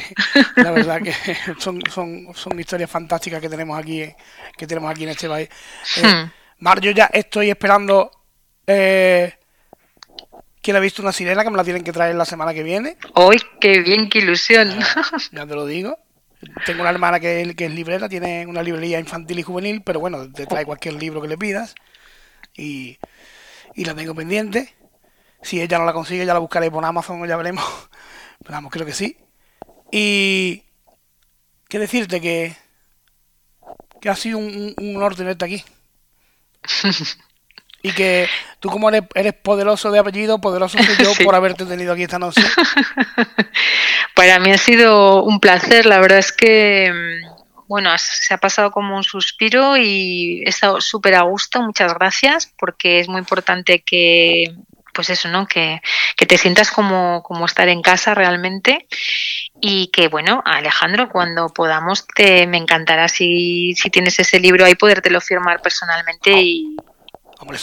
la 0.57 0.71
verdad 0.71 1.01
que 1.01 1.13
son, 1.59 1.81
son, 1.89 2.27
son 2.35 2.59
historias 2.59 2.91
fantásticas 2.91 3.39
que 3.39 3.47
tenemos 3.47 3.79
aquí, 3.79 4.13
que 4.57 4.67
tenemos 4.67 4.91
aquí 4.91 5.03
en 5.03 5.09
este 5.09 5.29
país. 5.29 5.49
Eh, 5.97 6.05
hmm. 6.05 6.31
Mar, 6.59 6.81
yo 6.81 6.91
ya 6.91 7.05
estoy 7.05 7.49
esperando 7.49 8.11
eh, 8.67 9.33
¿Quién 10.65 10.77
ha 10.77 10.79
visto 10.79 11.03
una 11.03 11.11
sirena 11.11 11.43
que 11.43 11.51
me 11.51 11.57
la 11.57 11.63
tienen 11.63 11.83
que 11.83 11.91
traer 11.91 12.15
la 12.15 12.25
semana 12.25 12.51
que 12.51 12.63
viene? 12.63 12.97
¡Uy, 13.15 13.39
qué 13.61 13.81
bien, 13.81 14.09
qué 14.09 14.17
ilusión! 14.17 14.75
ya 15.31 15.45
te 15.45 15.53
lo 15.53 15.67
digo. 15.67 15.99
Tengo 16.65 16.81
una 16.81 16.89
hermana 16.89 17.19
que 17.19 17.43
es, 17.43 17.55
que 17.55 17.65
es 17.65 17.71
librera, 17.71 18.09
tiene 18.09 18.47
una 18.47 18.63
librería 18.63 18.99
infantil 18.99 19.37
y 19.37 19.43
juvenil, 19.43 19.83
pero 19.83 19.99
bueno, 19.99 20.27
te 20.31 20.47
trae 20.47 20.65
cualquier 20.65 20.95
libro 20.95 21.21
que 21.21 21.27
le 21.27 21.37
pidas. 21.37 21.75
Y, 22.57 22.97
y 23.75 23.85
la 23.85 23.93
tengo 23.93 24.15
pendiente. 24.15 24.73
Si 25.43 25.61
ella 25.61 25.77
no 25.77 25.85
la 25.85 25.93
consigue, 25.93 26.25
ya 26.25 26.33
la 26.33 26.39
buscaré 26.39 26.71
por 26.71 26.83
Amazon 26.83 27.21
o 27.21 27.27
ya 27.27 27.37
veremos. 27.37 27.63
Pero 28.39 28.53
vamos, 28.53 28.71
creo 28.71 28.87
que 28.87 28.93
sí. 28.93 29.19
Y 29.91 30.63
qué 31.69 31.77
decirte 31.77 32.19
que, 32.19 32.55
que 34.01 34.09
ha 34.09 34.15
sido 34.15 34.39
un, 34.39 34.73
un 34.75 34.95
honor 34.95 35.15
tenerte 35.15 35.45
aquí. 35.45 35.63
y 37.85 37.91
que 37.91 38.27
tú 38.59 38.69
como 38.69 38.89
eres, 38.89 39.03
eres 39.13 39.33
poderoso 39.33 39.91
de 39.91 39.99
apellido, 39.99 40.41
poderoso 40.41 40.77
soy 40.81 41.05
yo 41.05 41.13
por 41.23 41.35
haberte 41.35 41.65
tenido 41.65 41.93
aquí 41.93 42.03
esta 42.03 42.17
noche. 42.17 42.41
Para 44.15 44.39
mí 44.39 44.51
ha 44.51 44.57
sido 44.57 45.23
un 45.23 45.39
placer, 45.39 45.85
la 45.85 45.99
verdad 45.99 46.17
es 46.17 46.31
que 46.31 46.91
mm, 46.91 47.67
bueno, 47.67 47.91
se 47.97 48.33
ha 48.33 48.37
pasado 48.37 48.71
como 48.71 48.95
un 48.95 49.03
suspiro 49.03 49.77
y 49.77 50.41
he 50.45 50.49
estado 50.49 50.81
súper 50.81 51.13
a 51.13 51.21
gusto, 51.21 51.61
muchas 51.61 51.93
gracias, 51.93 52.51
porque 52.57 52.99
es 52.99 53.07
muy 53.07 53.19
importante 53.19 53.83
que, 53.83 54.55
pues 54.93 55.11
eso, 55.11 55.27
¿no? 55.29 55.45
Que, 55.47 55.81
que, 56.17 56.25
te 56.25 56.37
sientas 56.39 56.71
como, 56.71 57.21
como 57.21 57.45
estar 57.45 57.67
en 57.67 57.83
casa 57.83 58.15
realmente 58.15 58.87
y 59.61 59.87
que, 59.87 60.07
bueno, 60.07 60.41
Alejandro, 60.43 61.09
cuando 61.09 61.49
podamos, 61.49 62.07
te, 62.07 62.47
me 62.47 62.57
encantará 62.57 63.07
si, 63.09 63.75
si 63.75 63.91
tienes 63.91 64.19
ese 64.19 64.39
libro 64.39 64.65
ahí, 64.65 64.73
podértelo 64.73 65.21
firmar 65.21 65.61
personalmente 65.61 66.31
y, 66.31 66.74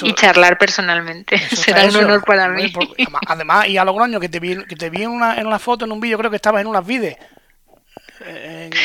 y 0.03 0.15
charlar 0.15 0.59
personalmente. 0.59 1.39
Será 1.57 1.85
un 1.85 1.97
honor 1.97 2.25
para 2.25 2.49
mí. 2.49 2.73
Además, 3.27 3.69
y 3.69 3.79
a 3.79 3.85
Logroño, 3.85 4.21
que 4.21 4.29
te 4.29 4.41
vi, 4.41 4.65
que 4.65 4.77
te 4.77 4.91
vi 4.91 5.03
en, 5.03 5.11
una, 5.11 5.39
en 5.39 5.47
una 5.47 5.59
foto, 5.59 5.85
en 5.85 5.93
un 5.93 6.01
vídeo, 6.01 6.19
creo 6.19 6.31
que 6.31 6.37
estabas 6.37 6.61
en 6.61 6.67
unas 6.67 6.87
vides. 6.87 7.17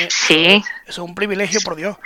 sí. 0.09 0.63
Eso 0.83 0.89
es 0.89 0.97
un 0.97 1.15
privilegio, 1.15 1.61
por 1.61 1.75
Dios. 1.75 1.97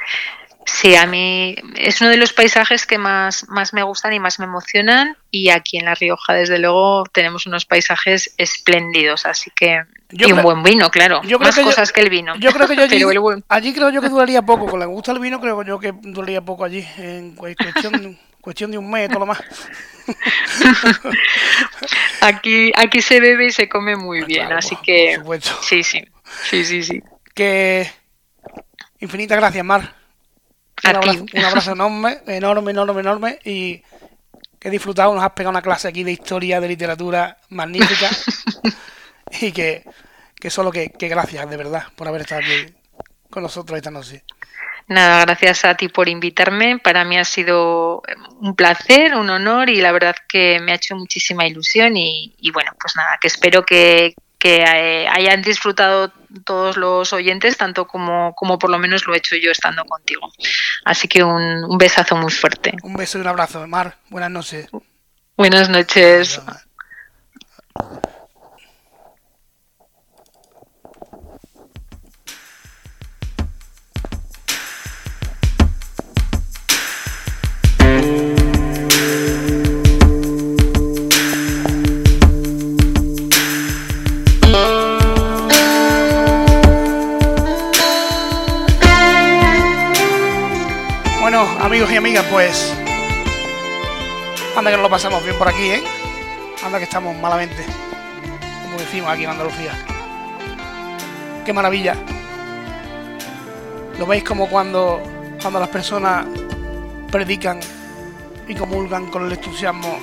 Sí, 0.65 0.95
a 0.95 1.05
mí 1.07 1.55
es 1.75 2.01
uno 2.01 2.11
de 2.11 2.17
los 2.17 2.33
paisajes 2.33 2.85
que 2.85 2.97
más, 2.97 3.47
más 3.49 3.73
me 3.73 3.83
gustan 3.83 4.13
y 4.13 4.19
más 4.19 4.39
me 4.39 4.45
emocionan. 4.45 5.17
Y 5.31 5.49
aquí 5.49 5.77
en 5.77 5.85
La 5.85 5.95
Rioja, 5.95 6.33
desde 6.33 6.59
luego, 6.59 7.03
tenemos 7.11 7.45
unos 7.45 7.65
paisajes 7.65 8.33
espléndidos. 8.37 9.25
Así 9.25 9.51
que. 9.55 9.83
y 10.11 10.31
un 10.31 10.41
buen 10.41 10.61
vino, 10.61 10.89
claro. 10.91 11.21
más 11.39 11.59
cosas 11.59 11.91
que 11.91 12.01
el 12.01 12.09
vino. 12.09 12.35
Yo 12.37 12.51
creo 12.51 12.67
que 12.67 12.75
yo 12.75 12.83
allí, 12.83 13.43
allí 13.49 13.73
creo 13.73 13.89
yo 13.89 14.01
que 14.01 14.09
duraría 14.09 14.41
poco. 14.43 14.67
Con 14.67 14.79
la 14.79 14.85
que 14.85 14.91
gusta 14.91 15.11
el 15.11 15.19
vino, 15.19 15.39
creo 15.39 15.63
yo 15.63 15.79
que 15.79 15.93
duraría 15.93 16.41
poco 16.41 16.63
allí. 16.63 16.87
En 16.97 17.35
cuestión 17.35 18.19
cuestión 18.41 18.71
de 18.71 18.77
un 18.77 18.89
mes, 18.89 19.09
todo 19.09 19.19
lo 19.19 19.25
más. 19.27 19.41
aquí, 22.21 22.71
aquí 22.75 23.01
se 23.01 23.19
bebe 23.19 23.47
y 23.47 23.51
se 23.51 23.69
come 23.69 23.95
muy 23.95 24.21
ah, 24.21 24.25
bien, 24.25 24.51
así 24.51 24.75
que 24.83 25.19
sí, 25.61 25.83
sí, 25.83 26.03
sí, 26.49 26.65
sí, 26.65 26.83
sí. 26.83 27.03
Que 27.33 27.89
infinitas 28.99 29.37
gracias, 29.37 29.63
Mar. 29.63 29.95
Un, 30.83 30.95
abrazo, 30.95 31.25
un 31.33 31.43
abrazo 31.43 31.71
enorme, 31.73 32.17
enorme, 32.25 32.71
enorme, 32.71 33.01
enorme 33.01 33.39
y 33.45 33.83
que 34.59 34.67
he 34.67 34.71
disfrutado, 34.71 35.13
nos 35.13 35.23
has 35.23 35.31
pegado 35.31 35.51
una 35.51 35.61
clase 35.61 35.87
aquí 35.87 36.03
de 36.03 36.11
historia, 36.11 36.59
de 36.59 36.67
literatura 36.67 37.37
magnífica 37.49 38.09
y 39.41 39.51
que, 39.51 39.83
que 40.35 40.49
solo 40.49 40.71
que, 40.71 40.89
que 40.89 41.07
gracias, 41.07 41.49
de 41.49 41.57
verdad, 41.57 41.85
por 41.95 42.07
haber 42.07 42.21
estado 42.21 42.41
aquí 42.41 42.73
con 43.29 43.43
nosotros 43.43 43.77
esta 43.77 43.89
noche. 43.89 44.23
Nada, 44.91 45.23
gracias 45.23 45.63
a 45.63 45.75
ti 45.75 45.87
por 45.87 46.09
invitarme. 46.09 46.77
Para 46.77 47.05
mí 47.05 47.17
ha 47.17 47.23
sido 47.23 48.03
un 48.41 48.57
placer, 48.57 49.15
un 49.15 49.29
honor 49.29 49.69
y 49.69 49.79
la 49.79 49.93
verdad 49.93 50.17
que 50.27 50.59
me 50.59 50.73
ha 50.73 50.75
hecho 50.75 50.97
muchísima 50.97 51.47
ilusión 51.47 51.95
y, 51.95 52.51
bueno, 52.51 52.73
pues 52.77 52.97
nada, 52.97 53.17
que 53.21 53.29
espero 53.29 53.65
que, 53.65 54.13
eh, 54.43 55.07
hayan 55.09 55.41
disfrutado 55.43 56.11
todos 56.43 56.75
los 56.75 57.13
oyentes, 57.13 57.55
tanto 57.55 57.87
como, 57.87 58.33
como 58.35 58.59
por 58.59 58.69
lo 58.69 58.79
menos 58.79 59.07
lo 59.07 59.13
he 59.13 59.19
hecho 59.19 59.37
yo 59.37 59.51
estando 59.51 59.85
contigo. 59.85 60.29
Así 60.83 61.07
que 61.07 61.23
un, 61.23 61.63
un 61.63 61.77
besazo 61.77 62.17
muy 62.17 62.31
fuerte. 62.31 62.73
Un 62.83 62.95
beso 62.95 63.17
y 63.17 63.21
un 63.21 63.27
abrazo, 63.27 63.65
Mar. 63.67 63.95
Buenas 64.09 64.31
noches. 64.31 64.67
Buenas 65.37 65.69
noches. 65.69 66.41
Amigos 91.71 91.91
y 91.93 91.95
amigas, 91.95 92.25
pues. 92.29 92.75
Anda 94.57 94.71
que 94.71 94.75
nos 94.75 94.83
lo 94.83 94.89
pasamos 94.89 95.23
bien 95.23 95.37
por 95.37 95.47
aquí, 95.47 95.69
¿eh? 95.69 95.81
Anda 96.65 96.79
que 96.79 96.83
estamos 96.83 97.15
malamente. 97.15 97.65
Como 98.63 98.77
decimos 98.77 99.09
aquí 99.09 99.23
en 99.23 99.29
Andalucía. 99.29 99.71
Qué 101.45 101.53
maravilla. 101.53 101.95
Lo 103.97 104.05
veis 104.05 104.21
como 104.21 104.49
cuando, 104.49 105.01
cuando 105.41 105.61
las 105.61 105.69
personas 105.69 106.25
predican 107.09 107.61
y 108.49 108.53
comulgan 108.53 109.05
con 109.05 109.27
el 109.27 109.31
entusiasmo, 109.31 109.97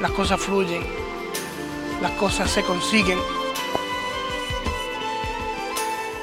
las 0.00 0.12
cosas 0.12 0.38
fluyen, 0.38 0.84
las 2.00 2.12
cosas 2.12 2.48
se 2.48 2.62
consiguen 2.62 3.18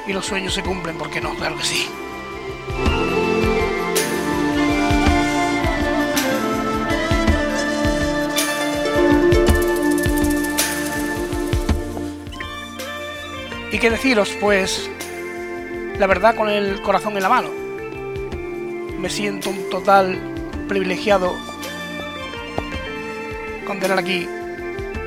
y 0.06 0.12
los 0.14 0.24
sueños 0.24 0.54
se 0.54 0.62
cumplen, 0.62 0.96
¿por 0.96 1.10
qué 1.10 1.20
no? 1.20 1.34
Claro 1.34 1.58
que 1.58 1.64
sí. 1.64 1.86
Qué 13.80 13.90
deciros? 13.90 14.36
Pues 14.38 14.90
la 15.98 16.06
verdad 16.06 16.36
con 16.36 16.50
el 16.50 16.82
corazón 16.82 17.16
en 17.16 17.22
la 17.22 17.30
mano. 17.30 17.48
Me 18.98 19.08
siento 19.08 19.48
un 19.48 19.70
total 19.70 20.18
privilegiado 20.68 21.34
con 23.66 23.80
tener 23.80 23.98
aquí 23.98 24.28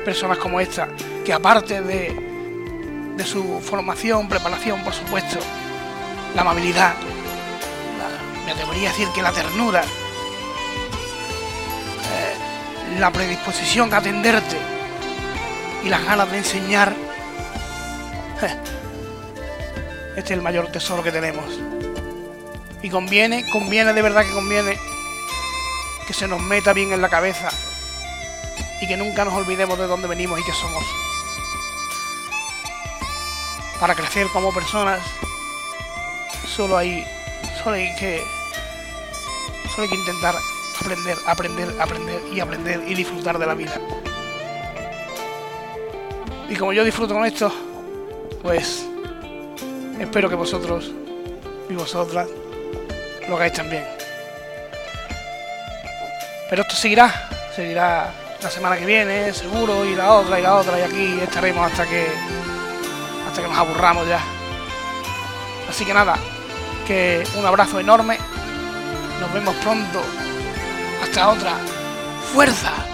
personas 0.04 0.38
como 0.38 0.60
esta, 0.60 0.88
que 1.24 1.32
aparte 1.32 1.82
de, 1.82 3.12
de 3.16 3.24
su 3.24 3.60
formación, 3.60 4.28
preparación, 4.28 4.82
por 4.82 4.92
supuesto, 4.92 5.38
la 6.34 6.42
amabilidad, 6.42 6.94
me 8.44 8.52
atrevería 8.52 8.88
a 8.88 8.92
decir 8.92 9.06
que 9.14 9.22
la 9.22 9.30
ternura, 9.30 9.82
eh, 12.02 12.98
la 12.98 13.12
predisposición 13.12 13.94
a 13.94 13.98
atenderte 13.98 14.58
y 15.84 15.88
las 15.88 16.04
ganas 16.04 16.28
de 16.32 16.38
enseñar 16.38 17.03
Este 20.16 20.32
es 20.32 20.38
el 20.38 20.42
mayor 20.42 20.70
tesoro 20.70 21.02
que 21.02 21.10
tenemos. 21.10 21.44
Y 22.82 22.90
conviene, 22.90 23.44
conviene 23.50 23.92
de 23.92 24.02
verdad 24.02 24.24
que 24.24 24.32
conviene 24.32 24.78
que 26.06 26.12
se 26.12 26.28
nos 26.28 26.40
meta 26.40 26.72
bien 26.72 26.92
en 26.92 27.00
la 27.00 27.08
cabeza 27.08 27.48
y 28.80 28.86
que 28.86 28.96
nunca 28.96 29.24
nos 29.24 29.34
olvidemos 29.34 29.78
de 29.78 29.86
dónde 29.86 30.06
venimos 30.06 30.38
y 30.38 30.44
qué 30.44 30.52
somos. 30.52 30.84
Para 33.80 33.94
crecer 33.94 34.28
como 34.28 34.52
personas, 34.52 35.00
solo 36.46 36.76
hay, 36.76 37.04
solo 37.62 37.76
hay 37.76 37.94
que, 37.96 38.22
solo 39.70 39.84
hay 39.84 39.88
que 39.88 39.96
intentar 39.96 40.36
aprender, 40.80 41.18
aprender, 41.26 41.80
aprender 41.80 42.22
y 42.32 42.40
aprender 42.40 42.84
y 42.86 42.94
disfrutar 42.94 43.38
de 43.38 43.46
la 43.46 43.54
vida. 43.54 43.80
Y 46.48 46.56
como 46.56 46.72
yo 46.72 46.84
disfruto 46.84 47.14
con 47.14 47.24
esto, 47.24 47.50
pues 48.44 48.86
espero 49.98 50.28
que 50.28 50.34
vosotros 50.34 50.92
y 51.70 51.72
vosotras 51.72 52.28
lo 53.26 53.36
hagáis 53.36 53.54
también. 53.54 53.84
Pero 56.50 56.60
esto 56.60 56.74
seguirá, 56.74 57.30
seguirá 57.56 58.12
la 58.42 58.50
semana 58.50 58.76
que 58.76 58.84
viene, 58.84 59.32
seguro, 59.32 59.82
y 59.86 59.94
la 59.94 60.12
otra, 60.12 60.38
y 60.38 60.42
la 60.42 60.56
otra, 60.56 60.78
y 60.78 60.82
aquí 60.82 61.20
estaremos 61.22 61.72
hasta 61.72 61.86
que 61.86 62.06
hasta 63.26 63.40
que 63.40 63.48
nos 63.48 63.56
aburramos 63.56 64.06
ya. 64.06 64.20
Así 65.66 65.86
que 65.86 65.94
nada, 65.94 66.16
que 66.86 67.26
un 67.38 67.46
abrazo 67.46 67.80
enorme. 67.80 68.18
Nos 69.20 69.32
vemos 69.32 69.54
pronto. 69.56 70.02
Hasta 71.02 71.30
otra. 71.30 71.56
¡Fuerza! 72.34 72.93